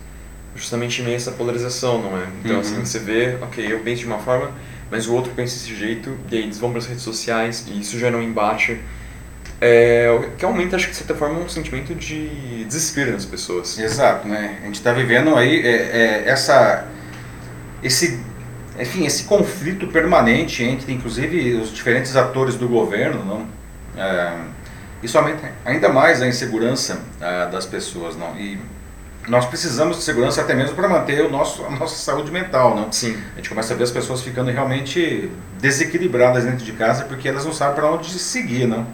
Justamente 0.55 1.03
meio 1.03 1.17
essa 1.17 1.31
polarização, 1.31 2.03
não 2.03 2.19
é? 2.19 2.27
Então, 2.45 2.57
uhum. 2.57 2.61
assim, 2.61 2.85
você 2.85 2.99
vê, 2.99 3.37
ok, 3.41 3.73
eu 3.73 3.81
penso 3.81 4.01
de 4.01 4.07
uma 4.07 4.19
forma, 4.19 4.51
mas 4.91 5.07
o 5.07 5.15
outro 5.15 5.33
pensa 5.35 5.55
desse 5.55 5.75
jeito, 5.75 6.17
e 6.31 6.37
aí 6.37 6.43
eles 6.43 6.59
vão 6.59 6.71
para 6.71 6.79
as 6.79 6.87
redes 6.87 7.03
sociais, 7.03 7.67
e 7.69 7.81
isso 7.81 7.99
gera 7.99 8.17
um 8.17 8.23
embate. 8.23 8.81
É, 9.61 10.09
que 10.39 10.45
aumenta, 10.45 10.77
acho 10.77 10.87
que 10.87 10.93
de 10.93 10.97
certa 10.97 11.15
forma, 11.15 11.39
um 11.39 11.49
sentimento 11.49 11.95
de 11.95 12.65
desespero 12.65 13.13
nas 13.13 13.27
pessoas. 13.27 13.79
Exato, 13.79 14.27
né? 14.27 14.59
A 14.63 14.67
gente 14.67 14.77
está 14.77 14.93
vivendo 14.93 15.37
aí 15.37 15.61
é, 15.61 15.71
é, 15.71 16.23
essa, 16.27 16.87
esse, 17.83 18.19
enfim, 18.79 19.05
esse 19.05 19.25
conflito 19.25 19.87
permanente 19.89 20.65
entre, 20.65 20.93
inclusive, 20.93 21.55
os 21.55 21.73
diferentes 21.73 22.17
atores 22.17 22.55
do 22.55 22.67
governo, 22.67 23.23
não? 23.25 23.47
É, 24.03 24.33
isso 25.03 25.17
aumenta 25.17 25.51
ainda 25.65 25.89
mais 25.89 26.21
a 26.21 26.27
insegurança 26.27 27.01
ah, 27.21 27.47
das 27.47 27.65
pessoas, 27.65 28.17
não? 28.17 28.37
E 28.39 28.59
nós 29.31 29.47
precisamos 29.47 29.99
de 29.99 30.03
segurança 30.03 30.41
até 30.41 30.55
mesmo 30.55 30.75
para 30.75 30.89
manter 30.89 31.25
o 31.25 31.31
nosso, 31.31 31.65
a 31.65 31.71
nossa 31.71 31.95
saúde 31.95 32.33
mental, 32.33 32.75
não? 32.75 32.91
Sim. 32.91 33.17
A 33.35 33.37
gente 33.37 33.49
começa 33.49 33.73
a 33.73 33.77
ver 33.77 33.85
as 33.85 33.91
pessoas 33.93 34.23
ficando 34.23 34.51
realmente 34.51 35.31
desequilibradas 35.61 36.45
dentro 36.45 36.65
de 36.65 36.73
casa 36.73 37.05
porque 37.05 37.29
elas 37.29 37.45
não 37.45 37.53
sabem 37.53 37.77
para 37.77 37.93
onde 37.93 38.11
seguir, 38.19 38.67
não? 38.67 38.85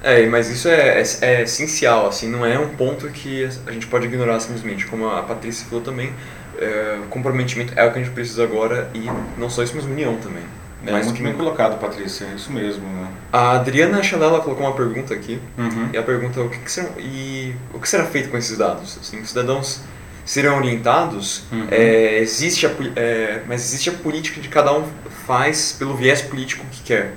É, 0.00 0.24
mas 0.26 0.48
isso 0.48 0.68
é, 0.68 1.00
é, 1.00 1.04
é, 1.22 1.42
essencial, 1.42 2.06
assim, 2.06 2.30
não 2.30 2.46
é 2.46 2.56
um 2.56 2.68
ponto 2.68 3.08
que 3.08 3.44
a 3.66 3.72
gente 3.72 3.88
pode 3.88 4.06
ignorar 4.06 4.38
simplesmente, 4.38 4.86
como 4.86 5.08
a 5.08 5.20
Patrícia 5.24 5.66
falou 5.66 5.82
também, 5.82 6.12
é, 6.58 7.00
comprometimento 7.10 7.72
é 7.74 7.84
o 7.84 7.92
que 7.92 7.98
a 7.98 8.02
gente 8.04 8.14
precisa 8.14 8.44
agora 8.44 8.88
e 8.94 9.10
não 9.36 9.50
só 9.50 9.64
isso, 9.64 9.74
mas 9.74 9.84
união 9.84 10.14
também. 10.18 10.44
É, 10.86 10.92
Mas 10.92 11.06
muito 11.06 11.22
bem 11.22 11.32
colocado, 11.32 11.78
Patrícia, 11.78 12.26
é 12.26 12.34
isso 12.36 12.52
mesmo. 12.52 12.86
Né? 12.86 13.08
A 13.32 13.52
Adriana 13.52 14.02
Chanela 14.02 14.40
colocou 14.40 14.64
uma 14.66 14.74
pergunta 14.74 15.12
aqui, 15.12 15.40
uhum. 15.58 15.90
e 15.92 15.98
a 15.98 16.02
pergunta 16.02 16.40
é 16.40 16.42
o 16.44 16.48
que, 16.48 16.58
que, 16.58 16.70
será, 16.70 16.88
e, 16.98 17.54
o 17.74 17.80
que 17.80 17.88
será 17.88 18.04
feito 18.04 18.30
com 18.30 18.38
esses 18.38 18.56
dados? 18.56 18.98
Assim, 19.00 19.20
os 19.20 19.28
cidadãos 19.28 19.80
serão 20.24 20.58
orientados, 20.58 21.44
uhum. 21.52 21.66
é, 21.70 22.18
existe 22.18 22.66
a, 22.66 22.70
é, 22.96 23.42
mas 23.46 23.64
existe 23.64 23.90
a 23.90 23.92
política 23.92 24.40
de 24.40 24.48
cada 24.48 24.72
um 24.72 24.84
faz 25.26 25.72
pelo 25.72 25.96
viés 25.96 26.22
político 26.22 26.64
que 26.70 26.82
quer. 26.82 27.14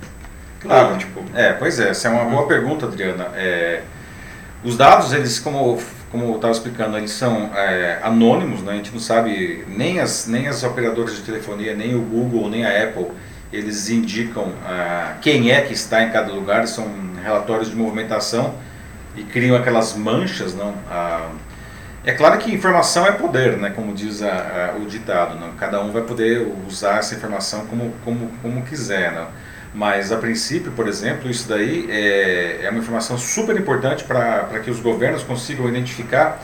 Claro, 0.59 0.97
tipo... 0.97 1.23
é, 1.33 1.53
pois 1.53 1.79
é, 1.79 1.89
essa 1.89 2.07
é 2.07 2.11
uma 2.11 2.25
boa 2.25 2.41
uhum. 2.41 2.47
pergunta, 2.47 2.85
Adriana. 2.85 3.31
É, 3.35 3.81
os 4.63 4.75
dados, 4.75 5.13
eles, 5.13 5.39
como, 5.39 5.81
como 6.11 6.25
eu 6.25 6.35
estava 6.35 6.51
explicando, 6.51 6.97
eles 6.97 7.11
são 7.11 7.49
é, 7.55 7.99
anônimos, 8.03 8.61
né? 8.61 8.73
a 8.73 8.75
gente 8.75 8.91
não 8.91 8.99
sabe, 8.99 9.63
nem 9.67 9.99
as, 9.99 10.27
nem 10.27 10.47
as 10.47 10.63
operadoras 10.63 11.15
de 11.15 11.21
telefonia, 11.21 11.73
nem 11.73 11.95
o 11.95 12.01
Google, 12.01 12.49
nem 12.49 12.65
a 12.65 12.83
Apple, 12.83 13.07
eles 13.51 13.89
indicam 13.89 14.51
ah, 14.65 15.15
quem 15.21 15.51
é 15.51 15.61
que 15.61 15.73
está 15.73 16.03
em 16.03 16.11
cada 16.11 16.31
lugar, 16.31 16.67
são 16.67 16.87
relatórios 17.23 17.69
de 17.69 17.75
movimentação 17.75 18.55
e 19.15 19.23
criam 19.23 19.55
aquelas 19.55 19.95
manchas, 19.95 20.53
não? 20.53 20.73
Ah, 20.89 21.29
é 22.05 22.13
claro 22.13 22.37
que 22.37 22.53
informação 22.53 23.05
é 23.05 23.11
poder, 23.11 23.57
né, 23.57 23.71
como 23.71 23.93
diz 23.93 24.21
a, 24.23 24.71
a, 24.73 24.77
o 24.77 24.85
ditado, 24.85 25.37
não? 25.37 25.51
cada 25.51 25.81
um 25.81 25.91
vai 25.91 26.01
poder 26.01 26.47
usar 26.65 26.97
essa 26.97 27.13
informação 27.13 27.65
como, 27.65 27.93
como, 28.05 28.31
como 28.41 28.61
quiser, 28.63 29.11
não? 29.11 29.27
mas 29.73 30.11
a 30.11 30.17
princípio, 30.17 30.71
por 30.71 30.87
exemplo, 30.87 31.29
isso 31.29 31.47
daí 31.47 31.87
é, 31.91 32.61
é 32.63 32.69
uma 32.69 32.79
informação 32.79 33.17
super 33.17 33.55
importante 33.57 34.05
para 34.05 34.59
que 34.63 34.71
os 34.71 34.79
governos 34.79 35.23
consigam 35.23 35.67
identificar 35.67 36.39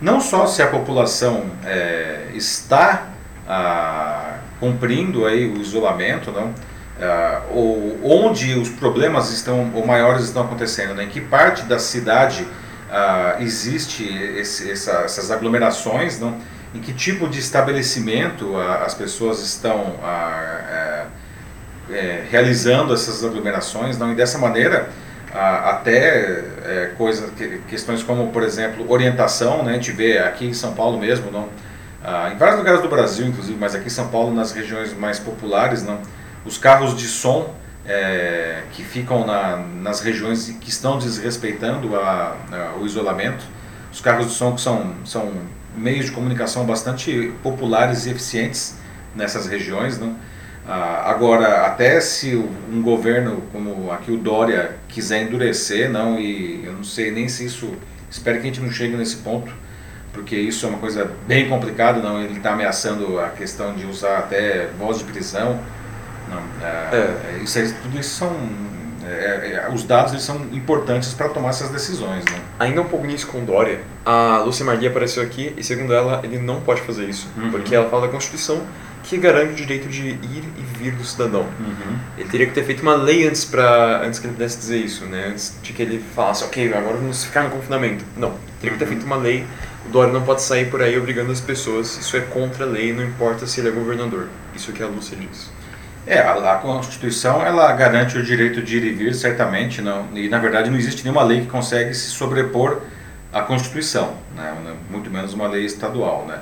não 0.00 0.20
só 0.20 0.46
se 0.46 0.62
a 0.62 0.66
população 0.66 1.44
é, 1.64 2.28
está 2.34 3.08
ah, 3.46 4.38
cumprindo 4.60 5.26
aí 5.26 5.50
o 5.50 5.60
isolamento, 5.60 6.30
não? 6.30 6.54
Ah, 7.02 7.40
ou 7.50 7.98
onde 8.04 8.54
os 8.54 8.68
problemas 8.68 9.32
estão 9.32 9.72
ou 9.74 9.86
maiores 9.86 10.24
estão 10.24 10.42
acontecendo, 10.42 10.92
né? 10.92 11.04
em 11.04 11.08
que 11.08 11.18
parte 11.18 11.62
da 11.62 11.78
cidade 11.78 12.46
ah, 12.90 13.36
existe 13.40 14.06
esse, 14.36 14.70
essa, 14.70 14.92
essas 15.04 15.30
aglomerações, 15.30 16.20
não? 16.20 16.36
em 16.74 16.80
que 16.80 16.92
tipo 16.92 17.26
de 17.26 17.38
estabelecimento 17.38 18.54
ah, 18.54 18.82
as 18.84 18.92
pessoas 18.92 19.40
estão 19.40 19.96
é, 20.04 21.06
é, 21.90 22.24
realizando 22.30 22.92
essas 22.92 23.24
aglomerações, 23.24 23.96
não? 23.96 24.12
e 24.12 24.14
dessa 24.14 24.36
maneira 24.36 24.90
até 25.32 26.42
é, 26.66 26.92
questões 27.68 28.02
como, 28.02 28.30
por 28.30 28.42
exemplo, 28.42 28.84
orientação, 28.90 29.62
né? 29.62 29.70
a 29.70 29.74
gente 29.74 29.92
vê 29.92 30.18
aqui 30.18 30.44
em 30.44 30.52
São 30.52 30.74
Paulo 30.74 30.98
mesmo, 30.98 31.30
não? 31.30 31.48
Ah, 32.02 32.30
em 32.32 32.38
vários 32.38 32.58
lugares 32.58 32.80
do 32.80 32.88
Brasil, 32.88 33.26
inclusive, 33.26 33.58
mas 33.58 33.74
aqui 33.74 33.86
em 33.86 33.90
São 33.90 34.08
Paulo, 34.08 34.34
nas 34.34 34.52
regiões 34.52 34.92
mais 34.96 35.18
populares, 35.18 35.82
não, 35.82 36.00
os 36.44 36.56
carros 36.56 36.96
de 36.96 37.06
som 37.06 37.54
é, 37.86 38.62
que 38.72 38.82
ficam 38.82 39.26
na, 39.26 39.56
nas 39.56 40.00
regiões 40.00 40.48
que 40.60 40.70
estão 40.70 40.98
desrespeitando 40.98 41.94
a, 41.96 42.36
a, 42.50 42.78
o 42.80 42.86
isolamento, 42.86 43.44
os 43.92 44.00
carros 44.00 44.28
de 44.28 44.32
som 44.32 44.54
que 44.54 44.60
são, 44.60 44.94
são 45.04 45.32
meios 45.76 46.06
de 46.06 46.12
comunicação 46.12 46.64
bastante 46.64 47.32
populares 47.42 48.06
e 48.06 48.10
eficientes 48.10 48.76
nessas 49.14 49.46
regiões. 49.46 49.98
Não? 49.98 50.16
Ah, 50.66 51.10
agora, 51.10 51.66
até 51.66 52.00
se 52.00 52.34
um 52.36 52.80
governo 52.80 53.42
como 53.52 53.90
aqui 53.90 54.10
o 54.10 54.16
Dória 54.16 54.76
quiser 54.88 55.22
endurecer, 55.22 55.90
não, 55.90 56.18
e 56.18 56.64
eu 56.64 56.72
não 56.72 56.84
sei 56.84 57.10
nem 57.10 57.28
se 57.28 57.44
isso, 57.44 57.74
espero 58.10 58.36
que 58.38 58.42
a 58.42 58.46
gente 58.46 58.60
não 58.60 58.70
chegue 58.70 58.96
nesse 58.96 59.16
ponto, 59.16 59.52
porque 60.12 60.36
isso 60.36 60.66
é 60.66 60.68
uma 60.68 60.78
coisa 60.78 61.10
bem 61.26 61.48
complicada, 61.48 62.00
não? 62.00 62.20
Ele 62.20 62.36
está 62.36 62.52
ameaçando 62.52 63.18
a 63.20 63.28
questão 63.28 63.74
de 63.74 63.86
usar 63.86 64.18
até 64.18 64.68
voz 64.78 64.98
de 64.98 65.04
prisão. 65.04 65.60
Não, 66.28 66.42
é, 66.66 66.96
é. 66.96 67.40
Isso, 67.42 67.58
tudo 67.82 67.98
isso 67.98 68.16
são 68.16 68.30
É, 69.02 69.66
é, 69.66 69.74
os 69.74 69.82
dados 69.82 70.12
eles 70.12 70.24
são 70.24 70.36
importantes 70.52 71.14
para 71.14 71.28
tomar 71.30 71.48
essas 71.48 71.70
decisões. 71.70 72.24
Né? 72.26 72.38
Ainda 72.58 72.82
um 72.82 72.84
pouco 72.84 73.06
nisso 73.06 73.26
com 73.26 73.44
Dória, 73.44 73.80
a 74.04 74.42
Lúcia 74.44 74.64
Maria 74.64 74.90
apareceu 74.90 75.22
aqui 75.22 75.52
e, 75.56 75.64
segundo 75.64 75.92
ela, 75.92 76.20
ele 76.22 76.38
não 76.38 76.60
pode 76.60 76.82
fazer 76.82 77.08
isso, 77.08 77.26
uhum. 77.36 77.50
porque 77.50 77.74
ela 77.74 77.88
fala 77.88 78.06
da 78.06 78.12
Constituição 78.12 78.60
que 79.02 79.16
garante 79.16 79.52
o 79.52 79.56
direito 79.56 79.88
de 79.88 80.08
ir 80.08 80.44
e 80.56 80.78
vir 80.78 80.92
do 80.92 81.02
cidadão. 81.02 81.46
Uhum. 81.58 81.98
Ele 82.18 82.28
teria 82.28 82.46
que 82.46 82.52
ter 82.52 82.62
feito 82.62 82.82
uma 82.82 82.94
lei 82.94 83.26
antes 83.26 83.44
para 83.44 84.02
antes 84.04 84.20
que 84.20 84.26
ele 84.26 84.34
pudesse 84.34 84.58
dizer 84.58 84.78
isso, 84.78 85.06
né? 85.06 85.28
Antes 85.30 85.56
de 85.62 85.72
que 85.72 85.82
ele 85.82 86.04
falasse, 86.14 86.44
ok, 86.44 86.72
agora 86.72 86.96
vamos 86.98 87.24
ficar 87.24 87.42
no 87.44 87.50
confinamento. 87.50 88.04
Não, 88.16 88.34
teria 88.60 88.76
que 88.76 88.78
ter 88.78 88.84
uhum. 88.84 88.90
feito 88.90 89.06
uma 89.06 89.16
lei. 89.16 89.44
Dória 89.90 90.12
não 90.12 90.22
pode 90.22 90.42
sair 90.42 90.70
por 90.70 90.82
aí 90.82 90.96
obrigando 90.98 91.32
as 91.32 91.40
pessoas. 91.40 91.96
Isso 91.98 92.16
é 92.16 92.20
contra 92.20 92.64
a 92.64 92.68
lei, 92.68 92.92
não 92.92 93.04
importa 93.04 93.46
se 93.46 93.60
ele 93.60 93.68
é 93.68 93.72
governador. 93.72 94.28
Isso 94.54 94.72
que 94.72 94.82
a 94.82 94.86
Lúcia 94.86 95.16
diz. 95.16 95.50
É, 96.06 96.18
a, 96.18 96.54
Constituição 96.56 97.44
ela 97.44 97.70
garante 97.72 98.16
o 98.16 98.22
direito 98.22 98.62
de 98.62 98.78
ir 98.78 98.84
e 98.84 98.92
vir, 98.92 99.14
certamente, 99.14 99.82
não, 99.82 100.08
e 100.14 100.28
na 100.28 100.38
verdade 100.38 100.70
não 100.70 100.78
existe 100.78 101.04
nenhuma 101.04 101.22
lei 101.22 101.42
que 101.42 101.46
consegue 101.46 101.92
se 101.94 102.10
sobrepor 102.10 102.80
à 103.32 103.42
Constituição, 103.42 104.14
né, 104.34 104.54
muito 104.88 105.10
menos 105.10 105.34
uma 105.34 105.46
lei 105.46 105.64
estadual. 105.64 106.24
Né. 106.26 106.38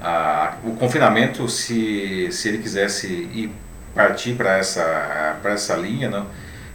A, 0.00 0.54
o 0.64 0.72
confinamento, 0.72 1.48
se, 1.48 2.28
se 2.30 2.48
ele 2.48 2.58
quisesse 2.58 3.06
ir 3.06 3.52
partir 3.94 4.34
para 4.34 4.56
essa, 4.56 5.38
essa 5.44 5.74
linha, 5.74 6.08
não, 6.08 6.26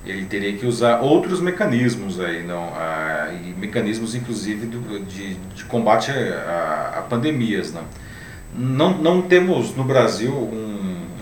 ele 0.06 0.26
teria 0.26 0.54
que 0.58 0.66
usar 0.66 1.00
outros 1.00 1.40
mecanismos 1.40 2.20
aí, 2.20 2.44
não, 2.44 2.74
a, 2.76 3.30
e 3.34 3.54
mecanismos 3.60 4.16
inclusive 4.16 4.68
do, 4.68 5.00
de, 5.06 5.34
de 5.34 5.66
combate 5.66 6.12
a, 6.12 6.96
a 7.00 7.02
pandemias. 7.02 7.74
Não. 7.74 7.84
Não, 8.58 8.98
não 8.98 9.22
temos 9.22 9.76
no 9.76 9.84
Brasil 9.84 10.32
um 10.32 10.76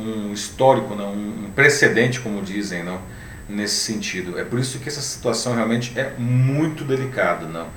um 0.03 0.33
histórico, 0.33 0.95
não, 0.95 1.13
um 1.13 1.49
precedente, 1.55 2.19
como 2.19 2.41
dizem, 2.41 2.83
não, 2.83 2.99
nesse 3.47 3.75
sentido. 3.75 4.39
É 4.39 4.43
por 4.43 4.59
isso 4.59 4.79
que 4.79 4.89
essa 4.89 5.01
situação 5.01 5.55
realmente 5.55 5.97
é 5.97 6.11
muito 6.17 6.83
delicada, 6.83 7.45
não. 7.45 7.67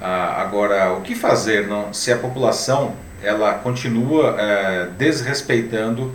Ah, 0.00 0.42
agora, 0.42 0.92
o 0.92 1.00
que 1.00 1.14
fazer, 1.14 1.66
não, 1.66 1.92
se 1.92 2.12
a 2.12 2.18
população 2.18 2.94
ela 3.22 3.54
continua 3.54 4.36
é, 4.38 4.88
desrespeitando 4.98 6.12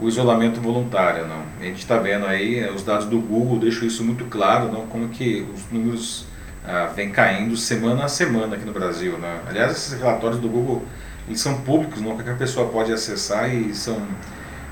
o 0.00 0.08
isolamento 0.08 0.60
voluntário, 0.60 1.26
não? 1.26 1.42
A 1.60 1.64
gente 1.64 1.78
está 1.78 1.96
vendo 1.98 2.26
aí 2.26 2.68
os 2.70 2.82
dados 2.82 3.06
do 3.06 3.18
Google 3.20 3.58
deixam 3.58 3.86
isso 3.86 4.04
muito 4.04 4.24
claro, 4.24 4.70
não? 4.72 4.86
Como 4.86 5.08
que 5.08 5.46
os 5.54 5.70
números 5.70 6.26
ah, 6.64 6.90
vêm 6.94 7.10
caindo 7.10 7.56
semana 7.56 8.04
a 8.04 8.08
semana 8.08 8.56
aqui 8.56 8.64
no 8.64 8.72
Brasil, 8.72 9.18
né? 9.18 9.40
Aliás, 9.48 9.72
esses 9.72 9.98
relatórios 9.98 10.40
do 10.40 10.48
Google 10.48 10.82
eles 11.26 11.40
são 11.40 11.60
públicos, 11.60 12.00
não 12.00 12.14
qualquer 12.14 12.36
pessoa 12.36 12.68
pode 12.68 12.92
acessar 12.92 13.54
e 13.54 13.74
são 13.74 14.00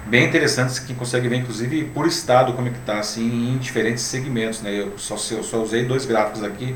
bem 0.07 0.27
interessantes 0.27 0.79
que 0.79 0.93
consegue 0.95 1.29
ver 1.29 1.37
inclusive 1.37 1.85
por 1.85 2.07
estado 2.07 2.53
como 2.55 2.69
é 2.69 2.71
que 2.71 2.79
está 2.79 2.99
assim 2.99 3.53
em 3.53 3.59
diferentes 3.59 4.03
segmentos 4.03 4.61
né 4.61 4.75
eu 4.75 4.99
só 4.99 5.15
eu 5.33 5.43
só 5.43 5.63
usei 5.63 5.85
dois 5.85 6.05
gráficos 6.05 6.43
aqui 6.43 6.75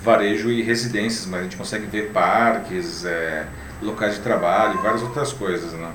varejo 0.00 0.50
e 0.50 0.62
residências 0.62 1.26
mas 1.26 1.40
a 1.40 1.42
gente 1.44 1.56
consegue 1.56 1.86
ver 1.86 2.10
parques 2.12 3.04
é, 3.04 3.46
locais 3.82 4.14
de 4.14 4.20
trabalho 4.20 4.80
várias 4.82 5.02
outras 5.02 5.32
coisas 5.32 5.72
né 5.72 5.90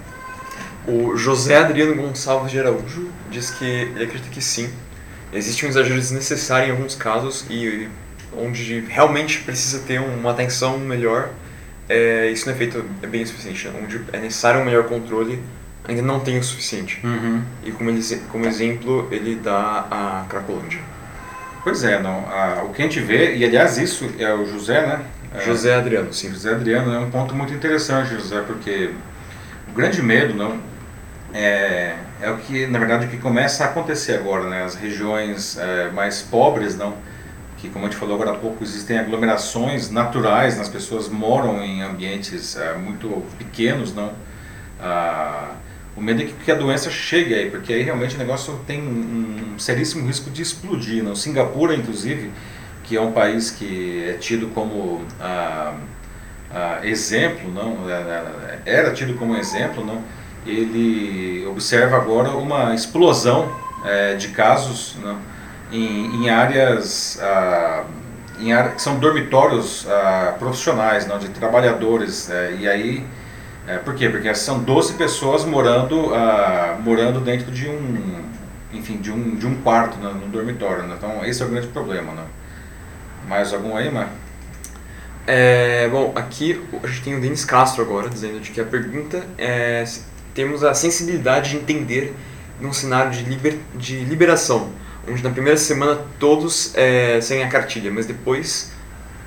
o 0.87 1.15
José 1.15 1.57
Adriano 1.57 1.95
Gonçalves 1.95 2.51
de 2.51 2.59
Araújo 2.59 3.09
diz 3.29 3.51
que 3.51 3.65
ele 3.65 4.03
acredita 4.03 4.29
que 4.29 4.41
sim 4.41 4.69
existe 5.33 5.65
um 5.65 5.69
exagero 5.69 5.95
desnecessário 5.95 6.67
em 6.67 6.71
alguns 6.71 6.95
casos 6.95 7.45
e 7.49 7.87
onde 8.35 8.81
realmente 8.81 9.39
precisa 9.41 9.79
ter 9.79 9.99
uma 9.99 10.31
atenção 10.31 10.77
melhor 10.79 11.29
é, 11.87 12.29
isso 12.31 12.45
não 12.45 12.53
é 12.53 12.57
feito 12.57 12.83
é 13.01 13.07
bem 13.07 13.25
suficiente 13.25 13.69
onde 13.81 14.01
é 14.11 14.19
necessário 14.19 14.61
um 14.61 14.65
melhor 14.65 14.85
controle 14.85 15.41
ainda 15.87 16.01
não 16.01 16.19
tem 16.19 16.37
o 16.37 16.43
suficiente. 16.43 16.99
Uhum. 17.03 17.41
E 17.63 17.71
como, 17.71 17.89
ele, 17.89 18.01
como 18.31 18.45
exemplo, 18.45 19.07
ele 19.11 19.35
dá 19.35 19.85
a 19.89 20.25
Cracolândia. 20.29 20.79
Pois 21.63 21.83
é, 21.83 21.99
não. 21.99 22.25
A, 22.27 22.63
o 22.63 22.73
que 22.73 22.81
a 22.81 22.85
gente 22.85 22.99
vê, 22.99 23.35
e 23.35 23.45
aliás 23.45 23.77
isso 23.77 24.09
é 24.17 24.33
o 24.33 24.45
José, 24.45 24.85
né? 24.85 25.01
É, 25.33 25.41
José 25.41 25.75
Adriano, 25.75 26.13
sim. 26.13 26.29
José 26.29 26.51
Adriano 26.51 26.93
é 26.93 26.99
um 26.99 27.09
ponto 27.09 27.35
muito 27.35 27.53
interessante, 27.53 28.13
José, 28.13 28.41
porque 28.45 28.91
o 29.69 29.73
grande 29.73 30.01
medo, 30.01 30.33
não, 30.33 30.59
é, 31.33 31.95
é 32.21 32.29
o 32.29 32.37
que, 32.37 32.67
na 32.67 32.79
verdade, 32.79 33.05
o 33.05 33.09
que 33.09 33.17
começa 33.17 33.63
a 33.63 33.67
acontecer 33.67 34.13
agora, 34.13 34.49
né? 34.49 34.63
As 34.63 34.75
regiões 34.75 35.57
é, 35.57 35.89
mais 35.91 36.21
pobres, 36.21 36.77
não, 36.77 36.95
que 37.57 37.69
como 37.69 37.85
a 37.85 37.89
gente 37.89 37.99
falou 37.99 38.15
agora 38.15 38.31
há 38.31 38.39
pouco, 38.39 38.63
existem 38.63 38.97
aglomerações 38.97 39.89
naturais, 39.89 40.59
as 40.59 40.69
pessoas 40.69 41.07
moram 41.07 41.63
em 41.63 41.81
ambientes 41.81 42.55
é, 42.57 42.73
muito 42.75 43.23
pequenos, 43.37 43.93
não, 43.93 44.11
ah, 44.81 45.55
o 45.95 46.01
medo 46.01 46.21
é 46.21 46.25
que, 46.25 46.33
que 46.33 46.51
a 46.51 46.55
doença 46.55 46.89
chegue 46.89 47.33
aí, 47.33 47.49
porque 47.51 47.73
aí 47.73 47.83
realmente 47.83 48.15
o 48.15 48.17
negócio 48.17 48.59
tem 48.65 48.81
um, 48.81 49.53
um 49.53 49.59
seríssimo 49.59 50.07
risco 50.07 50.29
de 50.29 50.41
explodir. 50.41 51.03
Não? 51.03 51.15
Singapura, 51.15 51.75
inclusive, 51.75 52.31
que 52.83 52.95
é 52.95 53.01
um 53.01 53.11
país 53.11 53.51
que 53.51 54.05
é 54.09 54.13
tido 54.13 54.47
como 54.47 55.05
ah, 55.19 55.75
ah, 56.49 56.79
exemplo, 56.83 57.51
não? 57.51 57.89
É, 57.89 57.93
é, 57.93 58.59
era 58.65 58.93
tido 58.93 59.13
como 59.15 59.35
exemplo, 59.35 59.85
não? 59.85 60.01
Ele 60.45 61.45
observa 61.47 61.97
agora 61.97 62.29
uma 62.31 62.73
explosão 62.73 63.51
é, 63.85 64.15
de 64.15 64.29
casos 64.29 64.97
não? 65.01 65.17
Em, 65.71 66.23
em 66.23 66.29
áreas 66.29 67.19
ah, 67.21 67.83
em 68.39 68.51
áreas 68.51 68.75
que 68.75 68.81
são 68.81 68.97
dormitórios 68.97 69.87
ah, 69.89 70.35
profissionais, 70.39 71.05
não? 71.07 71.19
de 71.19 71.29
trabalhadores, 71.29 72.29
é, 72.29 72.55
e 72.59 72.67
aí 72.67 73.05
é, 73.67 73.77
por 73.77 73.95
quê? 73.95 74.09
Porque 74.09 74.33
são 74.33 74.59
12 74.59 74.93
pessoas 74.93 75.45
morando, 75.45 76.07
uh, 76.07 76.81
morando 76.81 77.19
dentro 77.19 77.51
de 77.51 77.69
um, 77.69 78.23
enfim, 78.73 78.97
de 78.97 79.11
um, 79.11 79.35
de 79.35 79.45
um 79.45 79.61
quarto 79.61 79.97
né, 79.99 80.11
no 80.11 80.27
dormitório. 80.27 80.83
Né? 80.83 80.95
Então 80.97 81.23
esse 81.23 81.41
é 81.43 81.45
o 81.45 81.49
grande 81.49 81.67
problema. 81.67 82.11
Né? 82.11 82.23
Mais 83.27 83.53
algum 83.53 83.75
aí, 83.75 83.91
Mar? 83.91 84.09
É, 85.27 85.87
bom, 85.89 86.11
aqui 86.15 86.59
a 86.83 86.87
gente 86.87 87.03
tem 87.03 87.15
o 87.15 87.21
Denis 87.21 87.45
Castro 87.45 87.83
agora, 87.83 88.09
dizendo 88.09 88.39
de 88.39 88.49
que 88.49 88.59
a 88.59 88.65
pergunta 88.65 89.23
é 89.37 89.85
temos 90.33 90.63
a 90.63 90.73
sensibilidade 90.73 91.51
de 91.51 91.57
entender 91.57 92.13
num 92.59 92.71
cenário 92.71 93.11
de, 93.11 93.23
liber, 93.23 93.57
de 93.75 94.03
liberação, 94.05 94.69
onde 95.07 95.23
na 95.23 95.29
primeira 95.29 95.57
semana 95.57 95.99
todos 96.19 96.73
é, 96.75 97.19
seguem 97.21 97.43
a 97.43 97.49
cartilha, 97.49 97.91
mas 97.91 98.05
depois... 98.05 98.71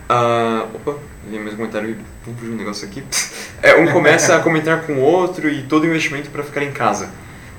Uh, 0.09 0.69
opa, 0.77 0.99
vi 1.27 1.39
mais 1.39 1.55
um 1.55 1.57
comentário, 1.57 1.97
vamos 2.25 2.43
um 2.43 2.57
negócio 2.57 2.87
aqui. 2.87 3.03
É, 3.63 3.75
um 3.77 3.91
começa 3.91 4.37
a 4.37 4.41
comentar 4.41 4.83
com 4.83 4.97
o 4.97 5.01
outro 5.01 5.49
e 5.49 5.63
todo 5.63 5.87
investimento 5.87 6.29
para 6.29 6.43
ficar 6.43 6.63
em 6.63 6.71
casa. 6.71 7.09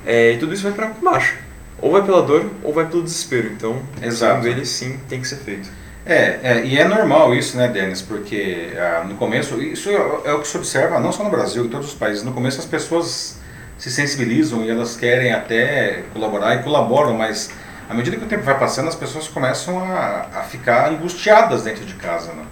É, 0.06 0.34
e 0.34 0.38
tudo 0.38 0.54
isso 0.54 0.62
vai 0.62 0.70
para 0.70 0.86
baixo. 1.02 1.36
Ou 1.80 1.90
vai 1.90 2.02
pela 2.02 2.22
dor 2.22 2.48
ou 2.62 2.72
vai 2.72 2.86
pelo 2.86 3.02
desespero. 3.02 3.48
Então, 3.48 3.82
Exato. 4.00 4.34
segundo 4.34 4.46
ele, 4.46 4.64
sim, 4.64 5.00
tem 5.08 5.20
que 5.20 5.26
ser 5.26 5.38
feito. 5.38 5.68
É, 6.06 6.38
é, 6.40 6.64
e 6.64 6.78
é 6.78 6.86
normal 6.86 7.34
isso, 7.34 7.56
né, 7.56 7.66
Denis? 7.66 8.00
Porque 8.00 8.72
ah, 8.76 9.04
no 9.04 9.16
começo, 9.16 9.60
isso 9.60 9.90
é, 9.90 10.30
é, 10.30 10.32
o 10.34 10.40
que 10.40 10.46
se 10.46 10.56
observa 10.56 11.00
não 11.00 11.10
só 11.10 11.24
no 11.24 11.30
Brasil, 11.30 11.64
em 11.64 11.68
todos 11.68 11.88
os 11.88 11.94
países. 11.94 12.22
No 12.22 12.32
começo 12.32 12.60
as 12.60 12.64
pessoas 12.64 13.40
se 13.76 13.90
sensibilizam 13.90 14.64
e 14.64 14.70
elas 14.70 14.96
querem 14.96 15.32
até 15.32 16.04
colaborar 16.12 16.54
e 16.54 16.62
colaboram, 16.62 17.14
mas 17.14 17.50
à 17.90 17.94
medida 17.94 18.16
que 18.16 18.24
o 18.24 18.28
tempo 18.28 18.44
vai 18.44 18.56
passando, 18.56 18.86
as 18.86 18.94
pessoas 18.94 19.26
começam 19.26 19.80
a, 19.80 20.28
a 20.32 20.42
ficar 20.44 20.88
angustiadas 20.90 21.64
dentro 21.64 21.84
de 21.84 21.94
casa, 21.94 22.32
né? 22.32 22.44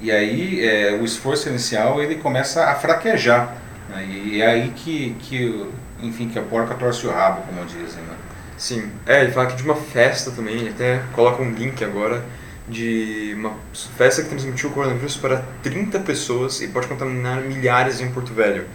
E 0.00 0.10
aí 0.10 0.64
é, 0.66 0.98
o 1.00 1.04
esforço 1.04 1.48
inicial 1.48 2.02
ele 2.02 2.16
começa 2.16 2.64
a 2.64 2.74
fraquejar. 2.74 3.54
Né? 3.88 4.04
E 4.04 4.42
é 4.42 4.46
aí 4.48 4.72
que, 4.74 5.16
que, 5.20 5.64
enfim, 6.02 6.28
que 6.28 6.38
a 6.40 6.42
porca 6.42 6.74
torce 6.74 7.06
o 7.06 7.10
rabo, 7.12 7.42
como 7.42 7.64
dizem. 7.66 8.02
Né? 8.02 8.14
Sim, 8.58 8.90
é, 9.06 9.22
ele 9.22 9.30
fala 9.30 9.46
aqui 9.46 9.56
de 9.56 9.62
uma 9.62 9.76
festa 9.76 10.32
também, 10.32 10.56
ele 10.56 10.70
até 10.70 11.02
coloca 11.14 11.40
um 11.40 11.52
link 11.52 11.82
agora 11.84 12.22
de 12.68 13.34
uma 13.36 13.52
festa 13.96 14.22
que 14.22 14.28
transmitiu 14.28 14.70
o 14.70 14.72
coronavírus 14.72 15.16
para 15.16 15.44
30 15.62 16.00
pessoas 16.00 16.60
e 16.60 16.68
pode 16.68 16.86
contaminar 16.86 17.40
milhares 17.42 18.00
em 18.00 18.10
Porto 18.10 18.32
Velho. 18.32 18.66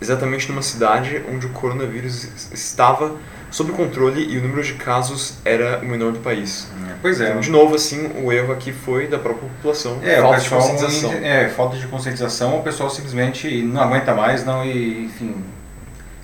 Exatamente 0.00 0.48
numa 0.50 0.62
cidade 0.62 1.22
onde 1.32 1.46
o 1.46 1.50
coronavírus 1.50 2.52
estava 2.52 3.16
sob 3.50 3.72
controle 3.72 4.22
e 4.22 4.36
o 4.36 4.42
número 4.42 4.62
de 4.62 4.74
casos 4.74 5.38
era 5.44 5.78
o 5.78 5.86
menor 5.86 6.12
do 6.12 6.18
país. 6.18 6.68
É, 6.90 6.94
pois 7.00 7.20
é. 7.20 7.30
Então, 7.30 7.40
de 7.40 7.50
novo, 7.50 7.74
assim, 7.74 8.10
o 8.22 8.32
erro 8.32 8.52
aqui 8.52 8.72
foi 8.72 9.06
da 9.06 9.18
própria 9.18 9.48
população. 9.48 9.98
É, 10.02 10.20
falta 10.20 10.40
de 10.40 10.50
conscientização. 10.50 11.12
É, 11.12 11.48
falta 11.48 11.76
de 11.76 11.86
conscientização, 11.86 12.58
o 12.58 12.62
pessoal 12.62 12.90
simplesmente 12.90 13.62
não 13.62 13.80
aguenta 13.80 14.14
mais, 14.14 14.44
não 14.44 14.64
e, 14.64 15.04
enfim, 15.04 15.36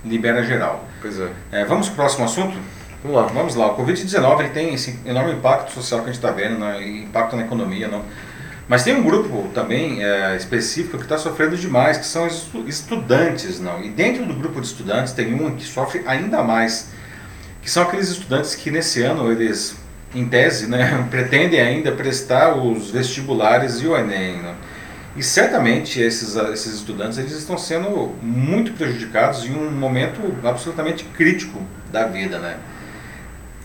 libera 0.05 0.43
geral. 0.43 0.85
Pois 1.01 1.19
é. 1.19 1.29
é 1.53 1.65
vamos 1.65 1.87
para 1.87 1.95
o 1.95 1.97
próximo 1.97 2.25
assunto? 2.25 2.59
Vamos 3.03 3.17
lá. 3.17 3.27
Vamos 3.27 3.55
lá. 3.57 3.73
O 3.73 3.77
Covid-19 3.77 4.41
ele 4.41 4.49
tem 4.51 4.75
esse 4.75 4.99
enorme 5.05 5.33
impacto 5.33 5.73
social 5.73 6.01
que 6.01 6.11
a 6.11 6.13
gente 6.13 6.23
está 6.23 6.31
vendo, 6.31 6.59
né, 6.59 6.83
impacto 6.87 7.35
na 7.35 7.43
economia, 7.43 7.89
não. 7.89 8.05
Mas 8.69 8.85
tem 8.85 8.95
um 8.95 9.03
grupo 9.03 9.49
também 9.53 10.03
é, 10.05 10.37
específico 10.37 10.97
que 10.97 11.03
está 11.03 11.19
sofrendo 11.19 11.57
demais, 11.57 11.99
que 11.99 12.07
são 12.07 12.27
os 12.27 12.49
estudantes, 12.67 13.61
não. 13.61 13.83
E 13.83 13.89
dentro 13.89 14.25
do 14.25 14.35
grupo 14.35 14.61
de 14.61 14.67
estudantes 14.69 15.13
tem 15.13 15.35
um 15.35 15.57
que 15.57 15.65
sofre 15.65 16.03
ainda 16.07 16.43
mais 16.43 16.91
que 17.61 17.71
são 17.71 17.85
aqueles 17.85 18.09
estudantes 18.09 18.55
que 18.55 18.71
nesse 18.71 19.03
ano 19.03 19.31
eles, 19.31 19.77
em 20.15 20.27
tese, 20.27 20.69
né, 20.69 21.07
pretendem 21.11 21.61
ainda 21.61 21.93
prestar 21.93 22.57
os 22.57 22.91
vestibulares 22.91 23.81
e 23.81 23.87
o 23.87 23.97
Enem. 23.97 24.37
Né? 24.37 24.55
E 25.17 25.23
certamente 25.23 26.01
esses, 26.01 26.37
esses 26.37 26.75
estudantes 26.75 27.19
eles 27.19 27.33
estão 27.33 27.59
sendo 27.59 28.15
muito 28.23 28.73
prejudicados 28.73 29.45
em 29.45 29.55
um 29.55 29.71
momento 29.71 30.21
absolutamente 30.43 31.05
crítico 31.05 31.61
da 31.93 32.07
vida, 32.07 32.39
né? 32.39 32.57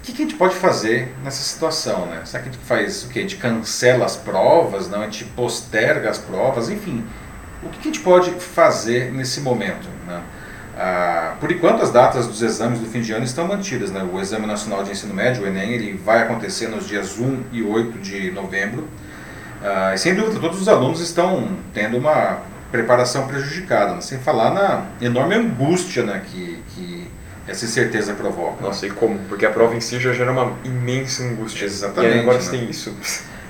Que, 0.07 0.13
que, 0.13 0.23
a 0.23 0.25
gente 0.25 0.37
pode 0.37 0.55
fazer 0.55 1.13
nessa 1.21 1.43
situação, 1.43 2.05
né? 2.05 2.21
Será 2.23 2.41
que 2.41 2.49
a 2.49 2.51
gente 2.51 2.63
faz 2.63 3.03
o 3.03 3.09
quê? 3.09 3.19
A 3.19 3.21
gente 3.23 3.35
cancela 3.35 4.05
as 4.05 4.15
provas, 4.15 4.89
não? 4.89 5.01
A 5.01 5.03
gente 5.03 5.25
posterga 5.25 6.09
as 6.09 6.17
provas, 6.17 6.69
enfim. 6.69 7.03
O 7.61 7.69
que, 7.69 7.79
que 7.79 7.89
a 7.89 7.91
gente 7.91 8.03
pode 8.03 8.31
fazer 8.31 9.11
nesse 9.11 9.41
momento, 9.41 9.87
né? 10.07 10.21
Ah, 10.79 11.35
por 11.41 11.51
enquanto, 11.51 11.81
as 11.81 11.91
datas 11.91 12.25
dos 12.27 12.41
exames 12.41 12.79
do 12.79 12.85
fim 12.85 13.01
de 13.01 13.11
ano 13.11 13.25
estão 13.25 13.47
mantidas. 13.47 13.91
Né? 13.91 14.07
O 14.09 14.19
Exame 14.19 14.45
Nacional 14.45 14.83
de 14.83 14.91
Ensino 14.91 15.13
Médio, 15.13 15.43
o 15.43 15.47
Enem, 15.47 15.71
ele 15.71 15.97
vai 15.97 16.21
acontecer 16.21 16.67
nos 16.67 16.87
dias 16.87 17.17
1 17.17 17.43
e 17.51 17.63
8 17.63 17.99
de 17.99 18.31
novembro. 18.31 18.87
Ah, 19.61 19.93
e 19.93 19.97
sem 19.97 20.15
dúvida, 20.15 20.39
todos 20.39 20.61
os 20.61 20.69
alunos 20.69 21.01
estão 21.01 21.49
tendo 21.73 21.97
uma 21.97 22.39
preparação 22.71 23.27
prejudicada, 23.27 23.95
né? 23.95 24.01
sem 24.01 24.19
falar 24.19 24.51
na 24.51 24.85
enorme 25.01 25.35
angústia 25.35 26.03
né, 26.03 26.21
que, 26.25 26.61
que 26.75 27.07
essa 27.47 27.65
incerteza 27.65 28.13
provoca. 28.13 28.61
Nossa, 28.61 28.85
né? 28.85 28.91
e 28.91 28.95
como? 28.95 29.17
Porque 29.29 29.45
a 29.45 29.49
prova 29.49 29.75
em 29.75 29.79
si 29.79 29.99
já 29.99 30.11
gera 30.13 30.31
uma 30.31 30.53
imensa 30.63 31.23
angústia. 31.23 31.65
Exatamente. 31.65 32.17
E 32.17 32.19
agora 32.19 32.37
né? 32.37 32.43
você 32.43 32.51
tem 32.51 32.69
isso. 32.69 32.95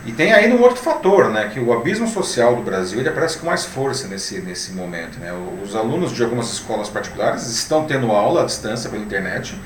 E 0.06 0.12
tem 0.14 0.32
ainda 0.32 0.56
um 0.56 0.62
outro 0.62 0.78
fator, 0.78 1.30
né, 1.30 1.50
que 1.54 1.60
o 1.60 1.74
abismo 1.74 2.08
social 2.08 2.56
do 2.56 2.62
Brasil 2.62 2.98
ele 2.98 3.10
aparece 3.10 3.40
com 3.40 3.46
mais 3.46 3.66
força 3.66 4.08
nesse, 4.08 4.40
nesse 4.40 4.72
momento. 4.72 5.20
Né? 5.20 5.34
Os 5.62 5.76
alunos 5.76 6.14
de 6.14 6.24
algumas 6.24 6.50
escolas 6.54 6.88
particulares 6.88 7.46
estão 7.48 7.84
tendo 7.84 8.10
aula 8.14 8.44
à 8.44 8.46
distância 8.46 8.90
pela 8.90 9.04
internet, 9.04 9.60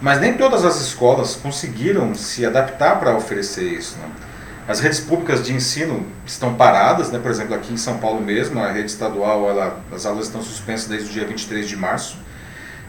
mas 0.00 0.20
nem 0.20 0.34
todas 0.34 0.64
as 0.64 0.80
escolas 0.80 1.36
conseguiram 1.36 2.14
se 2.14 2.46
adaptar 2.46 2.98
para 2.98 3.14
oferecer 3.14 3.64
isso. 3.64 3.98
Né? 3.98 4.08
As 4.66 4.80
redes 4.80 5.00
públicas 5.00 5.44
de 5.44 5.52
ensino 5.52 6.06
estão 6.24 6.54
paradas, 6.54 7.10
né? 7.10 7.18
por 7.18 7.30
exemplo, 7.30 7.54
aqui 7.54 7.74
em 7.74 7.76
São 7.76 7.98
Paulo 7.98 8.22
mesmo, 8.22 8.60
a 8.60 8.72
rede 8.72 8.90
estadual, 8.90 9.50
ela, 9.50 9.80
as 9.92 10.06
aulas 10.06 10.26
estão 10.26 10.42
suspensas 10.42 10.88
desde 10.88 11.10
o 11.10 11.12
dia 11.12 11.26
23 11.26 11.68
de 11.68 11.76
março. 11.76 12.16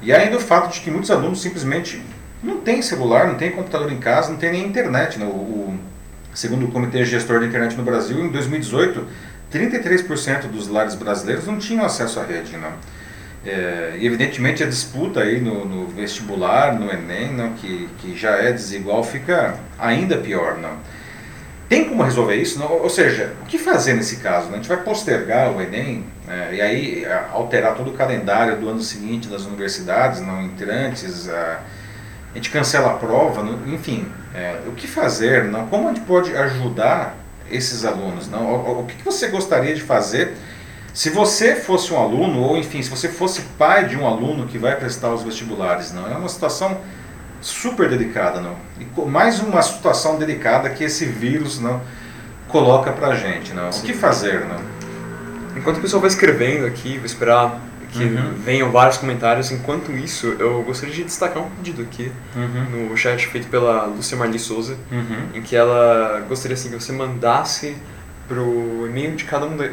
E 0.02 0.14
ainda 0.14 0.38
o 0.38 0.40
fato 0.40 0.74
de 0.74 0.82
que 0.82 0.92
muitos 0.92 1.10
alunos 1.10 1.42
simplesmente 1.42 2.02
não 2.44 2.58
têm 2.58 2.82
celular, 2.82 3.28
não 3.28 3.36
têm 3.36 3.52
computador 3.52 3.92
em 3.92 3.98
casa, 3.98 4.30
não 4.30 4.38
têm 4.38 4.52
nem 4.52 4.66
internet. 4.66 5.18
Né? 5.18 5.26
O, 5.26 5.30
o, 5.30 5.80
segundo 6.34 6.66
o 6.66 6.72
Comitê 6.72 7.04
Gestor 7.06 7.40
da 7.40 7.46
Internet 7.46 7.76
no 7.76 7.84
Brasil, 7.84 8.20
em 8.20 8.30
2018, 8.30 9.08
33% 9.52 10.48
dos 10.48 10.68
lares 10.68 10.96
brasileiros 10.96 11.48
não 11.48 11.58
tinham 11.58 11.86
acesso 11.86 12.20
à 12.20 12.24
rede. 12.24 12.56
Né? 12.58 12.72
É, 13.46 13.98
evidentemente 14.02 14.64
a 14.64 14.68
disputa 14.68 15.22
aí 15.22 15.40
no, 15.40 15.66
no 15.66 15.88
vestibular, 15.88 16.78
no 16.78 16.92
Enem, 16.92 17.34
não, 17.34 17.54
que, 17.54 17.88
que 18.00 18.18
já 18.18 18.32
é 18.32 18.52
desigual, 18.52 19.04
fica 19.04 19.56
ainda 19.78 20.18
pior. 20.18 20.58
Não? 20.58 20.78
Tem 21.68 21.90
como 21.90 22.04
resolver 22.04 22.36
isso? 22.36 22.60
Não? 22.60 22.72
Ou 22.72 22.90
seja, 22.90 23.34
o 23.42 23.46
que 23.46 23.58
fazer 23.58 23.94
nesse 23.94 24.18
caso? 24.18 24.48
Né? 24.48 24.54
A 24.54 24.56
gente 24.58 24.68
vai 24.68 24.78
postergar 24.78 25.52
o 25.52 25.62
Enem 25.62 26.06
né? 26.28 26.50
e 26.54 26.62
aí 26.62 27.06
alterar 27.34 27.76
todo 27.76 27.90
o 27.90 27.94
calendário 27.94 28.58
do 28.58 28.70
ano 28.70 28.82
seguinte 28.82 29.28
das 29.28 29.46
universidades, 29.46 30.22
não 30.22 30.44
entrantes, 30.44 31.28
a, 31.28 31.62
a 32.34 32.36
gente 32.36 32.52
cancela 32.52 32.92
a 32.92 32.94
prova, 32.96 33.42
não? 33.42 33.74
enfim, 33.74 34.08
é, 34.34 34.60
o 34.68 34.74
que 34.74 34.88
fazer? 34.88 35.46
Não? 35.46 35.68
Como 35.68 35.88
a 35.88 35.94
gente 35.94 36.06
pode 36.06 36.36
ajudar 36.36 37.18
esses 37.50 37.84
alunos? 37.84 38.30
Não? 38.30 38.46
O, 38.46 38.82
o 38.82 38.86
que 38.86 39.04
você 39.04 39.28
gostaria 39.28 39.74
de 39.74 39.82
fazer 39.82 40.34
se 40.96 41.10
você 41.10 41.58
fosse 41.58 41.94
um 41.94 42.00
aluno, 42.00 42.42
ou 42.42 42.58
enfim, 42.58 42.82
se 42.82 42.90
você 42.90 43.10
fosse 43.10 43.42
pai 43.58 43.86
de 43.86 43.98
um 43.98 44.08
aluno 44.08 44.48
que 44.48 44.58
vai 44.58 44.78
prestar 44.78 45.14
os 45.14 45.24
vestibulares? 45.24 45.92
Não? 45.92 46.10
É 46.10 46.16
uma 46.16 46.30
situação 46.30 46.80
super 47.46 47.88
delicada, 47.88 48.42
não? 48.42 48.56
E 48.80 49.08
mais 49.08 49.40
uma 49.40 49.62
situação 49.62 50.18
delicada 50.18 50.70
que 50.70 50.84
esse 50.84 51.06
vírus 51.06 51.60
não 51.60 51.80
coloca 52.48 52.92
pra 52.92 53.14
gente, 53.16 53.54
não? 53.54 53.72
Sim. 53.72 53.84
O 53.84 53.86
que 53.86 53.94
fazer, 53.94 54.46
não? 54.46 54.60
Enquanto 55.56 55.78
o 55.78 55.82
pessoal 55.82 56.02
vai 56.02 56.10
escrevendo 56.10 56.66
aqui, 56.66 56.98
vou 56.98 57.06
esperar 57.06 57.62
que 57.92 58.04
uhum. 58.04 58.34
venham 58.44 58.72
vários 58.72 58.98
comentários. 58.98 59.52
Enquanto 59.52 59.92
isso, 59.92 60.36
eu 60.40 60.64
gostaria 60.64 60.94
de 60.94 61.04
destacar 61.04 61.44
um 61.44 61.50
pedido 61.52 61.84
aqui 61.84 62.12
uhum. 62.36 62.88
no 62.90 62.98
chat 62.98 63.28
feito 63.28 63.48
pela 63.48 63.86
Lúcia 63.86 64.18
Marli 64.18 64.40
Souza, 64.40 64.76
uhum. 64.92 65.30
em 65.36 65.42
que 65.42 65.56
ela 65.56 66.26
gostaria 66.28 66.56
assim 66.56 66.70
que 66.70 66.76
você 66.76 66.92
mandasse 66.92 67.78
pro 68.28 68.88
e-mail 68.88 69.16
de 69.16 69.24
cada 69.24 69.46
um 69.46 69.56
de 69.56 69.72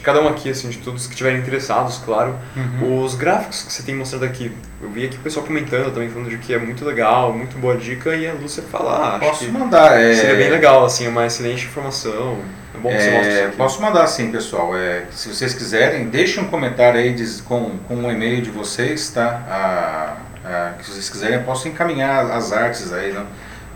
cada 0.00 0.20
um 0.20 0.28
aqui, 0.28 0.50
assim, 0.50 0.68
de 0.68 0.78
todos 0.78 1.06
que 1.06 1.12
estiverem 1.12 1.40
interessados, 1.40 1.98
claro, 2.04 2.36
uhum. 2.56 3.04
os 3.04 3.14
gráficos 3.14 3.62
que 3.62 3.72
você 3.72 3.82
tem 3.82 3.94
mostrado 3.94 4.24
aqui. 4.24 4.52
Eu 4.82 4.90
vi 4.90 5.06
aqui 5.06 5.16
o 5.16 5.20
pessoal 5.20 5.46
comentando 5.46 5.92
também, 5.92 6.08
falando 6.08 6.28
de 6.28 6.38
que 6.38 6.52
é 6.52 6.58
muito 6.58 6.84
legal, 6.84 7.32
muito 7.32 7.56
boa 7.58 7.76
dica, 7.76 8.14
e 8.14 8.26
a 8.26 8.32
Lúcia 8.32 8.62
falar. 8.62 9.20
Posso 9.20 9.50
mandar, 9.50 10.00
é... 10.00 10.14
Seria 10.14 10.36
bem 10.36 10.50
legal, 10.50 10.84
assim, 10.84 11.06
é 11.06 11.08
uma 11.08 11.26
excelente 11.26 11.66
informação. 11.66 12.38
É 12.74 12.78
bom 12.78 12.88
que 12.90 13.00
você 13.00 13.10
mostre 13.10 13.32
é, 13.32 13.48
Posso 13.56 13.82
mandar 13.82 14.06
sim, 14.06 14.30
pessoal. 14.30 14.76
É, 14.76 15.04
se 15.10 15.28
vocês 15.28 15.54
quiserem, 15.54 16.08
deixem 16.08 16.42
um 16.42 16.48
comentário 16.48 17.00
aí 17.00 17.14
de, 17.14 17.42
com, 17.42 17.78
com 17.86 17.94
um 17.94 18.10
e-mail 18.10 18.42
de 18.42 18.50
vocês, 18.50 19.10
tá? 19.10 19.42
A, 19.48 20.48
a, 20.48 20.82
se 20.82 20.90
vocês 20.90 21.08
quiserem, 21.08 21.36
eu 21.36 21.42
posso 21.44 21.68
encaminhar 21.68 22.30
as 22.30 22.52
artes 22.52 22.92
aí, 22.92 23.12
né? 23.12 23.24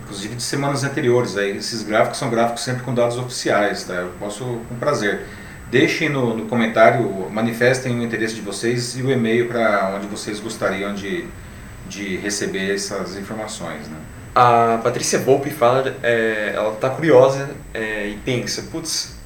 inclusive 0.08 0.34
de 0.34 0.42
semanas 0.42 0.82
anteriores. 0.82 1.36
Aí. 1.36 1.56
Esses 1.56 1.82
gráficos 1.82 2.18
são 2.18 2.30
gráficos 2.30 2.64
sempre 2.64 2.82
com 2.82 2.94
dados 2.94 3.18
oficiais, 3.18 3.84
tá? 3.84 3.94
Eu 3.94 4.12
posso 4.18 4.44
com 4.68 4.74
prazer. 4.76 5.20
Deixem 5.70 6.08
no, 6.08 6.34
no 6.34 6.46
comentário, 6.46 7.28
manifestem 7.30 7.98
o 7.98 8.02
interesse 8.02 8.34
de 8.34 8.40
vocês 8.40 8.96
e 8.96 9.02
o 9.02 9.10
e-mail 9.10 9.48
para 9.48 9.94
onde 9.96 10.06
vocês 10.06 10.40
gostariam 10.40 10.94
de, 10.94 11.26
de 11.88 12.16
receber 12.16 12.74
essas 12.74 13.16
informações. 13.16 13.86
Né? 13.86 13.96
A 14.34 14.78
Patrícia 14.82 15.18
Volpe 15.18 15.50
fala, 15.50 15.96
é, 16.02 16.52
ela 16.54 16.72
está 16.72 16.88
curiosa 16.88 17.50
é, 17.74 18.08
e 18.08 18.16
pensa, 18.24 18.62
putz, 18.70 19.16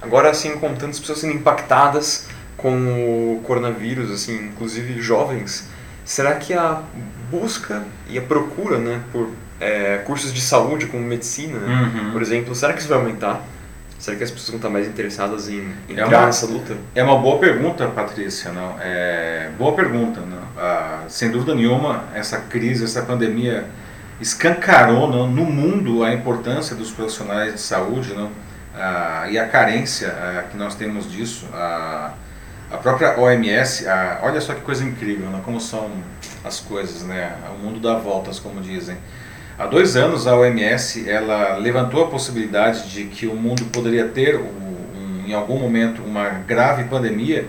agora 0.00 0.30
assim, 0.30 0.58
com 0.58 0.74
tantas 0.74 0.98
pessoas 0.98 1.18
sendo 1.18 1.34
impactadas 1.34 2.26
com 2.56 3.36
o 3.36 3.40
coronavírus, 3.44 4.10
assim, 4.10 4.46
inclusive 4.46 5.00
jovens, 5.00 5.68
será 6.04 6.34
que 6.34 6.54
a 6.54 6.82
busca 7.30 7.84
e 8.08 8.18
a 8.18 8.22
procura 8.22 8.78
né, 8.78 9.02
por 9.12 9.30
é, 9.60 9.98
cursos 9.98 10.32
de 10.32 10.40
saúde 10.40 10.86
como 10.86 11.02
medicina, 11.02 11.58
uhum. 11.58 12.12
por 12.12 12.22
exemplo, 12.22 12.54
será 12.54 12.72
que 12.72 12.80
isso 12.80 12.88
vai 12.88 12.98
aumentar? 12.98 13.42
Será 14.02 14.16
que 14.16 14.24
as 14.24 14.32
pessoas 14.32 14.48
vão 14.48 14.56
estar 14.56 14.68
mais 14.68 14.88
interessadas 14.88 15.48
em, 15.48 15.72
é 15.96 16.04
uma, 16.04 16.26
nessa 16.26 16.44
luta? 16.44 16.76
É 16.92 17.04
uma 17.04 17.18
boa 17.18 17.38
pergunta, 17.38 17.86
Patrícia. 17.86 18.50
Não? 18.50 18.76
É, 18.80 19.48
boa 19.56 19.76
pergunta. 19.76 20.20
Não? 20.20 20.42
Ah, 20.58 21.04
sem 21.06 21.30
dúvida 21.30 21.54
nenhuma, 21.54 22.02
essa 22.12 22.38
crise, 22.38 22.82
essa 22.82 23.02
pandemia 23.02 23.64
escancarou 24.20 25.08
não, 25.08 25.28
no 25.28 25.44
mundo 25.44 26.02
a 26.02 26.12
importância 26.12 26.74
dos 26.74 26.90
profissionais 26.90 27.54
de 27.54 27.60
saúde 27.60 28.12
não? 28.12 28.32
Ah, 28.74 29.28
e 29.30 29.38
a 29.38 29.46
carência 29.46 30.08
ah, 30.08 30.46
que 30.50 30.56
nós 30.56 30.74
temos 30.74 31.08
disso. 31.08 31.46
a 31.54 32.12
própria 32.82 33.20
OMS, 33.20 33.86
olha 34.20 34.40
só 34.40 34.52
que 34.52 34.62
coisa 34.62 34.82
incrível, 34.82 35.30
não? 35.30 35.42
como 35.42 35.60
são 35.60 35.88
as 36.42 36.58
coisas, 36.58 37.02
né? 37.02 37.36
o 37.54 37.64
mundo 37.64 37.78
dá 37.78 37.94
voltas, 37.94 38.40
como 38.40 38.60
dizem. 38.60 38.96
Há 39.58 39.66
dois 39.66 39.96
anos 39.96 40.26
a 40.26 40.34
OMS 40.34 41.08
ela 41.08 41.56
levantou 41.56 42.04
a 42.04 42.08
possibilidade 42.08 42.90
de 42.90 43.04
que 43.04 43.26
o 43.26 43.34
mundo 43.34 43.66
poderia 43.66 44.08
ter 44.08 44.36
um, 44.36 45.24
em 45.26 45.34
algum 45.34 45.58
momento 45.58 46.02
uma 46.02 46.28
grave 46.28 46.84
pandemia 46.84 47.46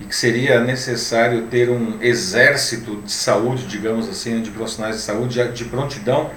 e 0.00 0.04
que 0.04 0.14
seria 0.14 0.60
necessário 0.60 1.42
ter 1.42 1.70
um 1.70 1.98
exército 2.00 3.02
de 3.02 3.12
saúde, 3.12 3.66
digamos 3.66 4.08
assim, 4.08 4.40
de 4.42 4.50
profissionais 4.50 4.96
de 4.96 5.02
saúde 5.02 5.52
de 5.52 5.64
prontidão 5.64 6.30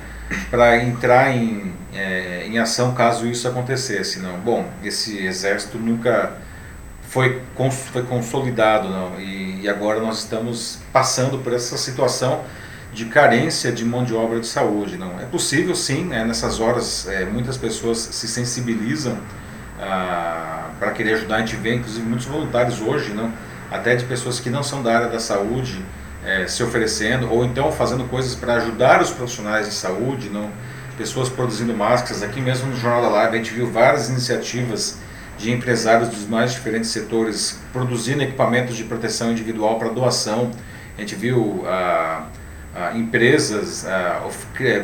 para 0.50 0.84
entrar 0.84 1.36
em, 1.36 1.74
é, 1.94 2.46
em 2.48 2.58
ação 2.60 2.94
caso 2.94 3.28
isso 3.28 3.48
acontecesse. 3.48 4.20
Não, 4.20 4.38
bom, 4.40 4.68
esse 4.84 5.18
exército 5.18 5.78
nunca 5.78 6.34
foi, 7.02 7.42
foi 7.92 8.04
consolidado 8.04 8.88
não, 8.88 9.20
e, 9.20 9.62
e 9.64 9.70
agora 9.70 10.00
nós 10.00 10.20
estamos 10.20 10.80
passando 10.94 11.40
por 11.40 11.54
essa 11.54 11.78
situação 11.78 12.42
de 12.94 13.06
carência 13.06 13.72
de 13.72 13.86
mão 13.86 14.04
de 14.04 14.14
obra 14.14 14.40
de 14.40 14.48
saúde. 14.48 14.98
Não 14.98 15.20
é 15.20 15.26
possível, 15.26 15.76
sim. 15.76 16.06
Né? 16.06 16.24
Nessas 16.26 16.60
horas, 16.60 17.08
é, 17.08 17.26
muitas 17.26 17.58
pessoas 17.58 17.98
se 17.98 18.28
sensibilizam 18.28 19.18
ah, 19.80 20.70
para 20.80 20.92
querer 20.92 21.14
ajudar. 21.14 21.38
A 21.38 21.40
gente 21.40 21.56
vê, 21.56 21.76
inclusive, 21.76 22.06
muitos 22.06 22.26
voluntários 22.26 22.82
hoje, 22.82 23.14
não, 23.14 23.32
até 23.72 23.96
de 23.96 24.06
pessoas 24.06 24.40
que 24.40 24.50
não 24.50 24.64
são 24.64 24.84
da 24.84 24.94
área 24.94 25.08
da 25.08 25.20
saúde, 25.20 25.84
é, 26.26 26.46
se 26.48 26.62
oferecendo 26.62 27.32
ou 27.32 27.46
então 27.46 27.72
fazendo 27.72 28.04
coisas 28.06 28.36
para 28.36 28.56
ajudar 28.56 29.02
os 29.02 29.12
profissionais 29.12 29.68
de 29.68 29.74
saúde, 29.74 30.30
não. 30.30 30.50
Pessoas 30.98 31.30
produzindo 31.30 31.74
máscaras. 31.74 32.22
Aqui 32.22 32.42
mesmo 32.42 32.70
no 32.70 32.78
Jornal 32.78 33.02
da 33.02 33.10
Live 33.10 33.36
a 33.36 33.38
gente 33.38 33.54
viu 33.54 33.72
várias 33.72 34.10
iniciativas 34.10 35.00
de 35.38 35.52
empresários 35.52 36.10
dos 36.10 36.28
mais 36.28 36.52
diferentes 36.52 36.92
setores 36.92 37.60
produzindo 37.74 38.22
equipamentos 38.22 38.76
de 38.76 38.84
proteção 38.84 39.32
individual 39.32 39.80
para 39.80 39.90
doação. 39.90 40.52
A 40.96 41.02
gente 41.02 41.16
viu 41.16 41.64
a 41.66 41.72
ah, 41.72 42.41
ah, 42.74 42.98
empresas 42.98 43.86
ah, 43.86 44.24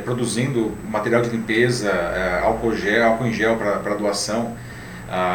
produzindo 0.03 0.73
material 0.89 1.21
de 1.21 1.29
limpeza, 1.29 1.89
ah, 1.89 2.41
álcool, 2.43 2.75
gel, 2.75 3.05
álcool 3.05 3.27
em 3.27 3.33
gel 3.33 3.55
para 3.57 3.95
doação. 3.95 4.55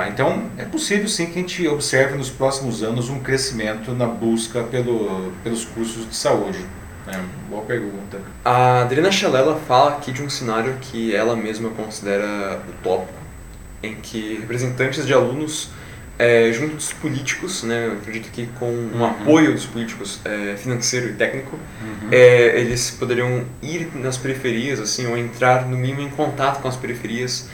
Então, 0.06 0.50
é 0.58 0.66
possível 0.66 1.08
sim 1.08 1.24
que 1.26 1.38
a 1.38 1.40
gente 1.40 1.66
observe 1.66 2.14
nos 2.14 2.28
próximos 2.28 2.82
anos 2.82 3.08
um 3.08 3.20
crescimento 3.20 3.92
na 3.92 4.06
busca 4.06 4.62
pelo, 4.64 5.32
pelos 5.42 5.64
cursos 5.64 6.06
de 6.06 6.14
saúde. 6.14 6.62
É, 7.08 7.18
boa 7.48 7.62
pergunta. 7.64 8.20
A 8.44 8.82
Adriana 8.82 9.10
Chalela 9.10 9.58
fala 9.66 9.92
aqui 9.92 10.12
de 10.12 10.22
um 10.22 10.28
cenário 10.28 10.76
que 10.78 11.16
ela 11.16 11.34
mesma 11.34 11.70
considera 11.70 12.60
utópico, 12.68 13.18
em 13.82 13.94
que 13.94 14.36
representantes 14.40 15.06
de 15.06 15.14
alunos 15.14 15.70
é, 16.22 16.52
junto 16.52 16.76
dos 16.76 16.92
políticos, 16.92 17.64
né, 17.64 17.88
eu 17.88 17.94
acredito 17.94 18.30
que 18.30 18.46
com 18.56 18.70
um 18.70 18.92
uhum. 18.94 19.04
apoio 19.04 19.52
dos 19.52 19.66
políticos 19.66 20.20
é, 20.24 20.54
financeiro 20.56 21.08
e 21.08 21.14
técnico, 21.14 21.56
uhum. 21.56 22.08
é, 22.12 22.60
eles 22.60 22.92
poderiam 22.92 23.44
ir 23.60 23.90
nas 23.96 24.16
periferias, 24.16 24.78
assim, 24.78 25.04
ou 25.08 25.18
entrar 25.18 25.66
no 25.66 25.76
mínimo 25.76 26.00
em 26.00 26.10
contato 26.10 26.62
com 26.62 26.68
as 26.68 26.76
periferias 26.76 27.48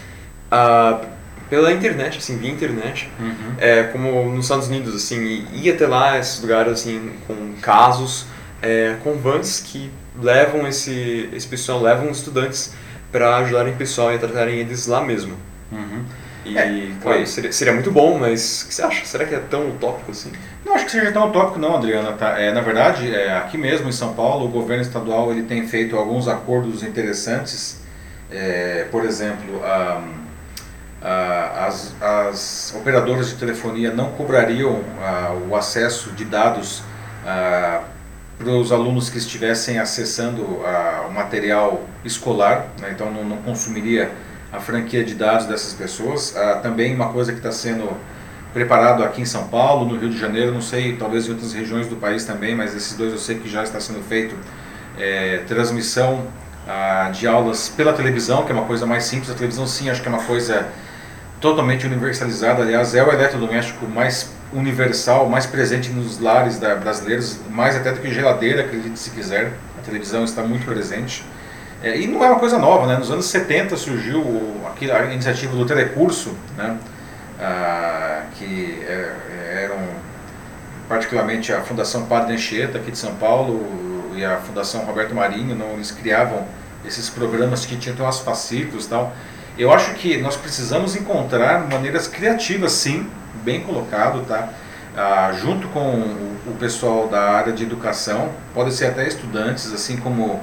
uh, 0.53 1.03
pela 1.49 1.73
internet, 1.73 2.19
assim, 2.19 2.37
via 2.37 2.51
internet, 2.51 3.11
uhum. 3.19 3.55
é, 3.57 3.85
como 3.85 4.31
nos 4.31 4.45
Estados 4.45 4.69
Unidos, 4.69 4.95
assim, 4.95 5.47
ir 5.55 5.71
até 5.71 5.87
lá, 5.87 6.19
esses 6.19 6.39
lugares, 6.43 6.75
assim, 6.75 7.13
com 7.27 7.55
casos, 7.63 8.27
é, 8.61 8.97
com 9.03 9.15
vans 9.15 9.61
que 9.61 9.91
levam 10.21 10.69
esse, 10.69 11.31
esse 11.33 11.47
pessoal, 11.47 11.81
levam 11.81 12.11
estudantes 12.11 12.75
para 13.11 13.39
ajudarem 13.39 13.73
o 13.73 13.77
pessoal 13.77 14.13
e 14.13 14.19
tratarem 14.19 14.59
eles 14.59 14.87
lá 14.87 15.01
mesmo. 15.03 15.35
Uhum. 15.73 16.05
E, 16.49 16.57
é, 16.59 16.91
claro, 17.03 17.27
seria, 17.27 17.53
seria, 17.53 17.75
muito 17.75 17.91
bom, 17.91 18.19
mas 18.19 18.63
o 18.63 18.69
que 18.69 18.75
você 18.75 18.83
acha? 18.83 19.05
Será 19.05 19.25
que 19.27 19.35
é 19.35 19.39
tão 19.39 19.69
utópico 19.69 20.11
assim? 20.11 20.33
Não 20.65 20.75
acho 20.75 20.87
que 20.87 20.93
seja 20.93 21.13
tão 21.13 21.29
utópico 21.29 21.59
não, 21.59 21.77
Adriana. 21.77 22.13
Tá? 22.13 22.39
É, 22.41 22.53
na 22.53 22.61
verdade, 22.61 23.15
é, 23.15 23.37
aqui 23.37 23.59
mesmo 23.59 23.89
em 23.89 23.93
São 23.93 24.15
Paulo, 24.15 24.47
o 24.47 24.49
governo 24.49 24.83
estadual 24.83 25.31
ele 25.31 25.43
tem 25.43 25.67
feito 25.67 25.97
alguns 25.97 26.27
acordos 26.27 26.83
interessantes. 26.83 27.83
É, 28.31 28.87
por 28.91 29.05
exemplo, 29.05 29.63
a, 29.65 30.03
a, 31.03 31.67
as, 31.67 31.95
as 32.01 32.75
operadoras 32.75 33.29
de 33.29 33.37
telefonia 33.37 33.93
não 33.93 34.13
cobrariam 34.13 34.83
a, 35.03 35.35
o 35.49 35.55
acesso 35.55 36.13
de 36.13 36.25
dados 36.25 36.83
para 38.39 38.51
os 38.51 38.73
alunos 38.73 39.11
que 39.11 39.19
estivessem 39.19 39.79
acessando 39.79 40.43
o 40.43 41.13
material 41.13 41.83
escolar, 42.05 42.69
né? 42.81 42.91
então 42.95 43.11
não, 43.11 43.23
não 43.23 43.37
consumiria 43.39 44.11
a 44.53 44.61
franquia 44.61 45.05
de 45.05 45.15
dados 45.15 45.47
dessas 45.47 45.73
pessoas. 45.73 46.37
Ah, 46.37 46.61
também 46.63 46.95
uma 46.95 47.13
coisa 47.13 47.33
que 47.33 47.39
está 47.39 47.53
sendo 47.53 47.97
preparado 48.53 49.05
aqui 49.05 49.23
em 49.23 49.27
São 49.27 49.47
Paulo, 49.49 49.87
no 49.87 49.99
Rio 49.99 50.09
de 50.09 50.19
Janeiro, 50.19 50.53
não 50.53 50.63
sei, 50.63 50.97
talvez 50.97 51.27
em 51.27 51.31
outras 51.31 51.53
regiões 51.53 51.87
do 51.87 51.97
país 51.97 52.25
também, 52.25 52.55
mas 52.55 52.75
esses 52.75 52.97
dois 52.97 53.13
eu 53.13 53.19
sei 53.19 53.39
que 53.39 53.49
já 53.49 53.63
está 53.63 53.79
sendo 53.79 54.03
feito 54.03 54.35
é, 54.99 55.43
transmissão 55.47 56.27
ah, 56.67 57.11
de 57.13 57.27
aulas 57.27 57.69
pela 57.69 57.93
televisão, 57.93 58.45
que 58.45 58.53
é 58.53 58.55
uma 58.55 58.65
coisa 58.65 58.87
mais 58.87 59.05
simples. 59.05 59.31
A 59.31 59.35
televisão 59.35 59.67
sim, 59.67 59.91
acho 59.91 60.03
que 60.03 60.09
é 60.09 60.11
uma 60.11 60.25
coisa 60.25 60.67
totalmente 61.41 61.87
universalizada. 61.87 62.63
Aliás, 62.63 62.95
é 62.95 63.03
o 63.03 63.13
eletrodoméstico 63.13 63.87
mais 63.87 64.31
universal, 64.53 65.29
mais 65.29 65.47
presente 65.47 65.91
nos 65.91 66.19
lares 66.19 66.59
da, 66.59 66.75
brasileiros, 66.75 67.39
mais 67.51 67.77
até 67.77 67.93
do 67.93 68.01
que 68.01 68.13
geladeira, 68.13 68.63
acredite 68.63 68.99
se 68.99 69.11
quiser. 69.11 69.53
A 69.79 69.83
televisão 69.83 70.25
está 70.25 70.43
muito 70.43 70.65
presente. 70.65 71.25
É, 71.83 71.97
e 71.99 72.07
não 72.07 72.25
é 72.25 72.29
uma 72.29 72.39
coisa 72.39 72.59
nova, 72.59 72.87
né? 72.87 72.97
Nos 72.97 73.11
anos 73.11 73.27
70 73.27 73.77
surgiu 73.77 74.23
aqui, 74.67 74.91
a 74.91 75.13
iniciativa 75.13 75.55
do 75.57 75.65
telecurso, 75.65 76.35
né? 76.57 76.77
Ah, 77.41 78.23
que 78.35 78.83
é, 78.87 79.65
eram 79.65 79.79
particularmente 80.89 81.53
a 81.53 81.61
Fundação 81.61 82.07
Padre 82.07 82.35
Anchieta 82.35 82.79
aqui 82.79 82.91
de 82.91 82.99
São 82.99 83.15
Paulo 83.15 84.11
e 84.15 84.25
a 84.25 84.39
Fundação 84.39 84.85
Roberto 84.85 85.15
Marinho, 85.15 85.55
não, 85.55 85.73
eles 85.75 85.93
criavam 85.93 86.45
esses 86.85 87.09
programas 87.09 87.65
que 87.67 87.77
tinham 87.77 87.97
umas 87.97 88.19
fascículos 88.21 88.87
e 88.87 88.89
tal. 88.89 89.13
Eu 89.57 89.73
acho 89.73 89.95
que 89.95 90.17
nós 90.19 90.37
precisamos 90.37 90.97
encontrar 90.97 91.69
maneiras 91.69 92.09
criativas, 92.09 92.73
sim, 92.73 93.09
bem 93.45 93.61
colocado, 93.61 94.25
tá? 94.27 94.49
Ah, 94.97 95.33
junto 95.39 95.69
com 95.69 95.81
o, 96.47 96.57
pessoal 96.59 97.07
da 97.07 97.31
área 97.31 97.53
de 97.53 97.63
educação, 97.63 98.31
pode 98.55 98.73
ser 98.73 98.87
até 98.87 99.07
estudantes, 99.07 99.73
assim 99.73 99.97
como 99.97 100.41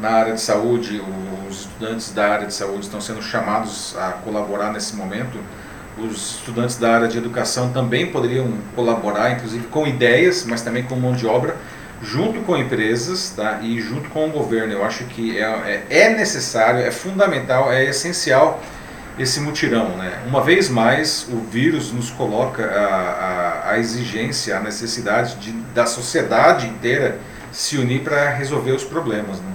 na 0.00 0.10
área 0.10 0.34
de 0.34 0.40
saúde, 0.40 1.02
os 1.48 1.60
estudantes 1.60 2.12
da 2.12 2.28
área 2.28 2.46
de 2.46 2.54
saúde 2.54 2.80
estão 2.80 3.00
sendo 3.00 3.22
chamados 3.22 3.96
a 3.96 4.12
colaborar 4.12 4.72
nesse 4.72 4.94
momento. 4.94 5.38
Os 5.98 6.36
estudantes 6.36 6.76
da 6.76 6.94
área 6.94 7.08
de 7.08 7.18
educação 7.18 7.72
também 7.72 8.12
poderiam 8.12 8.52
colaborar, 8.76 9.32
inclusive 9.32 9.66
com 9.66 9.86
ideias, 9.86 10.44
mas 10.44 10.62
também 10.62 10.84
com 10.84 10.94
mão 10.94 11.12
de 11.12 11.26
obra, 11.26 11.56
junto 12.00 12.40
com 12.42 12.56
empresas 12.56 13.30
tá? 13.30 13.58
e 13.62 13.80
junto 13.80 14.08
com 14.10 14.28
o 14.28 14.30
governo. 14.30 14.72
Eu 14.72 14.84
acho 14.84 15.04
que 15.04 15.36
é, 15.36 15.42
é, 15.42 15.86
é 15.90 16.10
necessário, 16.10 16.80
é 16.80 16.90
fundamental, 16.90 17.72
é 17.72 17.84
essencial 17.84 18.62
esse 19.18 19.40
mutirão. 19.40 19.96
Né? 19.96 20.22
Uma 20.26 20.40
vez 20.40 20.68
mais, 20.68 21.26
o 21.28 21.38
vírus 21.40 21.92
nos 21.92 22.10
coloca 22.10 22.64
a, 22.64 22.84
a, 22.84 23.70
a 23.72 23.78
exigência, 23.78 24.56
a 24.56 24.60
necessidade 24.60 25.34
de, 25.36 25.50
da 25.74 25.86
sociedade 25.86 26.68
inteira 26.68 27.18
se 27.50 27.76
unir 27.76 28.02
para 28.02 28.30
resolver 28.30 28.72
os 28.72 28.84
problemas. 28.84 29.38
Né? 29.40 29.52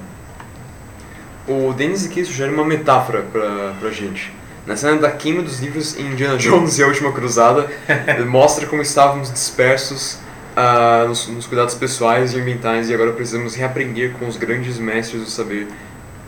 O 1.48 1.74
Dennis 1.74 2.06
aqui 2.06 2.24
sugere 2.24 2.54
uma 2.54 2.66
metáfora 2.66 3.24
pra, 3.32 3.74
pra 3.80 3.92
gente. 3.92 4.32
Na 4.66 4.78
cena 4.78 4.96
da 4.98 5.12
queima 5.12 5.42
dos 5.42 5.60
livros 5.60 5.98
em 5.98 6.14
Indiana 6.14 6.38
Jones 6.38 6.78
e 6.80 6.84
a 6.84 6.88
Última 6.88 7.12
Cruzada, 7.12 7.70
mostra 8.28 8.66
como 8.66 8.82
estávamos 8.82 9.32
dispersos 9.32 10.20
uh, 10.56 11.08
nos, 11.08 11.28
nos, 11.28 11.46
cuidados 11.46 11.76
pessoais 11.76 12.34
e 12.34 12.40
ambientais 12.40 12.90
e 12.90 12.94
agora 12.94 13.12
precisamos 13.12 13.56
reaprender 13.56 14.14
com 14.14 14.28
os 14.28 14.38
grandes 14.38 14.78
mestres 14.78 15.22
do 15.22 15.30
saber 15.30 15.68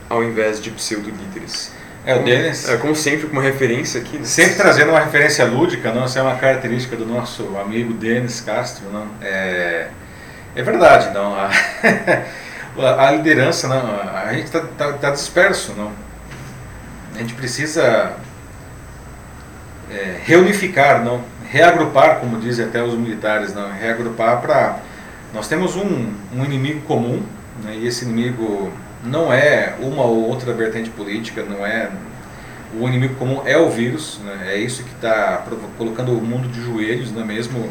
ao 0.09 0.23
invés 0.23 0.61
de 0.61 0.69
pseudo-líderes. 0.71 1.71
É, 2.05 2.15
o 2.15 2.23
Dennis. 2.23 2.69
É, 2.69 2.77
como 2.77 2.95
sempre, 2.95 3.25
com 3.25 3.33
uma 3.33 3.41
referência 3.41 3.99
aqui. 3.99 4.17
Né? 4.17 4.25
Sempre 4.25 4.55
trazendo 4.55 4.91
uma 4.91 4.99
referência 4.99 5.43
lúdica, 5.45 5.91
não? 5.91 6.03
Essa 6.03 6.19
é 6.19 6.21
uma 6.21 6.35
característica 6.35 6.95
do 6.95 7.05
nosso 7.05 7.57
amigo 7.57 7.93
Denis 7.93 8.41
Castro, 8.41 8.85
não? 8.91 9.07
É, 9.21 9.87
é 10.55 10.61
verdade, 10.61 11.11
não? 11.13 11.35
a, 12.77 13.11
liderança, 13.11 13.67
não, 13.67 13.99
a 14.01 14.33
gente 14.33 14.45
está 14.45 14.61
tá, 14.61 14.93
tá 14.93 15.09
disperso, 15.11 15.73
não. 15.73 15.91
A 17.15 17.19
gente 17.19 17.33
precisa 17.33 18.13
é, 19.89 20.19
reunificar, 20.23 21.03
não, 21.03 21.21
reagrupar, 21.49 22.19
como 22.19 22.39
dizem 22.39 22.65
até 22.65 22.83
os 22.83 22.93
militares, 22.93 23.53
não, 23.53 23.71
reagrupar 23.71 24.41
para 24.41 24.79
nós 25.33 25.47
temos 25.49 25.75
um, 25.75 26.13
um 26.33 26.45
inimigo 26.45 26.81
comum, 26.81 27.21
né, 27.63 27.75
e 27.75 27.87
esse 27.87 28.05
inimigo 28.05 28.71
não 29.03 29.31
é 29.31 29.75
uma 29.79 30.03
ou 30.03 30.29
outra 30.29 30.53
vertente 30.53 30.89
política, 30.89 31.43
não 31.43 31.65
é 31.65 31.89
o 32.77 32.87
inimigo 32.87 33.15
comum 33.15 33.41
é 33.45 33.57
o 33.57 33.69
vírus, 33.69 34.19
né, 34.23 34.53
é 34.53 34.57
isso 34.57 34.83
que 34.83 34.93
está 34.93 35.45
colocando 35.77 36.17
o 36.17 36.21
mundo 36.21 36.47
de 36.47 36.61
joelhos, 36.61 37.11
não 37.11 37.21
é 37.21 37.25
mesmo? 37.25 37.69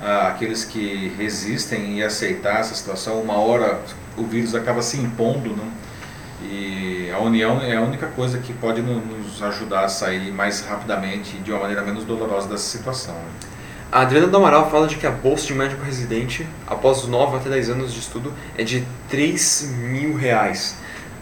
aqueles 0.00 0.64
que 0.64 1.12
resistem 1.18 1.98
e 1.98 2.02
aceitar 2.02 2.60
essa 2.60 2.74
situação, 2.74 3.20
uma 3.20 3.34
hora 3.34 3.80
o 4.16 4.24
vírus 4.24 4.54
acaba 4.54 4.82
se 4.82 4.98
impondo, 4.98 5.50
né? 5.50 5.70
E 6.42 7.10
a 7.10 7.18
união 7.18 7.60
é 7.60 7.76
a 7.76 7.80
única 7.80 8.06
coisa 8.08 8.38
que 8.38 8.52
pode 8.52 8.82
nos 8.82 9.42
ajudar 9.42 9.84
a 9.84 9.88
sair 9.88 10.30
mais 10.32 10.60
rapidamente 10.60 11.36
e 11.36 11.40
de 11.40 11.50
uma 11.50 11.60
maneira 11.60 11.82
menos 11.82 12.04
dolorosa 12.04 12.48
dessa 12.48 12.64
situação. 12.64 13.14
A 13.90 14.02
Adriana 14.02 14.26
do 14.26 14.36
Amaral 14.36 14.70
fala 14.70 14.86
de 14.86 14.96
que 14.96 15.06
a 15.06 15.10
bolsa 15.10 15.46
de 15.46 15.54
médico 15.54 15.82
residente, 15.84 16.46
após 16.66 17.06
9 17.06 17.36
até 17.36 17.48
10 17.48 17.70
anos 17.70 17.92
de 17.94 18.00
estudo, 18.00 18.32
é 18.58 18.64
de 18.64 18.84
3 19.08 19.70
mil 19.78 20.16
reais 20.16 20.76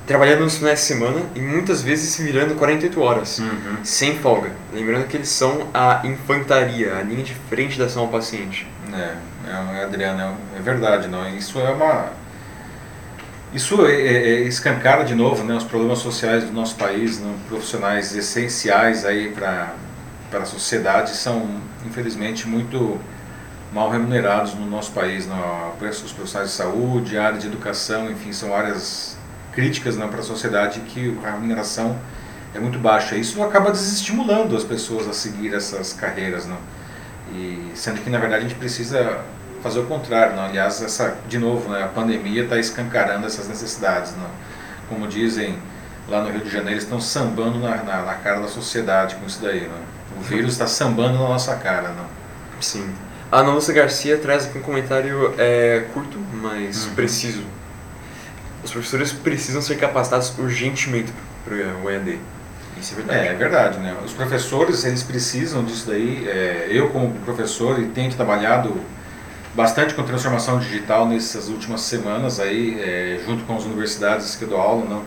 trabalhando 0.06 0.40
nos 0.40 0.58
finais 0.58 0.80
de 0.80 0.84
semana 0.84 1.22
e 1.34 1.40
muitas 1.40 1.82
vezes 1.82 2.16
virando 2.18 2.54
48 2.56 3.00
horas, 3.00 3.38
uhum. 3.38 3.76
sem 3.82 4.18
folga. 4.18 4.50
Lembrando 4.72 5.06
que 5.06 5.16
eles 5.16 5.28
são 5.28 5.68
a 5.72 6.02
infantaria, 6.04 6.96
a 6.96 7.02
linha 7.02 7.22
de 7.22 7.34
frente 7.34 7.78
da 7.78 7.86
ação 7.86 8.02
ao 8.02 8.08
paciente. 8.08 8.66
É, 8.92 9.14
é, 9.46 9.80
é 9.80 9.84
Adriano, 9.84 10.20
é, 10.54 10.58
é 10.58 10.62
verdade, 10.62 11.08
não? 11.08 11.28
Isso 11.36 11.58
é 11.58 11.70
uma. 11.70 12.23
Isso 13.54 13.86
é, 13.86 13.92
é, 13.92 14.06
é, 14.06 14.40
escancara 14.48 15.04
de 15.04 15.14
novo 15.14 15.44
né, 15.44 15.54
os 15.54 15.62
problemas 15.62 16.00
sociais 16.00 16.42
do 16.42 16.52
nosso 16.52 16.74
país, 16.74 17.20
né, 17.20 17.32
profissionais 17.46 18.12
essenciais 18.16 19.04
aí 19.04 19.30
para 19.30 19.72
a 20.32 20.44
sociedade 20.44 21.10
são, 21.10 21.60
infelizmente, 21.86 22.48
muito 22.48 22.98
mal 23.72 23.90
remunerados 23.90 24.54
no 24.54 24.66
nosso 24.66 24.90
país. 24.90 25.28
Não? 25.28 25.72
Os 25.80 26.12
profissionais 26.12 26.50
de 26.50 26.56
saúde, 26.56 27.16
área 27.16 27.38
de 27.38 27.46
educação, 27.46 28.10
enfim, 28.10 28.32
são 28.32 28.52
áreas 28.52 29.16
críticas 29.52 29.96
né, 29.96 30.08
para 30.08 30.18
a 30.18 30.24
sociedade 30.24 30.80
que 30.80 31.16
a 31.22 31.30
remuneração 31.30 31.96
é 32.52 32.58
muito 32.58 32.80
baixa. 32.80 33.14
Isso 33.14 33.40
acaba 33.40 33.70
desestimulando 33.70 34.56
as 34.56 34.64
pessoas 34.64 35.06
a 35.06 35.12
seguir 35.12 35.54
essas 35.54 35.92
carreiras, 35.92 36.44
não? 36.44 36.58
E 37.32 37.70
sendo 37.76 38.00
que 38.00 38.10
na 38.10 38.18
verdade 38.18 38.44
a 38.44 38.48
gente 38.48 38.58
precisa 38.58 39.22
fazer 39.64 39.80
o 39.80 39.86
contrário, 39.86 40.36
não? 40.36 40.44
Aliás, 40.44 40.80
essa 40.82 41.16
de 41.26 41.38
novo, 41.38 41.70
né, 41.70 41.82
a 41.82 41.88
pandemia 41.88 42.44
está 42.44 42.58
escancarando 42.58 43.26
essas 43.26 43.48
necessidades, 43.48 44.12
não? 44.12 44.28
Como 44.88 45.08
dizem 45.08 45.58
lá 46.06 46.22
no 46.22 46.30
Rio 46.30 46.42
de 46.42 46.50
Janeiro, 46.50 46.78
estão 46.78 47.00
sambando 47.00 47.58
na, 47.58 47.76
na, 47.76 48.02
na 48.02 48.14
cara 48.14 48.40
da 48.40 48.48
sociedade 48.48 49.16
com 49.16 49.26
isso 49.26 49.40
daí, 49.42 49.66
não? 49.66 50.20
O 50.20 50.22
vírus 50.22 50.52
está 50.52 50.66
sambando 50.66 51.14
na 51.14 51.28
nossa 51.28 51.56
cara, 51.56 51.88
não? 51.88 52.04
Sim. 52.60 52.88
A 53.32 53.38
Ana 53.38 53.52
Lúcia 53.52 53.74
Garcia 53.74 54.18
traz 54.18 54.44
aqui 54.44 54.58
um 54.58 54.62
comentário 54.62 55.34
é, 55.38 55.86
curto, 55.92 56.18
mas 56.34 56.84
uhum. 56.84 56.94
preciso 56.94 57.42
os 58.64 58.70
professores 58.70 59.12
precisam 59.12 59.60
ser 59.60 59.76
capacitados 59.76 60.32
urgentemente 60.38 61.12
para 61.44 61.54
o 61.54 61.90
EAD. 61.90 62.18
Isso 62.80 62.94
é 62.94 62.96
verdade. 62.96 63.18
É, 63.18 63.30
é, 63.30 63.34
verdade, 63.34 63.78
né? 63.78 63.94
Os 64.04 64.12
professores, 64.12 64.84
eles 64.84 65.02
precisam 65.02 65.62
disso 65.62 65.86
daí. 65.86 66.26
É, 66.26 66.68
eu, 66.70 66.88
como 66.88 67.12
professor, 67.20 67.78
e 67.78 67.86
tenho 67.88 68.10
trabalhado 68.12 68.74
bastante 69.54 69.94
com 69.94 70.02
transformação 70.02 70.58
digital 70.58 71.06
nessas 71.06 71.48
últimas 71.48 71.82
semanas 71.82 72.40
aí, 72.40 72.78
é, 72.80 73.20
junto 73.24 73.44
com 73.44 73.56
as 73.56 73.64
universidades 73.64 74.34
que 74.36 74.42
eu 74.42 74.48
dou 74.48 74.58
aula, 74.58 74.84
não? 74.84 75.02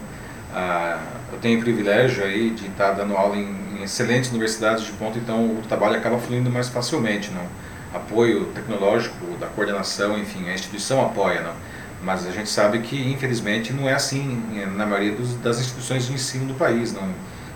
Ah, 0.54 1.00
eu 1.32 1.40
tenho 1.40 1.60
o 1.60 1.62
privilégio 1.62 2.24
aí 2.24 2.52
de 2.52 2.68
estar 2.68 2.94
dando 2.94 3.16
aula 3.16 3.36
em, 3.36 3.56
em 3.78 3.84
excelentes 3.84 4.30
universidades 4.30 4.86
de 4.86 4.92
ponta, 4.94 5.18
então 5.18 5.46
o 5.46 5.62
trabalho 5.68 5.98
acaba 5.98 6.18
fluindo 6.18 6.50
mais 6.50 6.70
facilmente, 6.70 7.30
não? 7.32 7.46
Apoio 7.94 8.46
tecnológico 8.46 9.16
da 9.40 9.48
coordenação, 9.48 10.18
enfim, 10.18 10.48
a 10.50 10.54
instituição 10.54 11.06
apoia, 11.06 11.42
não? 11.42 11.54
Mas 12.02 12.26
a 12.26 12.32
gente 12.32 12.50
sabe 12.50 12.80
que, 12.80 13.12
infelizmente, 13.12 13.74
não 13.74 13.90
é 13.90 13.94
assim 13.94 14.42
na 14.76 14.86
maioria 14.86 15.14
dos, 15.14 15.34
das 15.36 15.60
instituições 15.60 16.06
de 16.08 16.14
ensino 16.14 16.46
do 16.46 16.54
país, 16.54 16.94
não? 16.94 17.10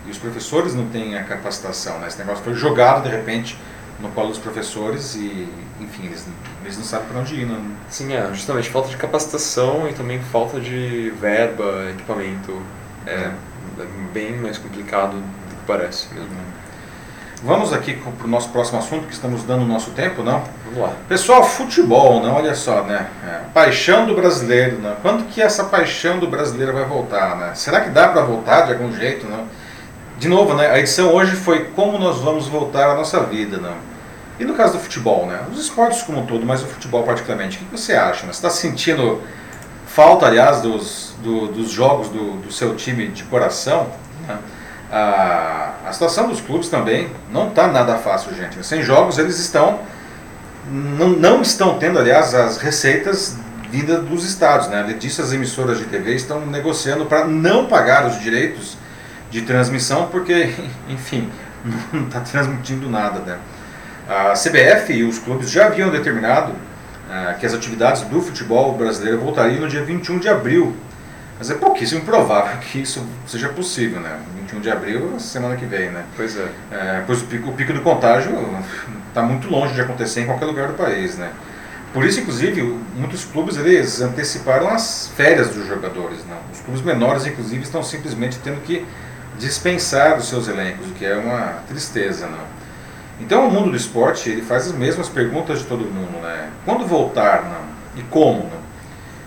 E 0.05 0.11
os 0.11 0.17
professores 0.17 0.73
não 0.73 0.87
têm 0.87 1.17
a 1.17 1.23
capacitação, 1.23 1.99
né? 1.99 2.07
Esse 2.07 2.17
negócio 2.17 2.43
foi 2.43 2.53
jogado, 2.53 3.03
de 3.03 3.09
repente, 3.09 3.57
no 4.01 4.09
colo 4.09 4.29
dos 4.29 4.39
professores 4.39 5.15
e, 5.15 5.47
enfim, 5.79 6.05
eles, 6.05 6.25
eles 6.63 6.77
não 6.77 6.83
sabem 6.83 7.07
para 7.07 7.19
onde 7.19 7.35
ir. 7.35 7.45
Não. 7.45 7.61
Sim, 7.89 8.13
é, 8.13 8.27
justamente 8.33 8.69
falta 8.69 8.89
de 8.89 8.97
capacitação 8.97 9.87
e 9.87 9.93
também 9.93 10.19
falta 10.19 10.59
de 10.59 11.11
verba, 11.19 11.89
equipamento. 11.91 12.61
É, 13.05 13.31
é 13.79 13.85
bem 14.13 14.37
mais 14.37 14.57
complicado 14.57 15.13
do 15.13 15.55
que 15.55 15.65
parece 15.65 16.13
mesmo. 16.13 16.29
Vamos 17.43 17.73
aqui 17.73 17.93
para 17.95 18.27
o 18.27 18.29
nosso 18.29 18.49
próximo 18.49 18.77
assunto, 18.77 19.07
que 19.07 19.13
estamos 19.13 19.43
dando 19.43 19.63
o 19.63 19.67
nosso 19.67 19.89
tempo, 19.91 20.21
não? 20.21 20.43
Vamos 20.65 20.79
lá. 20.79 20.93
Pessoal, 21.07 21.43
futebol, 21.43 22.21
não? 22.21 22.35
Olha 22.35 22.53
só, 22.53 22.83
né? 22.83 23.07
É, 23.27 23.39
paixão 23.51 24.05
do 24.05 24.13
brasileiro, 24.13 24.77
né? 24.77 24.95
Quando 25.01 25.27
que 25.27 25.41
essa 25.41 25.63
paixão 25.63 26.19
do 26.19 26.27
brasileiro 26.27 26.71
vai 26.71 26.85
voltar, 26.85 27.35
né? 27.37 27.53
Será 27.55 27.81
que 27.81 27.89
dá 27.89 28.09
para 28.09 28.21
voltar 28.21 28.67
de 28.67 28.73
algum 28.73 28.95
jeito, 28.95 29.25
não? 29.25 29.45
De 30.19 30.27
novo, 30.27 30.53
né? 30.53 30.69
A 30.69 30.77
edição 30.77 31.11
hoje 31.11 31.35
foi 31.35 31.65
como 31.75 31.97
nós 31.97 32.19
vamos 32.19 32.47
voltar 32.47 32.91
à 32.91 32.95
nossa 32.95 33.21
vida, 33.21 33.57
não? 33.57 33.73
E 34.41 34.43
no 34.43 34.55
caso 34.55 34.73
do 34.73 34.79
futebol, 34.79 35.27
né? 35.27 35.39
Os 35.51 35.61
esportes 35.61 36.01
como 36.01 36.21
um 36.21 36.25
todo, 36.25 36.43
mas 36.43 36.63
o 36.63 36.65
futebol 36.65 37.03
particularmente, 37.03 37.57
o 37.57 37.59
que 37.59 37.77
você 37.77 37.93
acha? 37.93 38.25
Né? 38.25 38.33
Você 38.33 38.39
está 38.39 38.49
sentindo 38.49 39.21
falta, 39.85 40.25
aliás, 40.25 40.61
dos, 40.61 41.13
do, 41.21 41.45
dos 41.45 41.69
jogos 41.69 42.09
do, 42.09 42.37
do, 42.37 42.51
seu 42.51 42.75
time 42.75 43.09
de 43.09 43.23
coração? 43.25 43.91
Né? 44.27 44.39
A, 44.91 45.73
a 45.85 45.93
situação 45.93 46.27
dos 46.27 46.41
clubes 46.41 46.69
também 46.69 47.11
não 47.31 47.49
está 47.49 47.67
nada 47.67 47.99
fácil, 47.99 48.33
gente. 48.35 48.65
Sem 48.65 48.81
jogos, 48.81 49.19
eles 49.19 49.37
estão 49.37 49.79
não, 50.67 51.09
não 51.09 51.43
estão 51.43 51.77
tendo, 51.77 51.99
aliás, 51.99 52.33
as 52.33 52.57
receitas 52.57 53.37
vindas 53.69 54.03
dos 54.03 54.25
estados. 54.25 54.69
Né? 54.69 54.81
Além 54.81 54.97
disso, 54.97 55.21
as 55.21 55.31
emissoras 55.31 55.77
de 55.77 55.85
TV 55.85 56.15
estão 56.15 56.47
negociando 56.47 57.05
para 57.05 57.25
não 57.27 57.67
pagar 57.67 58.07
os 58.07 58.19
direitos 58.19 58.75
de 59.29 59.43
transmissão, 59.43 60.07
porque, 60.07 60.51
enfim, 60.89 61.29
não 61.93 62.07
está 62.07 62.21
transmitindo 62.21 62.89
nada. 62.89 63.19
Né? 63.19 63.37
A 64.11 64.33
CBF 64.33 64.91
e 64.91 65.03
os 65.05 65.19
clubes 65.19 65.49
já 65.49 65.67
haviam 65.67 65.89
determinado 65.89 66.51
uh, 66.51 67.39
que 67.39 67.45
as 67.45 67.53
atividades 67.53 68.01
do 68.01 68.21
futebol 68.21 68.77
brasileiro 68.77 69.17
voltariam 69.21 69.61
no 69.61 69.69
dia 69.69 69.85
21 69.85 70.19
de 70.19 70.27
abril. 70.27 70.75
Mas 71.39 71.49
é 71.49 71.53
pouquíssimo 71.53 72.01
provável 72.01 72.57
que 72.57 72.81
isso 72.81 73.07
seja 73.25 73.47
possível, 73.47 74.01
né? 74.01 74.19
21 74.41 74.59
de 74.59 74.69
abril, 74.69 75.17
semana 75.17 75.55
que 75.55 75.65
vem, 75.65 75.91
né? 75.91 76.03
Pois 76.17 76.35
é. 76.35 76.49
é 76.71 77.03
pois 77.07 77.21
o 77.21 77.25
pico, 77.25 77.51
o 77.51 77.53
pico 77.53 77.71
do 77.71 77.79
contágio 77.79 78.33
está 79.07 79.23
muito 79.23 79.49
longe 79.49 79.73
de 79.73 79.79
acontecer 79.79 80.23
em 80.23 80.25
qualquer 80.25 80.43
lugar 80.45 80.67
do 80.67 80.73
país, 80.73 81.17
né? 81.17 81.31
Por 81.93 82.03
isso, 82.03 82.19
inclusive, 82.19 82.61
muitos 82.93 83.23
clubes 83.23 83.55
eles 83.55 84.01
anteciparam 84.01 84.67
as 84.67 85.09
férias 85.15 85.55
dos 85.55 85.65
jogadores. 85.65 86.19
Né? 86.25 86.35
Os 86.51 86.59
clubes 86.59 86.81
menores, 86.81 87.25
inclusive, 87.25 87.63
estão 87.63 87.81
simplesmente 87.81 88.37
tendo 88.43 88.61
que 88.61 88.85
dispensar 89.39 90.17
os 90.17 90.27
seus 90.27 90.49
elencos, 90.49 90.87
o 90.87 90.91
que 90.91 91.05
é 91.05 91.15
uma 91.15 91.61
tristeza. 91.69 92.27
Né? 92.27 92.37
Então 93.19 93.47
o 93.47 93.51
mundo 93.51 93.71
do 93.71 93.77
esporte 93.77 94.29
ele 94.29 94.41
faz 94.41 94.67
as 94.67 94.73
mesmas 94.73 95.07
perguntas 95.07 95.59
de 95.59 95.65
todo 95.65 95.81
mundo, 95.81 96.21
né? 96.21 96.49
Quando 96.65 96.85
voltar 96.85 97.43
não? 97.43 98.01
e 98.01 98.03
como? 98.03 98.43
Não? 98.43 98.61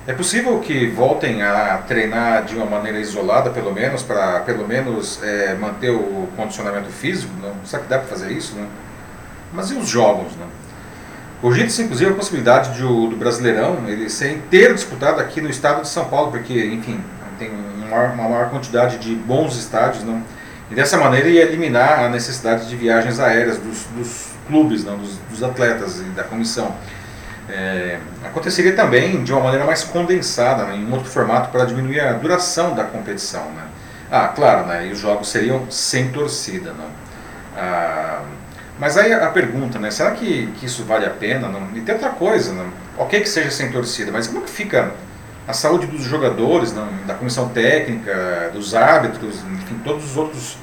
É 0.07 0.13
possível 0.13 0.59
que 0.59 0.87
voltem 0.89 1.43
a 1.43 1.79
treinar 1.87 2.45
de 2.45 2.55
uma 2.55 2.67
maneira 2.67 2.99
isolada, 2.99 3.49
pelo 3.51 3.73
menos, 3.73 4.03
para 4.03 4.41
pelo 4.41 4.69
menos 4.69 5.23
é, 5.23 5.55
manter 5.55 5.91
o 5.91 6.29
condicionamento 6.37 6.91
físico? 6.91 7.33
Não? 7.41 7.55
Será 7.65 7.83
que 7.83 7.89
dá 7.89 7.99
para 7.99 8.09
fazer 8.09 8.31
isso? 8.31 8.55
Não? 8.55 8.67
Mas 9.53 9.71
e 9.71 9.75
os 9.75 9.89
jogos? 9.89 10.33
Não? 10.37 10.47
Cogita-se 11.41 11.83
inclusive 11.83 12.11
a 12.11 12.15
possibilidade 12.15 12.75
de, 12.75 12.83
do 12.83 13.17
Brasileirão 13.17 13.79
ele 13.87 14.11
ser 14.11 14.33
inteiro 14.33 14.75
disputado 14.75 15.21
aqui 15.21 15.41
no 15.41 15.49
estado 15.49 15.83
de 15.83 15.89
São 15.89 16.07
Paulo, 16.07 16.31
porque, 16.31 16.53
enfim, 16.53 17.01
tem 17.39 17.51
uma 17.51 17.87
maior, 17.87 18.13
uma 18.13 18.29
maior 18.29 18.51
quantidade 18.51 18.99
de 18.99 19.15
bons 19.15 19.57
estádios, 19.57 20.05
não? 20.05 20.23
E 20.71 20.75
dessa 20.75 20.97
maneira 20.97 21.29
ia 21.29 21.43
eliminar 21.43 22.01
a 22.01 22.09
necessidade 22.09 22.69
de 22.69 22.77
viagens 22.77 23.21
aéreas 23.21 23.59
dos, 23.59 23.85
dos 23.97 24.27
clubes, 24.47 24.85
não, 24.85 24.97
dos, 24.97 25.17
dos, 25.31 25.43
atletas 25.43 26.01
e 26.01 26.05
da 26.05 26.25
comissão. 26.25 26.75
É, 27.49 27.99
aconteceria 28.25 28.75
também 28.75 29.23
de 29.23 29.33
uma 29.33 29.43
maneira 29.43 29.67
mais 29.67 29.85
condensada, 29.85 30.65
né, 30.65 30.77
em 30.77 30.87
um 30.87 30.93
outro 30.93 31.11
formato, 31.11 31.51
para 31.51 31.65
diminuir 31.67 32.01
a 32.01 32.15
duração 32.15 32.75
da 32.75 32.85
competição. 32.85 33.45
Né? 33.53 33.65
Ah, 34.11 34.29
claro, 34.29 34.67
né, 34.67 34.87
e 34.87 34.93
os 34.93 34.99
jogos 34.99 35.29
seriam 35.29 35.71
sem 35.71 36.11
torcida. 36.11 36.73
Não? 36.73 36.89
Ah, 37.57 38.23
mas 38.79 38.97
aí 38.97 39.13
a 39.13 39.29
pergunta, 39.29 39.79
né, 39.79 39.91
será 39.91 40.13
que, 40.13 40.51
que 40.59 40.67
isso 40.67 40.85
vale 40.85 41.05
a 41.05 41.11
pena? 41.11 41.49
Não? 41.49 41.69
E 41.75 41.81
tem 41.81 41.95
outra 41.95 42.11
coisa, 42.11 42.53
não? 42.53 42.85
ok 42.97 43.21
que 43.21 43.29
seja 43.29 43.51
sem 43.51 43.71
torcida, 43.71 44.11
mas 44.13 44.27
como 44.27 44.43
que 44.43 44.51
fica 44.51 44.93
a 45.47 45.53
saúde 45.53 45.87
dos 45.87 46.03
jogadores, 46.03 46.73
não, 46.73 46.89
da 47.07 47.15
comissão 47.15 47.49
técnica, 47.49 48.51
dos 48.53 48.75
árbitros, 48.75 49.37
enfim, 49.53 49.81
todos 49.85 50.05
os 50.05 50.17
outros 50.17 50.57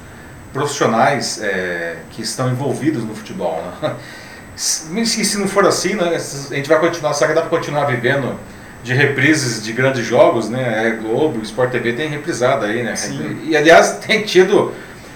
profissionais 0.52 1.42
é, 1.42 1.98
que 2.12 2.22
estão 2.22 2.50
envolvidos 2.50 3.04
no 3.04 3.16
futebol. 3.16 3.64
Né? 3.82 3.94
Se, 4.54 5.26
se 5.26 5.38
não 5.40 5.48
for 5.48 5.66
assim, 5.66 5.96
né, 5.96 6.16
a 6.16 6.54
gente 6.54 6.68
vai 6.68 6.78
continuar, 6.78 7.14
será 7.14 7.30
que 7.30 7.36
dá 7.36 7.42
para 7.42 7.50
continuar 7.50 7.86
vivendo 7.86 8.38
de 8.84 8.94
reprises 8.94 9.64
de 9.64 9.72
grandes 9.72 10.06
jogos, 10.06 10.50
né? 10.50 10.88
É 10.88 10.92
Globo, 10.92 11.42
Sport 11.42 11.72
TV 11.72 11.94
tem 11.94 12.10
reprisado 12.10 12.66
aí, 12.66 12.84
né? 12.84 12.96
Sim. 12.96 13.40
E 13.44 13.56
aliás, 13.56 13.98
tem 14.06 14.24
tido 14.24 14.72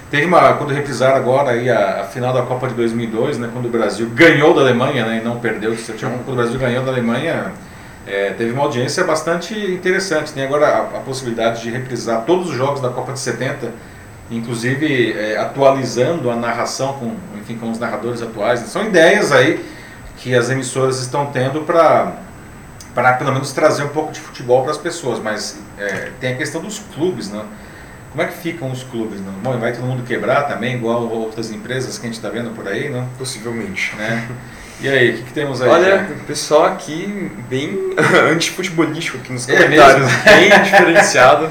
teve 0.09 0.25
uma 0.25 0.53
quando 0.53 0.73
reprisaram 0.73 1.17
agora 1.17 1.51
aí 1.51 1.69
a, 1.69 2.01
a, 2.01 2.03
final 2.05 2.33
da 2.33 2.43
Copa 2.43 2.67
de 2.67 2.73
2002, 2.75 3.37
né, 3.37 3.49
quando 3.51 3.65
o 3.65 3.69
Brasil 3.69 4.09
ganhou 4.13 4.53
da 4.53 4.61
Alemanha, 4.61 5.05
né, 5.05 5.19
e 5.21 5.25
não 5.25 5.39
perdeu, 5.39 5.75
quando 5.99 6.29
o 6.29 6.35
Brasil 6.35 6.59
ganhou 6.59 6.85
da 6.85 6.91
Alemanha, 6.91 7.51
é, 8.07 8.31
teve 8.33 8.51
uma 8.51 8.63
audiência 8.63 9.03
bastante 9.03 9.53
interessante. 9.53 10.31
Tem 10.31 10.43
agora 10.43 10.67
a, 10.67 10.79
a, 10.97 11.01
possibilidade 11.01 11.61
de 11.61 11.71
reprisar 11.71 12.23
todos 12.25 12.49
os 12.49 12.55
jogos 12.55 12.79
da 12.79 12.89
Copa 12.89 13.13
de 13.13 13.19
70, 13.19 13.71
inclusive 14.29 15.13
é, 15.13 15.37
atualizando 15.37 16.29
a 16.29 16.35
narração 16.35 16.93
com, 16.93 17.15
enfim, 17.39 17.57
com 17.57 17.71
os 17.71 17.79
narradores 17.79 18.21
atuais. 18.21 18.59
São 18.61 18.85
ideias 18.85 19.31
aí 19.31 19.65
que 20.17 20.35
as 20.35 20.49
emissoras 20.49 20.99
estão 20.99 21.27
tendo 21.27 21.61
para 21.61 22.23
para 22.93 23.11
pelo 23.11 23.33
menos 23.33 23.51
trazer 23.51 23.83
um 23.83 23.89
pouco 23.89 24.13
de 24.13 24.21
futebol 24.21 24.61
para 24.61 24.71
as 24.71 24.77
pessoas, 24.77 25.19
mas 25.19 25.59
é, 25.77 26.11
tem 26.21 26.31
a 26.31 26.37
questão 26.37 26.61
dos 26.61 26.79
clubes, 26.79 27.29
né? 27.29 27.43
Como 28.15 28.25
é 28.25 28.31
que 28.31 28.37
ficam 28.37 28.71
os 28.71 28.81
clubes? 28.81 29.19
Né? 29.19 29.29
Bom, 29.43 29.59
vai 29.59 29.73
todo 29.73 29.85
mundo 29.85 30.01
quebrar 30.03 30.43
também, 30.43 30.75
igual 30.75 31.03
outras 31.09 31.51
empresas 31.51 31.97
que 31.97 32.05
a 32.05 32.07
gente 32.07 32.15
está 32.15 32.29
vendo 32.29 32.51
por 32.51 32.65
aí, 32.65 32.87
né? 32.87 33.05
Possivelmente. 33.17 33.93
Né? 33.97 34.25
E 34.79 34.87
aí, 34.87 35.09
o 35.09 35.17
que, 35.17 35.23
que, 35.23 35.33
temos 35.33 35.61
aí? 35.61 35.67
Olha, 35.67 36.07
o 36.09 36.23
pessoal 36.23 36.63
aqui 36.63 37.29
bem 37.49 37.77
antifutebolístico 38.31 39.17
aqui 39.17 39.33
nos 39.33 39.49
é 39.49 39.61
comentários, 39.61 40.07
é 40.25 40.31
bem 40.49 40.63
diferenciado. 40.63 41.49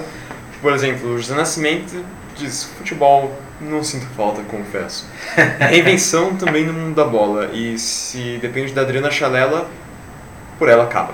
Por 0.62 0.73
exemplo, 0.73 1.11
o 1.11 1.19
José 1.19 1.35
Nascimento 1.35 2.03
diz, 2.35 2.65
futebol 2.65 3.39
não 3.61 3.85
sinto 3.85 4.07
falta, 4.17 4.41
confesso. 4.45 5.07
Reinvenção 5.59 6.35
também 6.35 6.65
no 6.65 6.73
mundo 6.73 6.95
da 6.95 7.05
bola. 7.05 7.51
E 7.53 7.79
se 7.79 8.39
depende 8.41 8.73
da 8.73 8.81
Adriana 8.81 9.11
Chalela, 9.11 9.69
por 10.59 10.71
ela 10.71 10.85
acaba. 10.85 11.12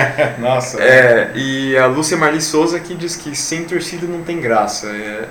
Nossa. 0.38 0.82
É, 0.82 1.30
e 1.34 1.76
a 1.76 1.86
Lúcia 1.86 2.16
Marli 2.16 2.40
Souza 2.40 2.78
que 2.80 2.94
diz 2.94 3.16
que 3.16 3.34
sem 3.36 3.64
torcida 3.64 4.06
não 4.06 4.22
tem 4.22 4.40
graça. 4.40 4.88
É, 4.88 5.28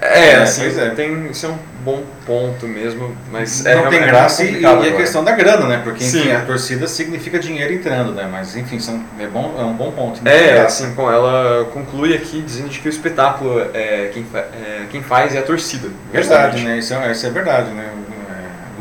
é, 0.00 0.30
é 0.30 0.36
assim, 0.36 0.66
é. 0.78 0.90
Tem, 0.90 1.28
isso 1.30 1.46
é 1.46 1.48
um 1.48 1.58
bom 1.84 2.02
ponto 2.26 2.66
mesmo, 2.66 3.16
mas 3.30 3.64
não 3.64 3.86
é, 3.86 3.90
tem 3.90 4.00
graça 4.00 4.44
e, 4.44 4.60
e 4.60 4.66
a 4.66 4.96
questão 4.96 5.24
da 5.24 5.32
grana, 5.32 5.66
né? 5.66 5.80
Porque 5.82 6.04
enfim, 6.04 6.30
a 6.30 6.40
torcida 6.42 6.86
significa 6.86 7.38
dinheiro 7.38 7.72
entrando, 7.72 8.12
né? 8.12 8.28
Mas 8.30 8.56
enfim, 8.56 8.78
são, 8.78 9.02
é, 9.18 9.26
bom, 9.26 9.54
é 9.58 9.62
um 9.62 9.74
bom 9.74 9.90
ponto. 9.92 10.26
É, 10.26 10.60
assim, 10.60 10.94
com 10.94 11.10
ela 11.10 11.64
conclui 11.72 12.14
aqui 12.14 12.42
dizendo 12.42 12.68
que 12.68 12.88
o 12.88 12.90
espetáculo 12.90 13.60
é 13.74 14.10
quem, 14.12 14.26
é, 14.34 14.82
quem 14.90 15.02
faz 15.02 15.34
é 15.34 15.38
a 15.38 15.42
torcida. 15.42 15.88
Verdade, 16.12 16.62
né? 16.62 16.78
Isso 16.78 16.94
é, 16.94 17.10
isso 17.10 17.26
é 17.26 17.30
verdade, 17.30 17.70
né? 17.70 17.90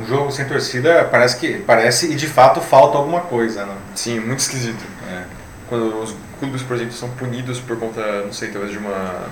Jogo 0.08 0.32
sem 0.32 0.46
torcida 0.46 1.08
parece 1.12 1.38
que 1.38 1.60
parece 1.60 2.12
e 2.12 2.16
de 2.16 2.28
fato 2.28 2.62
falta 2.62 2.98
alguma 2.98 3.22
coisa, 3.22 3.66
né? 3.66 3.76
Sim, 3.96 4.20
muito 4.20 4.40
esquisito. 4.40 4.84
É. 5.12 5.24
Quando 5.68 6.02
os 6.02 6.16
clubes, 6.40 6.62
por 6.62 6.76
exemplo, 6.76 6.94
são 6.94 7.10
punidos 7.10 7.60
por 7.60 7.78
conta, 7.78 8.22
não 8.24 8.32
sei, 8.32 8.50
talvez 8.50 8.72
de 8.72 8.78
uma 8.78 9.26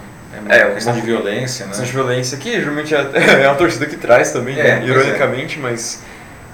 é, 0.49 0.59
é 0.59 0.73
questão 0.73 0.93
de 0.93 1.01
violência, 1.01 1.65
né? 1.65 1.69
Questão 1.69 1.86
de 1.86 1.91
violência, 1.91 2.38
que 2.38 2.51
geralmente 2.59 2.93
é, 2.93 2.99
é 3.43 3.45
a 3.45 3.55
torcida 3.55 3.86
que 3.86 3.95
traz 3.95 4.32
também, 4.32 4.59
é, 4.59 4.80
né? 4.80 4.86
ironicamente, 4.86 5.59
mas 5.59 6.03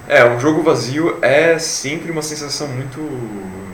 é, 0.08 0.24
um 0.26 0.40
jogo 0.40 0.62
vazio 0.62 1.18
é 1.22 1.58
sempre 1.58 2.12
uma 2.12 2.22
sensação 2.22 2.68
muito 2.68 3.00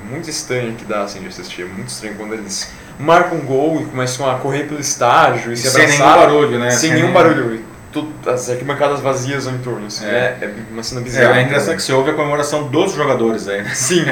muito 0.09 0.29
estranha 0.29 0.71
que 0.73 0.85
dá 0.85 1.03
assim 1.03 1.19
de 1.19 1.27
assistir. 1.27 1.63
É 1.63 1.65
muito 1.65 1.89
estranho 1.89 2.15
quando 2.15 2.33
eles 2.33 2.71
marcam 2.97 3.37
um 3.37 3.41
gol 3.41 3.81
e 3.81 3.85
começam 3.85 4.29
a 4.29 4.35
correr 4.35 4.63
pelo 4.63 4.79
estádio 4.79 5.51
e 5.51 5.57
se 5.57 5.67
abraçar. 5.67 5.89
Sem 5.89 5.99
nenhum 5.99 6.15
barulho, 6.15 6.59
né? 6.59 6.71
Sem, 6.71 6.79
sem 6.79 6.93
nenhum 6.93 7.13
barulho. 7.13 7.65
Tudo, 7.91 8.11
as 8.29 8.49
arquibancadas 8.49 8.99
vazias 8.99 9.47
ao 9.47 9.53
entorno. 9.53 9.87
Assim, 9.87 10.05
é. 10.05 10.37
é, 10.41 10.45
é 10.45 10.53
uma 10.71 10.83
cena 10.83 11.01
bizarra. 11.01 11.37
É, 11.37 11.41
é 11.41 11.45
engraçado 11.45 11.75
que 11.75 11.81
você 11.81 11.93
ouve 11.93 12.11
a 12.11 12.13
comemoração 12.13 12.67
dos 12.67 12.93
jogadores 12.93 13.47
aí. 13.47 13.61
Né? 13.61 13.73
Sim. 13.73 14.05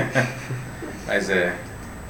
Mas 1.08 1.30
é. 1.30 1.54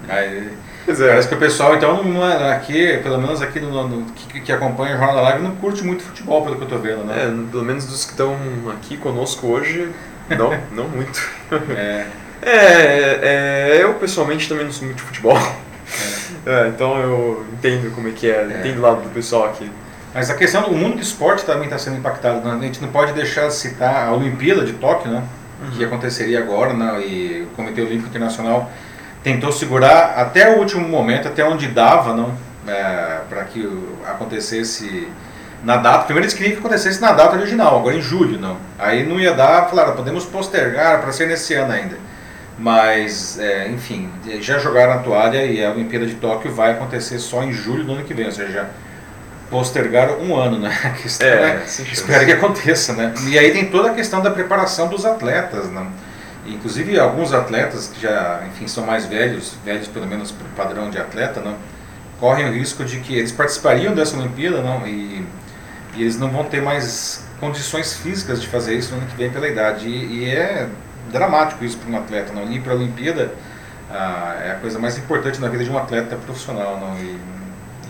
Aí, 0.08 0.50
Pois 0.86 1.02
é. 1.02 1.08
Parece 1.10 1.28
que 1.28 1.34
o 1.34 1.40
pessoal, 1.40 1.76
então, 1.76 2.24
é, 2.24 2.54
aqui, 2.54 3.00
pelo 3.02 3.18
menos 3.18 3.42
aqui 3.42 3.60
no, 3.60 3.88
no 3.88 4.06
que, 4.12 4.40
que, 4.40 4.52
acompanha 4.52 4.96
o 4.96 5.00
Jornal 5.00 5.16
da 5.16 5.22
Live, 5.24 5.42
não 5.42 5.56
curte 5.56 5.84
muito 5.84 6.04
futebol, 6.04 6.44
pelo 6.44 6.58
que 6.58 6.64
eu 6.64 6.68
tô 6.68 6.78
vendo, 6.78 7.04
né? 7.04 7.24
É, 7.24 7.52
pelo 7.52 7.64
menos 7.64 7.86
dos 7.86 8.06
que 8.06 8.12
estão 8.12 8.38
aqui 8.72 8.96
conosco 8.96 9.48
hoje, 9.48 9.90
não, 10.30 10.56
não 10.72 10.88
muito. 10.88 11.28
É. 11.76 12.06
É, 12.42 13.20
é, 13.24 13.80
eu 13.82 13.96
pessoalmente 13.96 14.48
também 14.48 14.66
não 14.66 14.72
sou 14.72 14.86
muito 14.86 14.98
de 14.98 15.04
futebol. 15.04 15.38
É. 15.38 15.66
É, 16.48 16.68
então 16.68 17.00
eu 17.00 17.44
entendo 17.54 17.92
como 17.96 18.08
é 18.08 18.12
que 18.12 18.30
é, 18.30 18.36
é. 18.36 18.60
entendo 18.60 18.78
o 18.78 18.82
lado 18.82 19.02
do 19.02 19.10
pessoal 19.10 19.46
aqui. 19.46 19.68
Mas 20.16 20.30
a 20.30 20.34
questão 20.34 20.64
do 20.64 20.72
mundo 20.72 20.96
do 20.96 21.02
esporte 21.02 21.44
também 21.44 21.66
está 21.66 21.78
sendo 21.78 21.98
impactado. 21.98 22.40
Né? 22.40 22.56
A 22.58 22.64
gente 22.64 22.82
não 22.82 22.88
pode 22.88 23.12
deixar 23.12 23.50
de 23.50 23.54
citar 23.54 24.08
a 24.08 24.14
Olimpíada 24.14 24.64
de 24.64 24.72
Tóquio, 24.72 25.12
né? 25.12 25.22
Uhum. 25.62 25.72
que 25.72 25.84
aconteceria 25.84 26.40
agora, 26.40 26.74
né? 26.74 27.02
e 27.02 27.48
o 27.50 27.56
Comitê 27.56 27.82
Olímpico 27.82 28.10
Internacional 28.10 28.70
tentou 29.24 29.52
segurar 29.52 30.14
até 30.18 30.56
o 30.56 30.60
último 30.60 30.88
momento, 30.88 31.28
até 31.28 31.44
onde 31.44 31.68
dava, 31.68 32.14
não, 32.14 32.34
é, 32.68 33.20
para 33.30 33.44
que 33.46 33.68
acontecesse 34.06 35.08
na 35.64 35.78
data. 35.78 36.06
Primeiro 36.06 36.26
eles 36.26 36.34
queriam 36.34 36.54
que 36.54 36.60
acontecesse 36.60 37.02
na 37.02 37.12
data 37.12 37.36
original, 37.36 37.80
agora 37.80 37.96
em 37.96 38.02
julho, 38.02 38.40
não. 38.40 38.58
Aí 38.80 39.06
não 39.06 39.20
ia 39.20 39.34
dar, 39.34 39.70
falaram, 39.70 39.96
podemos 39.96 40.26
postergar 40.26 41.02
para 41.02 41.12
ser 41.12 41.28
nesse 41.28 41.54
ano 41.54 41.74
ainda. 41.74 41.98
Mas, 42.58 43.38
é, 43.38 43.68
enfim, 43.70 44.10
já 44.40 44.60
jogaram 44.60 44.94
a 44.94 44.98
toalha 45.00 45.44
e 45.46 45.64
a 45.64 45.72
Olimpíada 45.72 46.06
de 46.06 46.16
Tóquio 46.16 46.54
vai 46.54 46.72
acontecer 46.72 47.20
só 47.20 47.44
em 47.44 47.52
julho 47.52 47.84
do 47.84 47.94
ano 47.94 48.04
que 48.04 48.14
vem, 48.14 48.26
ou 48.26 48.32
seja, 48.32 48.70
postergaram 49.50 50.20
um 50.22 50.36
ano, 50.36 50.60
né? 50.60 50.76
A 50.84 50.90
questão 50.90 51.28
é, 51.28 51.32
é 51.32 51.64
espero 51.66 52.26
que 52.26 52.32
aconteça, 52.32 52.94
né? 52.94 53.14
E 53.28 53.38
aí 53.38 53.52
tem 53.52 53.66
toda 53.70 53.92
a 53.92 53.94
questão 53.94 54.22
da 54.22 54.32
preparação 54.32 54.88
dos 54.88 55.06
atletas, 55.06 55.70
né? 55.70 55.86
Inclusive 56.46 57.00
alguns 57.00 57.34
atletas 57.34 57.92
que 57.94 58.02
já, 58.02 58.44
enfim, 58.48 58.68
são 58.68 58.86
mais 58.86 59.06
velhos, 59.06 59.56
velhos 59.64 59.88
pelo 59.88 60.06
menos 60.06 60.32
para 60.32 60.46
o 60.46 60.50
padrão 60.52 60.90
de 60.90 61.00
atleta, 61.00 61.42
não, 61.42 61.56
correm 62.20 62.48
o 62.48 62.54
risco 62.54 62.86
de 62.86 63.00
que 63.00 63.16
eles 63.16 63.32
participariam 63.32 63.96
dessa 63.96 64.16
Olimpíada, 64.16 64.62
não, 64.62 64.86
e, 64.86 65.26
e 65.96 66.02
eles 66.02 66.20
não 66.20 66.30
vão 66.30 66.44
ter 66.44 66.62
mais 66.62 67.26
condições 67.40 67.94
físicas 67.94 68.42
de 68.42 68.48
fazer 68.48 68.76
isso 68.76 68.92
no 68.92 68.98
ano 68.98 69.08
que 69.08 69.16
vem 69.16 69.30
pela 69.32 69.48
idade. 69.48 69.88
E, 69.88 70.20
e 70.20 70.30
é 70.30 70.68
dramático 71.12 71.64
isso 71.66 71.78
para 71.78 71.90
um 71.90 71.98
atleta, 71.98 72.34
não? 72.34 72.52
Ir 72.52 72.62
para 72.62 72.74
a 72.74 72.76
Olimpíada 72.76 73.32
ah, 73.90 74.36
é 74.44 74.52
a 74.52 74.56
coisa 74.56 74.78
mais 74.78 74.98
importante 74.98 75.40
na 75.40 75.48
vida 75.48 75.64
de 75.64 75.70
um 75.70 75.78
atleta 75.78 76.16
profissional, 76.16 76.80
não? 76.80 76.96
E, 77.00 77.18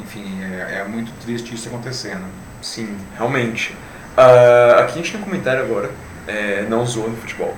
enfim, 0.02 0.26
é, 0.44 0.80
é, 0.80 0.84
muito 0.88 1.12
triste 1.24 1.54
isso 1.54 1.68
acontecendo. 1.68 2.26
Sim, 2.62 2.96
realmente. 3.16 3.74
Uh, 4.18 4.80
aqui 4.80 4.94
a 4.94 4.96
gente 4.96 5.12
tem 5.12 5.22
um 5.22 5.24
comentário 5.24 5.62
agora, 5.62 5.92
é, 6.28 6.66
não 6.70 6.86
zoando 6.86 7.18
futebol, 7.18 7.56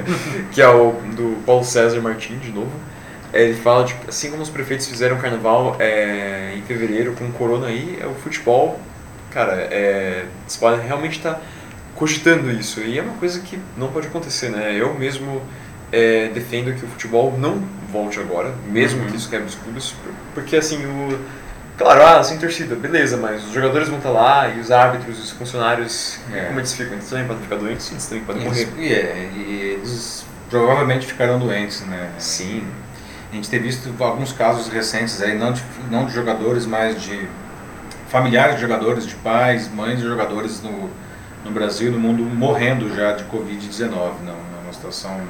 que 0.52 0.60
é 0.60 0.68
o 0.68 0.92
do 1.14 1.42
Paulo 1.44 1.64
César 1.64 2.00
Martins, 2.00 2.40
de 2.40 2.50
novo. 2.50 2.72
Ele 3.32 3.54
fala 3.54 3.84
de 3.84 3.94
assim 4.08 4.30
como 4.30 4.42
os 4.42 4.48
prefeitos 4.48 4.86
fizeram 4.86 5.18
carnaval 5.18 5.76
é, 5.78 6.54
em 6.56 6.62
fevereiro 6.62 7.12
com 7.12 7.30
corona 7.32 7.66
aí, 7.66 7.98
é 8.00 8.06
o 8.06 8.14
futebol, 8.14 8.80
cara, 9.30 9.52
é, 9.52 10.24
você 10.46 10.58
pode 10.58 10.80
realmente 10.80 11.18
estar 11.18 11.34
tá 11.34 11.40
cogitando 11.94 12.50
isso. 12.50 12.80
E 12.80 12.98
é 12.98 13.02
uma 13.02 13.14
coisa 13.14 13.40
que 13.40 13.58
não 13.76 13.88
pode 13.88 14.06
acontecer, 14.06 14.48
né? 14.48 14.74
Eu 14.74 14.94
mesmo 14.94 15.42
é, 15.92 16.28
defendo 16.28 16.74
que 16.74 16.84
o 16.84 16.88
futebol 16.88 17.36
não 17.38 17.62
volte 17.92 18.18
agora, 18.20 18.54
mesmo 18.66 19.02
uhum. 19.02 19.10
que 19.10 19.16
isso 19.16 19.28
quebre 19.28 19.46
os 19.46 19.54
clubes, 19.54 19.94
porque 20.34 20.56
assim, 20.56 20.84
o, 20.84 21.18
claro, 21.78 22.02
ah, 22.02 22.22
sem 22.22 22.36
torcida, 22.38 22.74
beleza, 22.74 23.16
mas 23.16 23.44
os 23.44 23.52
jogadores 23.52 23.88
vão 23.88 23.98
estar 23.98 24.10
lá 24.10 24.48
e 24.48 24.60
os 24.60 24.70
árbitros, 24.70 25.18
os 25.18 25.30
funcionários, 25.30 26.18
é. 26.32 26.46
como 26.46 26.60
eles 26.60 26.74
ficam? 26.74 26.94
Eles 26.94 27.08
também 27.08 27.26
podem 27.26 27.42
ficar 27.42 27.56
doentes, 27.56 27.90
eles 27.90 28.06
também 28.06 28.24
podem 28.24 28.44
morrer. 28.44 28.68
E, 28.76 28.92
é, 28.92 29.30
e 29.34 29.76
eles 29.78 30.26
provavelmente 30.50 31.06
ficarão 31.06 31.38
doentes, 31.38 31.80
né? 31.82 32.10
Sim. 32.18 32.66
A 33.30 33.34
gente 33.34 33.48
tem 33.48 33.60
visto 33.60 33.94
alguns 33.98 34.32
casos 34.32 34.68
recentes 34.68 35.22
aí, 35.22 35.38
não 35.38 35.52
de, 35.52 35.62
não 35.90 36.06
de 36.06 36.12
jogadores, 36.12 36.66
mas 36.66 37.00
de 37.00 37.28
familiares 38.08 38.56
de 38.56 38.62
jogadores, 38.62 39.06
de 39.06 39.14
pais, 39.16 39.68
mães 39.72 39.98
de 39.98 40.04
jogadores 40.04 40.62
no 40.62 40.90
no 41.44 41.50
Brasil 41.50 41.88
e 41.88 41.90
no 41.90 41.98
mundo 41.98 42.22
morrendo 42.22 42.94
já 42.94 43.12
de 43.12 43.24
Covid-19. 43.24 43.90
Não, 44.24 44.32
é 44.32 44.62
uma 44.62 44.72
situação. 44.72 45.20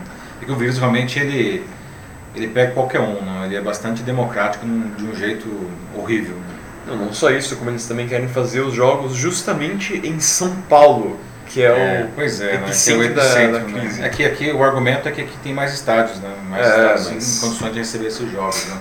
E 0.40 0.44
que 0.44 0.52
o 0.52 0.56
vírus 0.56 0.78
realmente 0.78 1.18
ele, 1.18 1.64
ele 2.38 2.48
pega 2.48 2.72
qualquer 2.72 3.00
um, 3.00 3.22
não? 3.22 3.44
ele 3.44 3.56
é 3.56 3.60
bastante 3.60 4.02
democrático 4.02 4.64
de 4.66 5.04
um 5.04 5.14
jeito 5.14 5.48
horrível. 5.96 6.36
Não, 6.86 6.96
não 6.96 7.12
só 7.12 7.30
isso, 7.30 7.56
como 7.56 7.70
eles 7.70 7.86
também 7.86 8.08
querem 8.08 8.28
fazer 8.28 8.60
os 8.60 8.72
jogos 8.72 9.14
justamente 9.14 10.00
em 10.06 10.18
São 10.20 10.56
Paulo, 10.68 11.18
que 11.46 11.62
é, 11.62 11.66
é 11.66 12.04
o 12.04 12.14
pois 12.14 12.40
é, 12.40 12.54
epicentro, 12.54 13.02
né? 13.02 13.08
que 13.08 13.14
é 13.14 13.20
o 13.20 13.22
epicentro 13.22 13.52
da, 13.52 13.58
da 13.58 13.64
né? 13.64 13.80
crise. 13.80 14.04
Aqui, 14.04 14.24
aqui 14.24 14.52
o 14.52 14.62
argumento 14.62 15.08
é 15.08 15.12
que 15.12 15.20
aqui 15.20 15.36
tem 15.42 15.52
mais 15.52 15.74
estádios, 15.74 16.18
né? 16.20 16.34
mais 16.48 16.66
é, 16.66 16.70
estádios 16.70 17.10
mas... 17.12 17.36
em 17.36 17.40
condições 17.40 17.72
de 17.72 17.78
receber 17.78 18.06
esses 18.06 18.30
jogos. 18.30 18.66
Né? 18.68 18.78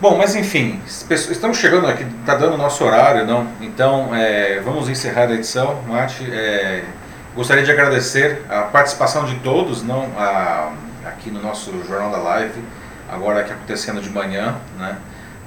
Bom, 0.00 0.18
mas 0.18 0.34
enfim, 0.34 0.80
estamos 1.08 1.56
chegando 1.56 1.86
aqui, 1.86 2.04
está 2.20 2.34
dando 2.34 2.54
o 2.54 2.58
nosso 2.58 2.84
horário, 2.84 3.24
não? 3.24 3.46
Então, 3.60 4.14
é, 4.14 4.60
vamos 4.60 4.88
encerrar 4.88 5.28
a 5.28 5.32
edição. 5.34 5.82
Mate, 5.88 6.28
é, 6.30 6.82
gostaria 7.34 7.62
de 7.62 7.70
agradecer 7.70 8.42
a 8.50 8.62
participação 8.62 9.24
de 9.24 9.36
todos, 9.36 9.82
não? 9.82 10.10
A, 10.18 10.72
aqui 11.24 11.30
no 11.30 11.40
nosso 11.40 11.72
Jornal 11.88 12.10
da 12.10 12.18
Live, 12.18 12.60
agora 13.10 13.40
aqui 13.40 13.50
acontecendo 13.50 14.02
de 14.02 14.10
manhã, 14.10 14.56
né? 14.78 14.98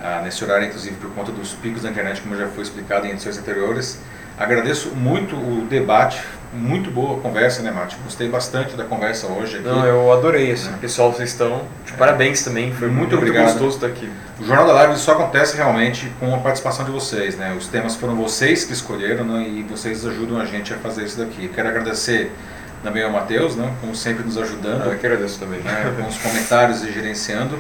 Ah, 0.01 0.21
nesse 0.23 0.43
horário, 0.43 0.65
inclusive, 0.67 0.95
por 0.95 1.11
conta 1.11 1.31
dos 1.31 1.53
picos 1.53 1.83
da 1.83 1.89
internet, 1.89 2.21
como 2.21 2.35
já 2.35 2.47
foi 2.47 2.63
explicado 2.63 3.05
em 3.05 3.11
edições 3.11 3.37
anteriores. 3.37 3.99
Agradeço 4.37 4.89
muito 4.89 5.35
o 5.35 5.65
debate, 5.67 6.23
muito 6.53 6.89
boa 6.89 7.19
conversa, 7.19 7.61
né, 7.61 7.71
Mate? 7.71 7.97
Gostei 8.03 8.27
bastante 8.27 8.75
da 8.75 8.85
conversa 8.85 9.27
hoje 9.27 9.57
aqui. 9.57 9.67
Não, 9.67 9.85
eu 9.85 10.11
adorei, 10.11 10.51
assim. 10.51 10.69
É. 10.69 10.77
Pessoal, 10.77 11.11
vocês 11.11 11.29
estão 11.29 11.63
de 11.85 11.93
é. 11.93 11.95
parabéns 11.95 12.43
também, 12.43 12.71
foi 12.73 12.87
muito, 12.87 12.99
muito 12.99 13.17
obrigado. 13.17 13.45
gostoso 13.45 13.75
estar 13.75 13.87
aqui. 13.87 14.09
O 14.39 14.45
Jornal 14.45 14.67
da 14.67 14.73
Live 14.73 14.97
só 14.97 15.13
acontece 15.13 15.57
realmente 15.57 16.11
com 16.19 16.33
a 16.33 16.37
participação 16.39 16.85
de 16.85 16.91
vocês, 16.91 17.35
né? 17.37 17.55
Os 17.57 17.67
temas 17.67 17.95
foram 17.95 18.15
vocês 18.15 18.63
que 18.63 18.73
escolheram 18.73 19.25
né? 19.25 19.47
e 19.47 19.63
vocês 19.63 20.05
ajudam 20.05 20.39
a 20.39 20.45
gente 20.45 20.73
a 20.73 20.77
fazer 20.77 21.03
isso 21.03 21.19
daqui. 21.19 21.47
Quero 21.47 21.69
agradecer 21.69 22.31
também 22.87 23.03
ao 23.03 23.11
Matheus, 23.11 23.55
né? 23.55 23.73
como 23.81 23.93
sempre 23.93 24.23
nos 24.23 24.37
ajudando. 24.37 24.85
Eu 24.85 24.97
que 24.97 25.05
agradeço 25.05 25.37
também. 25.37 25.59
Né? 25.59 25.93
Com 25.99 26.07
os 26.07 26.17
comentários 26.17 26.83
e 26.83 26.91
gerenciando. 26.91 27.59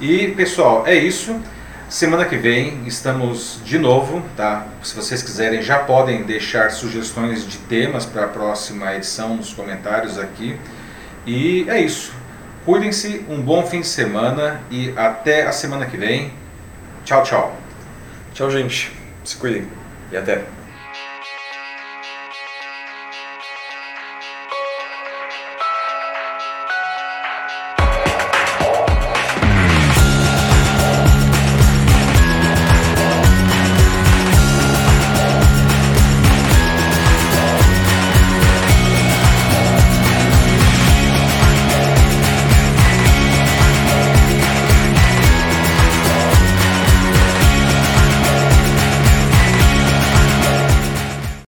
E, 0.00 0.28
pessoal, 0.32 0.84
é 0.86 0.94
isso. 0.94 1.40
Semana 1.88 2.24
que 2.24 2.36
vem 2.36 2.82
estamos 2.84 3.60
de 3.64 3.78
novo, 3.78 4.20
tá? 4.36 4.66
Se 4.82 4.96
vocês 4.96 5.22
quiserem, 5.22 5.62
já 5.62 5.78
podem 5.78 6.24
deixar 6.24 6.72
sugestões 6.72 7.46
de 7.46 7.58
temas 7.58 8.04
para 8.04 8.24
a 8.24 8.28
próxima 8.28 8.92
edição 8.96 9.36
nos 9.36 9.52
comentários 9.52 10.18
aqui. 10.18 10.58
E 11.24 11.64
é 11.68 11.80
isso. 11.80 12.12
Cuidem-se, 12.64 13.24
um 13.28 13.40
bom 13.40 13.64
fim 13.64 13.82
de 13.82 13.86
semana 13.86 14.60
e 14.68 14.92
até 14.96 15.46
a 15.46 15.52
semana 15.52 15.86
que 15.86 15.96
vem. 15.96 16.32
Tchau, 17.04 17.22
tchau. 17.22 17.56
Tchau, 18.34 18.50
gente. 18.50 18.92
Se 19.22 19.36
cuidem 19.36 19.68
e 20.10 20.16
até. 20.16 20.55